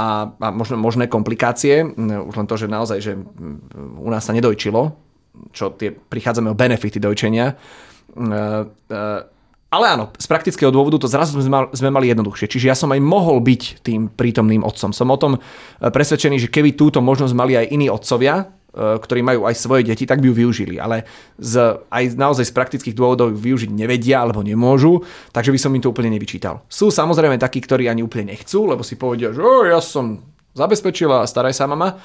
a, 0.00 0.32
a 0.32 0.48
možno 0.48 0.80
možné 0.80 1.12
komplikácie. 1.12 1.84
Už 2.00 2.34
len 2.40 2.48
to, 2.48 2.56
že 2.56 2.72
naozaj, 2.72 2.98
že 3.04 3.12
u 4.00 4.08
nás 4.08 4.24
sa 4.24 4.32
nedojčilo, 4.32 4.96
čo 5.52 5.76
tie, 5.76 5.92
prichádzame 5.92 6.48
o 6.48 6.56
benefity 6.56 6.96
dojčenia. 6.96 7.52
E, 7.52 7.54
e, 8.88 9.00
ale 9.70 9.84
áno, 9.86 10.10
z 10.16 10.26
praktického 10.26 10.72
dôvodu 10.72 10.98
to 10.98 11.06
zrazu 11.06 11.36
sme 11.36 11.90
mali, 11.92 12.10
jednoduchšie. 12.10 12.48
Čiže 12.48 12.66
ja 12.72 12.76
som 12.76 12.90
aj 12.90 13.00
mohol 13.04 13.44
byť 13.44 13.84
tým 13.84 14.08
prítomným 14.10 14.64
otcom. 14.64 14.90
Som 14.90 15.12
o 15.12 15.20
tom 15.20 15.36
e, 15.36 15.40
presvedčený, 15.78 16.48
že 16.48 16.48
keby 16.48 16.74
túto 16.74 17.04
možnosť 17.04 17.34
mali 17.36 17.60
aj 17.60 17.66
iní 17.68 17.92
otcovia, 17.92 18.48
ktorí 18.74 19.20
majú 19.20 19.50
aj 19.50 19.54
svoje 19.58 19.82
deti, 19.82 20.06
tak 20.06 20.22
by 20.22 20.30
ju 20.30 20.34
využili. 20.46 20.78
Ale 20.78 21.06
z, 21.38 21.82
aj 21.90 22.14
naozaj 22.14 22.46
z 22.46 22.54
praktických 22.54 22.94
dôvodov 22.94 23.34
využiť 23.34 23.70
nevedia 23.70 24.22
alebo 24.22 24.46
nemôžu, 24.46 25.02
takže 25.34 25.50
by 25.50 25.58
som 25.58 25.74
im 25.74 25.82
to 25.82 25.90
úplne 25.90 26.14
nevyčítal. 26.14 26.62
Sú 26.70 26.94
samozrejme 26.94 27.38
takí, 27.38 27.58
ktorí 27.58 27.90
ani 27.90 28.06
úplne 28.06 28.30
nechcú, 28.34 28.70
lebo 28.70 28.86
si 28.86 28.94
povedia, 28.94 29.34
že 29.34 29.42
oh, 29.42 29.66
ja 29.66 29.82
som 29.82 30.22
zabezpečila, 30.54 31.26
staraj 31.26 31.54
sa 31.54 31.66
mama. 31.70 31.98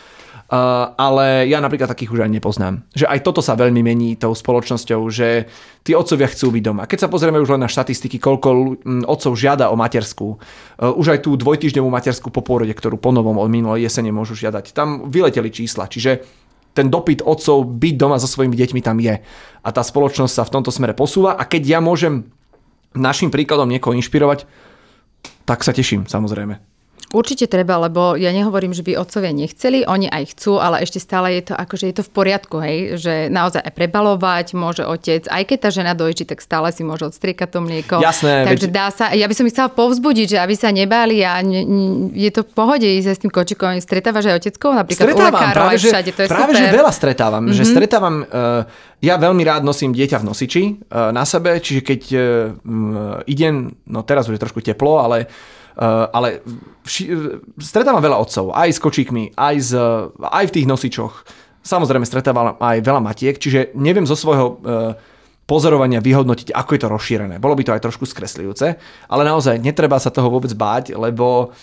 Uh, 0.45 0.93
ale 1.01 1.49
ja 1.49 1.57
napríklad 1.57 1.89
takých 1.89 2.13
už 2.13 2.21
ani 2.21 2.37
nepoznám. 2.37 2.85
Že 2.93 3.09
aj 3.09 3.19
toto 3.25 3.41
sa 3.41 3.57
veľmi 3.57 3.81
mení 3.81 4.13
tou 4.13 4.29
spoločnosťou, 4.29 5.01
že 5.09 5.49
tí 5.81 5.97
otcovia 5.97 6.29
chcú 6.29 6.53
byť 6.53 6.61
doma. 6.61 6.85
Keď 6.85 7.01
sa 7.01 7.09
pozrieme 7.09 7.41
už 7.41 7.57
len 7.57 7.65
na 7.65 7.71
štatistiky, 7.71 8.21
koľko 8.21 8.77
otcov 9.09 9.33
žiada 9.33 9.73
o 9.73 9.75
materskú, 9.79 10.37
uh, 10.37 10.93
už 10.93 11.17
aj 11.17 11.19
tú 11.25 11.33
dvojtyžňovú 11.33 11.89
materskú 11.89 12.29
po 12.29 12.45
pôrode, 12.45 12.69
ktorú 12.77 13.01
ponovom 13.01 13.41
od 13.41 13.49
minulej 13.49 13.89
jesene 13.89 14.13
môžu 14.13 14.37
žiadať, 14.37 14.77
tam 14.77 15.09
vyleteli 15.09 15.49
čísla. 15.49 15.89
Čiže 15.89 16.44
ten 16.75 16.91
dopyt 16.91 17.23
otcov 17.23 17.63
byť 17.79 17.95
doma 17.95 18.19
so 18.19 18.27
svojimi 18.27 18.53
deťmi 18.53 18.81
tam 18.83 18.99
je. 18.99 19.23
A 19.63 19.69
tá 19.71 19.81
spoločnosť 19.81 20.33
sa 20.35 20.43
v 20.43 20.53
tomto 20.59 20.69
smere 20.75 20.91
posúva 20.91 21.39
a 21.39 21.47
keď 21.47 21.63
ja 21.63 21.79
môžem 21.79 22.27
našim 22.91 23.31
príkladom 23.31 23.71
niekoho 23.71 23.95
inšpirovať, 23.95 24.43
tak 25.47 25.63
sa 25.63 25.71
teším, 25.71 26.05
samozrejme. 26.05 26.74
Určite 27.15 27.47
treba, 27.47 27.79
lebo 27.79 28.19
ja 28.19 28.35
nehovorím, 28.35 28.75
že 28.75 28.83
by 28.83 28.99
otcovia 28.99 29.31
nechceli, 29.31 29.87
oni 29.87 30.11
aj 30.11 30.35
chcú, 30.35 30.59
ale 30.59 30.83
ešte 30.83 30.99
stále 30.99 31.39
je 31.39 31.47
to 31.47 31.53
ako, 31.55 31.79
že 31.79 31.85
je 31.87 31.95
to 31.95 32.03
v 32.03 32.11
poriadku, 32.11 32.59
hej, 32.59 32.99
že 32.99 33.13
naozaj 33.31 33.63
aj 33.63 33.71
prebalovať 33.71 34.51
môže 34.51 34.83
otec, 34.83 35.23
aj 35.31 35.43
keď 35.47 35.57
tá 35.63 35.69
žena 35.71 35.95
dojčí, 35.95 36.27
tak 36.27 36.43
stále 36.43 36.75
si 36.75 36.83
môže 36.83 37.07
odstriekať 37.07 37.47
to 37.47 37.59
mlieko. 37.63 37.95
Jasné. 38.03 38.43
Takže 38.51 38.67
veď... 38.67 38.75
dá 38.75 38.87
sa, 38.91 39.15
ja 39.15 39.31
by 39.31 39.35
som 39.37 39.47
ich 39.47 39.55
chcela 39.55 39.71
povzbudiť, 39.71 40.35
že 40.35 40.37
aby 40.43 40.55
sa 40.59 40.75
nebáli 40.75 41.23
a 41.23 41.39
ne, 41.39 41.63
je 42.11 42.27
to 42.35 42.43
v 42.43 42.51
pohode 42.51 42.83
ísť 42.83 43.07
s 43.15 43.19
tým 43.23 43.31
kočikom. 43.31 43.79
Stretávaš 43.79 44.35
aj 44.35 44.35
oteckou, 44.43 44.75
napríklad 44.75 45.07
stretávam, 45.07 45.31
u 45.31 45.39
lekárov 45.39 45.65
aj 45.71 45.79
všade, 45.79 46.11
to 46.11 46.21
je 46.25 46.27
práve, 46.27 46.51
super. 46.51 46.59
že 46.59 46.65
veľa 46.75 46.91
stretávam, 46.91 47.43
mm-hmm. 47.47 47.55
že 47.55 47.63
mhm. 47.63 47.71
stretávam, 47.71 48.15
uh, 48.27 48.61
ja 48.99 49.15
veľmi 49.15 49.43
rád 49.47 49.63
nosím 49.63 49.95
dieťa 49.95 50.19
v 50.19 50.25
nosiči 50.27 50.63
uh, 50.67 51.15
na 51.15 51.23
sebe, 51.23 51.63
čiže 51.63 51.79
keď 51.79 52.01
uh, 52.11 52.19
idem, 53.23 53.71
no 53.87 54.03
teraz 54.03 54.27
už 54.27 54.35
je 54.35 54.43
trošku 54.43 54.59
teplo, 54.59 54.99
ale 54.99 55.31
ale 55.83 56.39
vši, 56.87 57.03
stretávam 57.59 57.99
veľa 57.99 58.17
otcov, 58.21 58.55
aj 58.55 58.69
s 58.71 58.79
kočíkmi, 58.79 59.35
aj, 59.35 59.55
z, 59.59 59.71
aj 60.19 60.45
v 60.47 60.53
tých 60.55 60.69
nosičoch. 60.69 61.13
Samozrejme 61.65 62.07
stretávam 62.07 62.55
aj 62.61 62.77
veľa 62.79 63.01
matiek, 63.01 63.35
čiže 63.35 63.73
neviem 63.75 64.05
zo 64.07 64.15
svojho 64.15 64.61
pozorovania 65.45 66.01
vyhodnotiť, 66.01 66.53
ako 66.53 66.69
je 66.73 66.81
to 66.81 66.89
rozšírené. 66.89 67.35
Bolo 67.37 67.53
by 67.53 67.63
to 67.65 67.73
aj 67.77 67.83
trošku 67.85 68.09
skresľujúce, 68.09 68.67
ale 69.09 69.21
naozaj 69.25 69.61
netreba 69.61 70.01
sa 70.01 70.09
toho 70.09 70.29
vôbec 70.29 70.53
báť, 70.57 70.97
lebo 70.97 71.53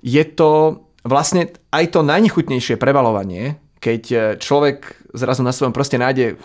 je 0.00 0.24
to 0.24 0.84
vlastne 1.04 1.52
aj 1.72 1.84
to 1.92 2.00
najnechutnejšie 2.00 2.80
prebalovanie, 2.80 3.60
keď 3.80 4.36
človek 4.40 4.96
zrazu 5.12 5.44
na 5.44 5.52
svojom 5.52 5.76
proste 5.76 6.00
nájde 6.00 6.40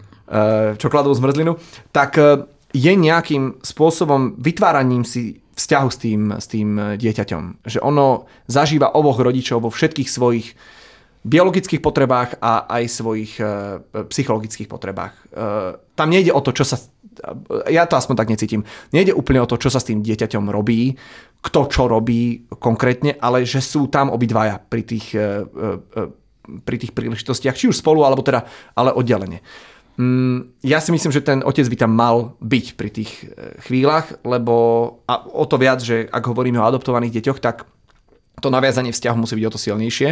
čokoládovú 0.80 1.14
zmrzlinu, 1.16 1.52
tak 1.92 2.16
je 2.74 2.92
nejakým 2.96 3.62
spôsobom 3.62 4.34
vytváraním 4.40 5.06
si 5.06 5.43
vzťahu 5.54 5.88
s 5.88 5.98
tým, 5.98 6.20
s 6.34 6.46
tým 6.50 6.68
e, 6.76 6.82
dieťaťom. 6.98 7.64
Že 7.64 7.78
ono 7.80 8.26
zažíva 8.50 8.92
oboch 8.94 9.22
rodičov 9.22 9.62
vo 9.62 9.70
všetkých 9.70 10.10
svojich 10.10 10.46
biologických 11.24 11.80
potrebách 11.80 12.36
a 12.42 12.68
aj 12.68 12.84
svojich 12.90 13.40
e, 13.40 13.44
psychologických 14.10 14.68
potrebách. 14.68 15.14
E, 15.14 15.48
tam 15.96 16.08
nejde 16.10 16.34
o 16.34 16.42
to, 16.44 16.52
čo 16.52 16.66
sa... 16.66 16.76
Ja 17.70 17.86
to 17.86 17.94
aspoň 17.94 18.14
tak 18.18 18.28
necítim. 18.34 18.66
Nejde 18.90 19.14
úplne 19.14 19.40
o 19.40 19.48
to, 19.48 19.56
čo 19.56 19.70
sa 19.70 19.78
s 19.78 19.86
tým 19.86 20.02
dieťaťom 20.02 20.50
robí, 20.50 20.98
kto 21.40 21.70
čo 21.70 21.86
robí 21.86 22.50
konkrétne, 22.58 23.14
ale 23.22 23.46
že 23.46 23.62
sú 23.62 23.86
tam 23.86 24.10
obidvaja 24.10 24.58
pri 24.58 24.82
tých, 24.82 25.14
pri 26.42 26.76
tých 26.76 26.90
príležitostiach, 26.90 27.54
či 27.54 27.70
už 27.70 27.78
spolu, 27.78 28.02
alebo 28.02 28.26
teda, 28.26 28.42
ale 28.74 28.90
oddelenie. 28.90 29.46
Mm, 29.94 30.58
ja 30.66 30.82
si 30.82 30.90
myslím, 30.90 31.14
že 31.14 31.22
ten 31.22 31.38
otec 31.46 31.70
by 31.70 31.76
tam 31.78 31.92
mal 31.94 32.34
byť 32.42 32.66
pri 32.74 32.90
tých 32.90 33.10
e, 33.22 33.26
chvíľach, 33.62 34.26
lebo 34.26 34.54
a 35.06 35.22
o 35.22 35.46
to 35.46 35.54
viac, 35.54 35.78
že 35.78 36.10
ak 36.10 36.24
hovoríme 36.26 36.58
o 36.58 36.66
adoptovaných 36.66 37.22
deťoch, 37.22 37.38
tak 37.38 37.70
to 38.42 38.50
naviazanie 38.50 38.90
vzťahu 38.90 39.16
musí 39.16 39.38
byť 39.38 39.46
o 39.46 39.54
to 39.54 39.60
silnejšie. 39.62 40.10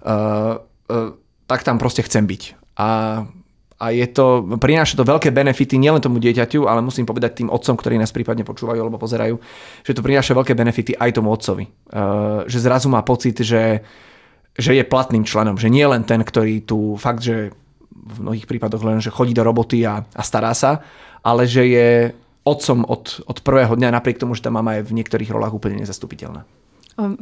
Uh, 0.00 0.64
uh, 0.88 1.12
tak 1.44 1.60
tam 1.60 1.76
proste 1.76 2.00
chcem 2.00 2.24
byť. 2.24 2.56
A, 2.80 3.22
a 3.76 3.86
je 3.92 4.06
to, 4.08 4.40
prináša 4.56 4.96
to 4.96 5.04
veľké 5.04 5.28
benefity 5.28 5.76
nielen 5.76 6.00
tomu 6.00 6.16
dieťaťu, 6.16 6.64
ale 6.64 6.80
musím 6.80 7.04
povedať 7.04 7.44
tým 7.44 7.52
otcom, 7.52 7.76
ktorí 7.76 8.00
nás 8.00 8.14
prípadne 8.14 8.48
počúvajú 8.48 8.80
alebo 8.80 8.96
pozerajú, 8.96 9.36
že 9.84 9.92
to 9.92 10.00
prináša 10.00 10.32
veľké 10.32 10.56
benefity 10.56 10.96
aj 10.96 11.20
tomu 11.20 11.28
otcovi. 11.34 11.68
Že 12.48 12.58
zrazu 12.64 12.88
má 12.88 13.04
pocit, 13.04 13.44
že, 13.44 13.84
že 14.56 14.72
je 14.72 14.84
platným 14.86 15.26
členom, 15.26 15.60
že 15.60 15.68
nie 15.68 15.84
len 15.84 16.06
ten, 16.06 16.24
ktorý 16.24 16.64
tu 16.64 16.96
fakt, 16.96 17.20
že 17.20 17.52
v 18.00 18.16
mnohých 18.24 18.48
prípadoch 18.48 18.80
len, 18.80 18.98
že 19.04 19.12
chodí 19.12 19.36
do 19.36 19.44
roboty 19.44 19.84
a, 19.84 20.02
a 20.02 20.22
stará 20.24 20.56
sa, 20.56 20.80
ale 21.20 21.44
že 21.44 21.68
je 21.68 21.88
otcom 22.44 22.88
od, 22.88 23.20
od 23.28 23.38
prvého 23.44 23.76
dňa, 23.76 23.92
napriek 23.92 24.16
tomu, 24.16 24.32
že 24.32 24.44
tá 24.44 24.50
mama 24.50 24.80
je 24.80 24.88
v 24.88 24.96
niektorých 24.96 25.28
rolách 25.28 25.52
úplne 25.52 25.84
nezastupiteľná. 25.84 26.48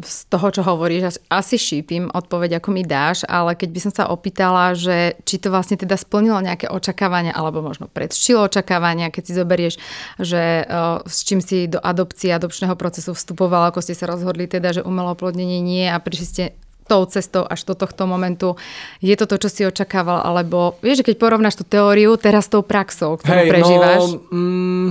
Z 0.02 0.26
toho, 0.26 0.50
čo 0.50 0.66
hovoríš, 0.66 1.22
asi 1.30 1.54
šípim 1.54 2.10
odpoveď, 2.10 2.58
ako 2.58 2.74
mi 2.74 2.82
dáš, 2.82 3.22
ale 3.30 3.54
keď 3.54 3.68
by 3.70 3.80
som 3.86 3.92
sa 3.94 4.10
opýtala, 4.10 4.74
že 4.74 5.14
či 5.22 5.38
to 5.38 5.54
vlastne 5.54 5.78
teda 5.78 5.94
splnilo 5.94 6.42
nejaké 6.42 6.66
očakávania, 6.66 7.30
alebo 7.30 7.62
možno 7.62 7.86
predčilo 7.86 8.42
očakávania, 8.42 9.14
keď 9.14 9.22
si 9.22 9.38
zoberieš, 9.38 9.74
že 10.18 10.66
uh, 10.66 10.98
s 11.06 11.22
čím 11.22 11.38
si 11.38 11.70
do 11.70 11.78
adopcie, 11.78 12.34
adopčného 12.34 12.74
procesu 12.74 13.14
vstupovala, 13.14 13.70
ako 13.70 13.78
ste 13.78 13.94
sa 13.94 14.10
rozhodli 14.10 14.50
teda, 14.50 14.82
že 14.82 14.82
umelé 14.82 15.14
oplodnenie 15.14 15.62
nie 15.62 15.86
a 15.86 16.02
prišli 16.02 16.26
ste 16.26 16.44
tou 16.88 17.04
cestou 17.04 17.44
až 17.44 17.68
do 17.68 17.76
tohto 17.76 18.08
momentu. 18.08 18.56
Je 19.04 19.12
to 19.14 19.28
to, 19.28 19.36
čo 19.36 19.48
si 19.52 19.62
očakával, 19.68 20.24
alebo 20.24 20.80
vieš, 20.80 21.04
že 21.04 21.12
keď 21.12 21.16
porovnáš 21.20 21.60
tú 21.60 21.64
teóriu 21.68 22.16
teraz 22.16 22.48
s 22.48 22.52
tou 22.56 22.64
praxou, 22.64 23.20
ktorú 23.20 23.40
hey, 23.44 23.52
prežívaš? 23.52 24.02
No, 24.08 24.32
mm, 24.32 24.88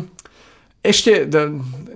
ešte 0.86 1.26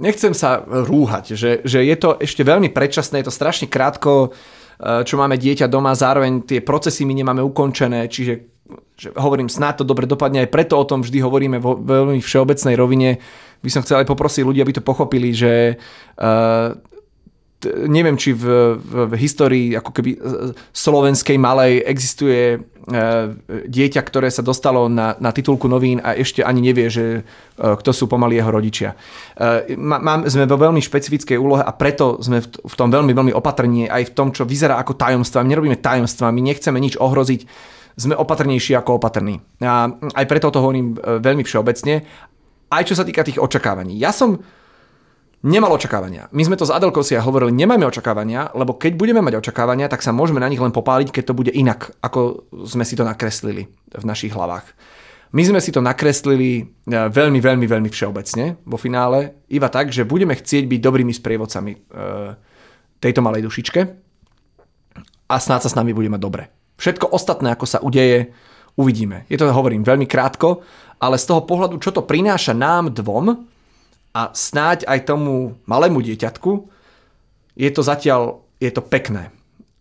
nechcem 0.01 0.33
sa 0.33 0.65
rúhať, 0.65 1.37
že, 1.37 1.61
že 1.63 1.85
je 1.85 1.95
to 1.95 2.17
ešte 2.17 2.41
veľmi 2.41 2.73
predčasné, 2.73 3.21
je 3.21 3.29
to 3.29 3.37
strašne 3.37 3.69
krátko, 3.69 4.33
e, 4.81 5.05
čo 5.05 5.15
máme 5.15 5.37
dieťa 5.37 5.69
doma, 5.69 5.95
zároveň 5.95 6.43
tie 6.43 6.59
procesy 6.59 7.05
my 7.05 7.13
nemáme 7.15 7.45
ukončené, 7.45 8.09
čiže 8.09 8.51
že 8.95 9.09
hovorím, 9.17 9.49
snáď 9.49 9.81
to 9.81 9.89
dobre 9.89 10.05
dopadne, 10.05 10.45
aj 10.45 10.53
preto 10.53 10.77
o 10.77 10.85
tom 10.85 11.01
vždy 11.01 11.25
hovoríme 11.25 11.57
vo 11.57 11.73
veľmi 11.73 12.21
všeobecnej 12.21 12.77
rovine. 12.77 13.17
By 13.65 13.69
som 13.73 13.81
chcel 13.81 14.05
aj 14.05 14.07
poprosiť 14.07 14.45
ľudí, 14.45 14.61
aby 14.61 14.77
to 14.77 14.85
pochopili, 14.85 15.33
že 15.33 15.75
uh, 16.21 16.77
neviem, 17.65 18.17
či 18.17 18.33
v, 18.33 18.77
v, 18.77 18.93
v 19.09 19.13
histórii 19.19 19.73
ako 19.77 19.91
keby 19.93 20.11
slovenskej 20.73 21.37
malej 21.37 21.85
existuje 21.85 22.57
e, 22.57 22.57
dieťa, 23.67 24.01
ktoré 24.01 24.29
sa 24.33 24.41
dostalo 24.41 24.89
na, 24.89 25.13
na 25.21 25.29
titulku 25.29 25.69
novín 25.69 26.01
a 26.01 26.17
ešte 26.17 26.41
ani 26.41 26.61
nevie, 26.61 26.89
že 26.89 27.05
e, 27.17 27.21
kto 27.57 27.91
sú 27.93 28.05
pomaly 28.09 28.41
jeho 28.41 28.51
rodičia. 28.51 28.89
E, 29.37 29.77
mám, 29.77 30.25
sme 30.25 30.49
vo 30.49 30.57
veľmi 30.57 30.81
špecifickej 30.81 31.37
úlohe 31.37 31.61
a 31.61 31.71
preto 31.75 32.17
sme 32.23 32.41
v, 32.41 32.47
v 32.49 32.75
tom 32.77 32.89
veľmi, 32.89 33.13
veľmi 33.13 33.33
opatrní 33.35 33.89
aj 33.89 34.09
v 34.09 34.15
tom, 34.15 34.33
čo 34.33 34.47
vyzerá 34.47 34.81
ako 34.81 34.97
tajomstva. 34.97 35.45
My 35.45 35.53
nerobíme 35.53 35.77
tajomstva, 35.77 36.33
my 36.33 36.41
nechceme 36.41 36.77
nič 36.81 36.97
ohroziť, 36.97 37.45
sme 37.99 38.15
opatrnejší 38.15 38.73
ako 38.79 38.97
opatrní. 38.97 39.37
A 39.61 39.91
aj 39.91 40.25
preto 40.25 40.47
to 40.49 40.63
hovorím 40.63 40.95
veľmi 40.95 41.43
všeobecne. 41.43 42.07
Aj 42.71 42.83
čo 42.87 42.95
sa 42.95 43.03
týka 43.03 43.27
tých 43.27 43.35
očakávaní. 43.35 43.99
Ja 43.99 44.15
som 44.15 44.39
nemal 45.41 45.73
očakávania. 45.73 46.29
My 46.33 46.45
sme 46.45 46.57
to 46.57 46.65
s 46.65 46.73
Adelkou 46.73 47.01
si 47.01 47.17
hovorili, 47.17 47.53
nemáme 47.53 47.85
očakávania, 47.85 48.53
lebo 48.53 48.77
keď 48.77 48.93
budeme 48.97 49.21
mať 49.25 49.41
očakávania, 49.41 49.89
tak 49.89 50.05
sa 50.05 50.13
môžeme 50.13 50.41
na 50.41 50.49
nich 50.49 50.61
len 50.61 50.73
popáliť, 50.73 51.09
keď 51.09 51.23
to 51.25 51.37
bude 51.37 51.51
inak, 51.53 51.93
ako 52.01 52.45
sme 52.65 52.85
si 52.85 52.93
to 52.93 53.01
nakreslili 53.01 53.69
v 53.91 54.03
našich 54.05 54.33
hlavách. 54.33 54.65
My 55.31 55.47
sme 55.47 55.63
si 55.63 55.71
to 55.71 55.79
nakreslili 55.79 56.49
e, 56.59 56.63
veľmi, 56.91 57.39
veľmi, 57.39 57.63
veľmi 57.63 57.89
všeobecne 57.89 58.59
vo 58.67 58.75
finále, 58.75 59.39
iba 59.47 59.71
tak, 59.71 59.87
že 59.87 60.03
budeme 60.03 60.35
chcieť 60.35 60.67
byť 60.67 60.79
dobrými 60.83 61.13
sprievodcami 61.15 61.71
e, 61.71 61.79
tejto 62.99 63.23
malej 63.23 63.47
dušičke 63.47 63.79
a 65.31 65.35
snáď 65.39 65.59
sa 65.65 65.69
s 65.71 65.77
nami 65.79 65.95
bude 65.95 66.11
mať 66.11 66.21
dobre. 66.21 66.43
Všetko 66.75 67.15
ostatné, 67.15 67.55
ako 67.55 67.65
sa 67.65 67.79
udeje, 67.79 68.35
uvidíme. 68.75 69.23
Je 69.31 69.39
to, 69.39 69.47
hovorím, 69.47 69.87
veľmi 69.87 70.03
krátko, 70.03 70.67
ale 70.99 71.15
z 71.15 71.31
toho 71.31 71.47
pohľadu, 71.47 71.79
čo 71.79 71.95
to 71.95 72.03
prináša 72.03 72.51
nám 72.51 72.91
dvom, 72.91 73.50
a 74.11 74.35
snáď 74.35 74.83
aj 74.87 75.07
tomu 75.07 75.55
malému 75.63 76.03
dieťatku 76.03 76.67
je 77.55 77.69
to 77.71 77.81
zatiaľ 77.83 78.43
je 78.59 78.71
to 78.71 78.83
pekné. 78.83 79.31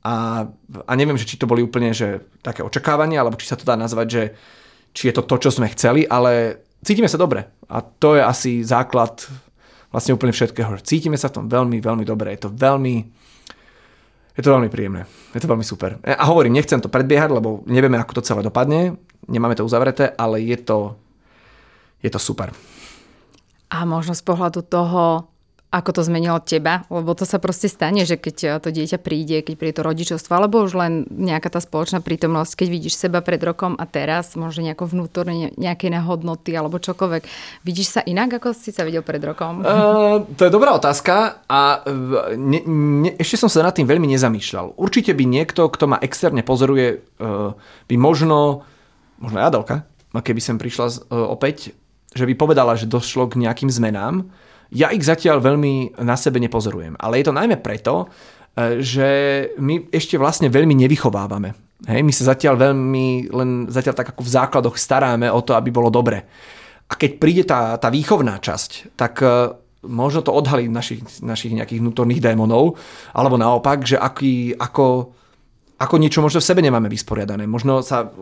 A, 0.01 0.47
a 0.87 0.93
neviem, 0.97 1.18
že 1.20 1.28
či 1.28 1.37
to 1.37 1.51
boli 1.51 1.61
úplne 1.61 1.93
že 1.93 2.24
také 2.41 2.64
očakávania, 2.64 3.20
alebo 3.20 3.37
či 3.37 3.51
sa 3.51 3.59
to 3.59 3.68
dá 3.68 3.76
nazvať, 3.76 4.07
že 4.09 4.22
či 4.97 5.12
je 5.12 5.14
to 5.20 5.22
to, 5.26 5.37
čo 5.37 5.51
sme 5.53 5.68
chceli, 5.70 6.09
ale 6.09 6.62
cítime 6.81 7.11
sa 7.11 7.20
dobre. 7.20 7.47
A 7.68 7.85
to 7.85 8.16
je 8.16 8.22
asi 8.24 8.53
základ 8.64 9.28
vlastne 9.93 10.16
úplne 10.16 10.33
všetkého. 10.33 10.81
Cítime 10.83 11.20
sa 11.20 11.28
v 11.28 11.43
tom 11.43 11.47
veľmi, 11.51 11.78
veľmi 11.83 12.05
dobre. 12.07 12.33
Je 12.35 12.47
to 12.47 12.51
veľmi, 12.51 12.95
je 14.35 14.43
to 14.43 14.51
veľmi 14.51 14.70
príjemné. 14.72 15.05
Je 15.37 15.43
to 15.43 15.51
veľmi 15.51 15.66
super. 15.66 16.01
A 16.07 16.24
hovorím, 16.31 16.57
nechcem 16.57 16.81
to 16.81 16.89
predbiehať, 16.89 17.31
lebo 17.31 17.66
nevieme, 17.68 18.01
ako 18.01 18.18
to 18.18 18.26
celé 18.26 18.41
dopadne. 18.41 18.97
Nemáme 19.28 19.59
to 19.59 19.66
uzavreté, 19.68 20.11
ale 20.16 20.41
je 20.43 20.59
to, 20.59 20.97
je 22.01 22.09
to 22.09 22.18
super 22.18 22.51
a 23.71 23.87
možno 23.87 24.18
z 24.18 24.23
pohľadu 24.27 24.66
toho, 24.66 25.31
ako 25.71 25.95
to 25.95 26.03
zmenilo 26.03 26.43
teba, 26.43 26.83
lebo 26.91 27.14
to 27.14 27.23
sa 27.23 27.39
proste 27.39 27.71
stane, 27.71 28.03
že 28.03 28.18
keď 28.18 28.59
to 28.59 28.75
dieťa 28.75 28.99
príde, 28.99 29.39
keď 29.47 29.55
príde 29.55 29.75
to 29.79 29.87
rodičovstvo, 29.87 30.35
alebo 30.35 30.66
už 30.66 30.75
len 30.75 31.07
nejaká 31.07 31.47
tá 31.47 31.62
spoločná 31.62 32.03
prítomnosť, 32.03 32.59
keď 32.59 32.68
vidíš 32.75 32.99
seba 32.99 33.23
pred 33.23 33.39
rokom 33.39 33.79
a 33.79 33.87
teraz, 33.87 34.35
možno 34.35 34.66
nejako 34.66 34.91
vnútorne 34.91 35.55
nejaké 35.55 35.87
hodnoty 36.03 36.59
alebo 36.59 36.83
čokoľvek. 36.83 37.23
Vidíš 37.62 37.87
sa 37.87 38.01
inak, 38.03 38.43
ako 38.43 38.51
si 38.51 38.75
sa 38.75 38.83
videl 38.83 39.07
pred 39.07 39.23
rokom? 39.23 39.62
Uh, 39.62 40.27
to 40.35 40.43
je 40.43 40.51
dobrá 40.51 40.75
otázka 40.75 41.47
a 41.47 41.87
ne, 42.35 42.66
ne, 42.66 43.11
ešte 43.14 43.39
som 43.39 43.47
sa 43.47 43.62
nad 43.62 43.71
tým 43.71 43.87
veľmi 43.87 44.11
nezamýšľal. 44.11 44.75
Určite 44.75 45.14
by 45.14 45.23
niekto, 45.23 45.71
kto 45.71 45.87
ma 45.87 46.03
externe 46.03 46.43
pozoruje, 46.43 46.99
uh, 47.23 47.55
by 47.87 47.95
možno, 47.95 48.66
možno 49.23 49.39
Adelka, 49.39 49.87
keby 50.11 50.43
sem 50.43 50.59
prišla 50.59 50.87
uh, 51.14 51.31
opäť, 51.31 51.79
že 52.11 52.24
by 52.26 52.34
povedala, 52.34 52.74
že 52.74 52.90
došlo 52.90 53.30
k 53.30 53.38
nejakým 53.46 53.70
zmenám. 53.70 54.26
Ja 54.70 54.90
ich 54.94 55.02
zatiaľ 55.02 55.42
veľmi 55.42 55.98
na 56.02 56.14
sebe 56.14 56.38
nepozorujem. 56.42 56.94
Ale 56.98 57.18
je 57.22 57.26
to 57.26 57.34
najmä 57.34 57.58
preto, 57.58 58.06
e, 58.54 58.82
že 58.82 59.08
my 59.58 59.90
ešte 59.90 60.18
vlastne 60.18 60.50
veľmi 60.50 60.74
nevychovávame. 60.74 61.54
Hej, 61.88 62.02
my 62.04 62.12
sa 62.12 62.36
zatiaľ 62.36 62.70
veľmi, 62.70 63.32
len 63.32 63.50
zatiaľ 63.72 63.94
tak 63.96 64.12
ako 64.14 64.22
v 64.22 64.34
základoch 64.36 64.76
staráme 64.76 65.32
o 65.32 65.40
to, 65.40 65.56
aby 65.56 65.72
bolo 65.72 65.88
dobre. 65.88 66.22
A 66.90 66.92
keď 66.98 67.11
príde 67.16 67.44
tá, 67.46 67.78
tá 67.78 67.88
výchovná 67.88 68.42
časť, 68.42 68.98
tak 68.98 69.22
e, 69.22 69.54
možno 69.86 70.20
to 70.26 70.34
odhalí 70.34 70.66
našich, 70.66 71.22
našich 71.22 71.54
nejakých 71.54 71.80
vnútorných 71.80 72.20
démonov, 72.20 72.76
alebo 73.14 73.38
naopak, 73.40 73.86
že 73.86 73.96
aký, 73.96 74.54
ako, 74.58 75.14
ako 75.81 75.97
niečo 75.97 76.20
možno 76.20 76.45
v 76.45 76.49
sebe 76.53 76.61
nemáme 76.61 76.93
vysporiadané. 76.93 77.49
Možno 77.49 77.81
sa 77.81 78.12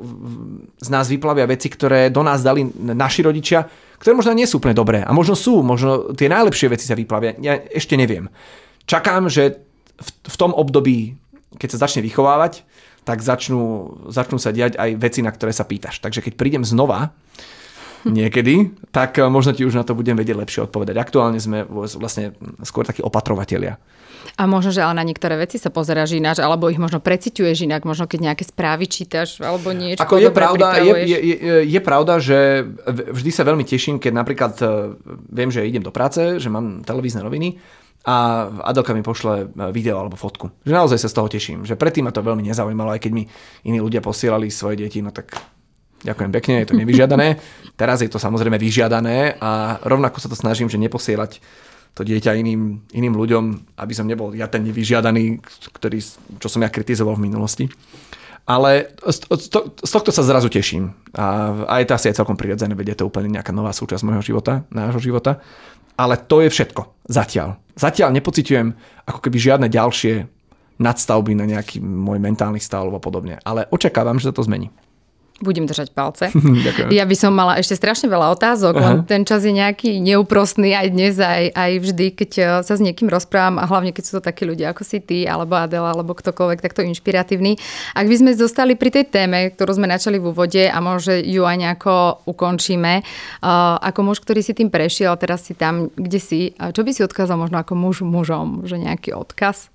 z 0.79 0.89
nás 0.95 1.11
vyplavia 1.11 1.43
veci, 1.51 1.67
ktoré 1.67 2.07
do 2.07 2.23
nás 2.23 2.39
dali 2.47 2.63
naši 2.79 3.27
rodičia, 3.27 3.67
ktoré 3.99 4.15
možno 4.15 4.31
nie 4.39 4.47
sú 4.47 4.63
úplne 4.63 4.79
dobré. 4.79 5.03
A 5.03 5.11
možno 5.11 5.35
sú, 5.35 5.67
možno 5.67 6.15
tie 6.15 6.31
najlepšie 6.31 6.71
veci 6.71 6.87
sa 6.87 6.95
vyplavia. 6.95 7.35
Ja 7.43 7.59
ešte 7.59 7.99
neviem. 7.99 8.31
Čakám, 8.87 9.27
že 9.27 9.59
v, 9.99 10.09
v 10.31 10.37
tom 10.39 10.55
období, 10.55 11.19
keď 11.59 11.75
sa 11.75 11.91
začne 11.91 12.07
vychovávať, 12.07 12.63
tak 13.03 13.27
začnú, 13.27 13.91
začnú 14.07 14.39
sa 14.39 14.55
diať 14.55 14.79
aj 14.79 14.95
veci, 14.95 15.27
na 15.27 15.35
ktoré 15.35 15.51
sa 15.51 15.67
pýtaš. 15.67 15.99
Takže 15.99 16.23
keď 16.23 16.39
prídem 16.39 16.63
znova, 16.63 17.11
niekedy, 18.07 18.77
tak 18.95 19.19
možno 19.19 19.57
ti 19.57 19.67
už 19.67 19.75
na 19.75 19.85
to 19.87 19.97
budem 19.99 20.15
vedieť 20.15 20.39
lepšie 20.39 20.61
odpovedať. 20.71 20.95
Aktuálne 20.99 21.41
sme 21.43 21.67
vlastne 21.71 22.37
skôr 22.63 22.87
takí 22.87 23.03
opatrovatelia. 23.03 23.81
A 24.39 24.47
možno, 24.47 24.71
že 24.71 24.85
ale 24.85 24.95
na 24.95 25.03
niektoré 25.03 25.35
veci 25.35 25.59
sa 25.59 25.73
pozeráš 25.73 26.15
ináč, 26.15 26.39
alebo 26.39 26.71
ich 26.71 26.79
možno 26.79 27.03
preciťuješ 27.03 27.67
inak, 27.67 27.83
možno 27.83 28.07
keď 28.07 28.31
nejaké 28.31 28.45
správy 28.47 28.87
čítaš, 28.87 29.43
alebo 29.43 29.75
niečo. 29.75 29.99
Ako 29.99 30.23
je 30.23 30.31
pravda, 30.31 30.79
je, 30.79 30.95
je, 31.11 31.19
je, 31.19 31.57
je 31.67 31.81
pravda, 31.83 32.23
že 32.23 32.63
vždy 32.87 33.31
sa 33.35 33.43
veľmi 33.43 33.67
teším, 33.67 33.99
keď 33.99 34.13
napríklad 34.15 34.55
e, 34.63 34.67
viem, 35.33 35.51
že 35.51 35.67
idem 35.67 35.83
do 35.83 35.95
práce, 35.95 36.39
že 36.39 36.49
mám 36.53 36.87
televízne 36.87 37.27
noviny 37.27 37.59
a 38.07 38.47
Adelka 38.63 38.95
mi 38.95 39.03
pošle 39.03 39.51
e, 39.51 39.75
video 39.75 39.99
alebo 39.99 40.15
fotku. 40.15 40.55
Že 40.63 40.75
naozaj 40.77 40.99
sa 41.03 41.11
z 41.11 41.17
toho 41.19 41.29
teším. 41.31 41.67
Že 41.67 41.75
predtým 41.75 42.07
ma 42.07 42.15
to 42.15 42.23
veľmi 42.23 42.47
nezaujímalo, 42.47 42.95
aj 42.95 43.03
keď 43.03 43.13
mi 43.15 43.27
iní 43.67 43.83
ľudia 43.83 43.99
posielali 43.99 44.55
svoje 44.55 44.87
deti, 44.87 45.03
no 45.03 45.11
tak 45.11 45.35
Ďakujem 46.03 46.31
pekne, 46.31 46.55
je 46.63 46.69
to 46.71 46.79
nevyžiadané. 46.79 47.43
Teraz 47.75 48.03
je 48.03 48.11
to 48.11 48.23
samozrejme 48.23 48.55
vyžiadané 48.55 49.35
a 49.43 49.83
rovnako 49.83 50.23
sa 50.23 50.31
to 50.31 50.39
snažím, 50.39 50.71
že 50.71 50.79
neposielať 50.79 51.43
to 51.99 52.07
dieťa 52.07 52.39
iným, 52.39 52.87
iným 52.95 53.15
ľuďom, 53.19 53.75
aby 53.75 53.93
som 53.95 54.07
nebol 54.07 54.31
ja 54.31 54.47
ten 54.47 54.63
nevyžiadaný, 54.63 55.43
ktorý, 55.75 55.99
čo 56.39 56.47
som 56.47 56.63
ja 56.63 56.71
kritizoval 56.71 57.19
v 57.19 57.27
minulosti. 57.27 57.67
Ale 58.49 58.97
z, 59.05 59.29
to, 59.29 59.61
z 59.77 59.91
tohto 59.91 60.09
sa 60.09 60.25
zrazu 60.25 60.49
teším. 60.49 60.97
A 61.13 61.53
aj 61.69 61.93
tá 61.93 61.97
si 62.01 62.09
je 62.09 62.17
celkom 62.17 62.39
prirodzené, 62.39 62.73
veď 62.73 62.97
je 62.97 62.99
to 63.03 63.09
úplne 63.11 63.29
nejaká 63.35 63.53
nová 63.53 63.75
súčasť 63.77 64.07
môjho 64.07 64.25
života, 64.25 64.65
nášho 64.73 65.03
života. 65.05 65.45
Ale 65.99 66.17
to 66.17 66.41
je 66.41 66.49
všetko. 66.49 67.11
Zatiaľ. 67.11 67.61
Zatiaľ 67.77 68.15
nepociťujem 68.17 68.69
ako 69.05 69.19
keby 69.21 69.37
žiadne 69.37 69.69
ďalšie 69.69 70.25
nadstavby 70.79 71.35
na 71.35 71.45
nejaký 71.45 71.83
môj 71.83 72.23
mentálny 72.23 72.63
stav 72.63 72.87
alebo 72.87 73.03
podobne. 73.03 73.37
Ale 73.43 73.67
očakávam, 73.69 74.17
že 74.17 74.31
sa 74.31 74.35
to 74.35 74.47
zmení. 74.47 74.73
Budem 75.39 75.70
držať 75.70 75.95
palce. 75.95 76.34
ja 76.99 77.07
by 77.07 77.14
som 77.14 77.30
mala 77.30 77.62
ešte 77.62 77.78
strašne 77.78 78.11
veľa 78.11 78.34
otázok, 78.34 78.74
Aha. 78.74 78.82
len 78.82 78.97
ten 79.07 79.22
čas 79.22 79.47
je 79.47 79.55
nejaký 79.55 80.03
neúprostný 80.03 80.74
aj 80.74 80.89
dnes, 80.91 81.14
aj, 81.14 81.55
aj 81.55 81.72
vždy, 81.78 82.07
keď 82.18 82.30
eh, 82.39 82.47
sa 82.66 82.74
s 82.74 82.82
niekým 82.82 83.07
rozprávam 83.07 83.62
a 83.62 83.70
hlavne 83.70 83.95
keď 83.95 84.03
sú 84.03 84.12
to 84.18 84.22
takí 84.26 84.43
ľudia 84.43 84.74
ako 84.74 84.82
si 84.82 84.99
ty, 84.99 85.30
alebo 85.30 85.55
Adela, 85.55 85.95
alebo 85.95 86.18
ktokoľvek 86.18 86.59
takto 86.59 86.82
inšpiratívny. 86.82 87.55
Ak 87.95 88.11
by 88.11 88.16
sme 88.18 88.30
zostali 88.34 88.74
pri 88.74 88.91
tej 88.91 89.07
téme, 89.07 89.55
ktorú 89.55 89.78
sme 89.78 89.86
načali 89.86 90.18
v 90.18 90.34
úvode 90.34 90.66
a 90.66 90.78
možno 90.82 91.14
ju 91.14 91.47
aj 91.47 91.57
nejako 91.57 92.26
ukončíme, 92.26 93.07
uh, 93.07 93.78
ako 93.78 94.11
muž, 94.11 94.18
ktorý 94.18 94.43
si 94.43 94.59
tým 94.59 94.74
prešiel, 94.74 95.14
teraz 95.22 95.47
si 95.47 95.55
tam, 95.55 95.86
kde 95.95 96.18
si, 96.18 96.41
čo 96.59 96.82
by 96.82 96.91
si 96.91 97.07
odkázal 97.07 97.39
možno 97.39 97.62
ako 97.62 97.78
muž 97.78 98.03
mužom, 98.03 98.66
že 98.66 98.74
nejaký 98.74 99.14
odkaz 99.14 99.70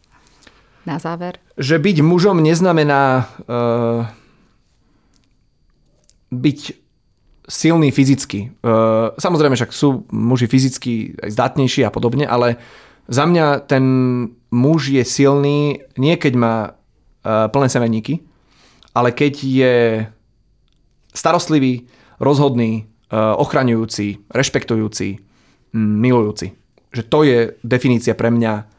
na 0.83 0.99
záver? 0.99 1.39
Že 1.55 1.79
byť 1.79 1.97
mužom 2.03 2.43
neznamená... 2.43 3.31
Uh 3.47 4.22
byť 6.33 6.83
silný 7.47 7.91
fyzicky. 7.91 8.39
E, 8.39 8.69
samozrejme, 9.19 9.55
však 9.55 9.75
sú 9.75 10.07
muži 10.11 10.47
fyzicky 10.47 11.19
aj 11.19 11.29
zdatnejší 11.35 11.83
a 11.83 11.91
podobne, 11.91 12.23
ale 12.23 12.59
za 13.11 13.27
mňa 13.27 13.67
ten 13.67 13.83
muž 14.53 14.95
je 14.95 15.03
silný 15.03 15.83
nie 15.99 16.15
keď 16.15 16.33
má 16.39 16.55
e, 16.63 16.69
plné 17.51 17.67
semeníky, 17.67 18.23
ale 18.95 19.11
keď 19.11 19.33
je 19.43 19.75
starostlivý, 21.11 21.87
rozhodný, 22.23 22.71
e, 22.79 23.15
ochraňujúci, 23.15 24.31
rešpektujúci, 24.31 25.19
milujúci. 25.75 26.55
Že 26.93 27.03
to 27.09 27.19
je 27.25 27.39
definícia 27.65 28.13
pre 28.13 28.29
mňa 28.29 28.69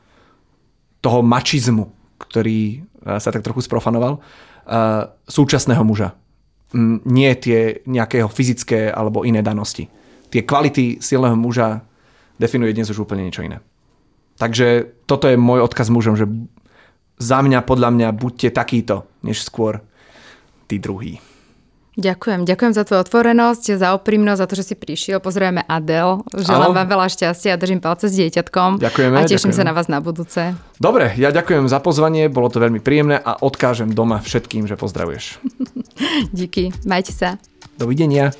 toho 1.02 1.20
mačizmu, 1.20 1.90
ktorý 2.16 2.86
sa 3.04 3.28
tak 3.28 3.44
trochu 3.44 3.60
sprofanoval, 3.60 4.24
súčasného 5.28 5.84
muža 5.84 6.16
nie 7.06 7.32
tie 7.38 7.80
nejakého 7.86 8.26
fyzické 8.26 8.90
alebo 8.90 9.22
iné 9.22 9.40
danosti. 9.40 9.86
Tie 10.28 10.42
kvality 10.42 10.98
silného 10.98 11.38
muža 11.38 11.86
definuje 12.36 12.74
dnes 12.74 12.90
už 12.90 13.06
úplne 13.06 13.22
niečo 13.24 13.46
iné. 13.46 13.62
Takže 14.34 14.98
toto 15.06 15.30
je 15.30 15.38
môj 15.38 15.62
odkaz 15.62 15.94
mužom, 15.94 16.18
že 16.18 16.26
za 17.14 17.38
mňa, 17.38 17.62
podľa 17.62 17.90
mňa, 17.94 18.08
buďte 18.18 18.50
takýto, 18.50 19.06
než 19.22 19.46
skôr 19.46 19.78
tí 20.66 20.82
druhí. 20.82 21.22
Ďakujem. 21.94 22.42
Ďakujem 22.42 22.72
za 22.74 22.82
tvoju 22.82 23.00
otvorenosť, 23.06 23.64
za 23.78 23.94
oprímnosť, 23.94 24.40
za 24.42 24.46
to, 24.50 24.54
že 24.58 24.64
si 24.66 24.74
prišiel. 24.74 25.22
Pozdravujeme 25.22 25.62
Adel. 25.62 26.26
Želám 26.34 26.74
Aho. 26.74 26.78
vám 26.82 26.88
veľa 26.90 27.06
šťastia 27.06 27.54
a 27.54 27.56
držím 27.56 27.78
palce 27.78 28.10
s 28.10 28.18
dieťatkom. 28.18 28.82
Ďakujeme. 28.82 29.14
A 29.14 29.22
teším 29.22 29.54
ďakujeme. 29.54 29.58
sa 29.58 29.62
na 29.62 29.72
vás 29.72 29.86
na 29.86 30.02
budúce. 30.02 30.58
Dobre, 30.82 31.14
ja 31.14 31.30
ďakujem 31.30 31.70
za 31.70 31.78
pozvanie, 31.78 32.26
bolo 32.26 32.50
to 32.50 32.58
veľmi 32.58 32.82
príjemné 32.82 33.14
a 33.14 33.38
odkážem 33.38 33.94
doma 33.94 34.18
všetkým, 34.18 34.66
že 34.66 34.74
pozdravuješ. 34.74 35.38
Díky. 36.38 36.74
Majte 36.82 37.14
sa. 37.14 37.38
Dovidenia. 37.78 38.34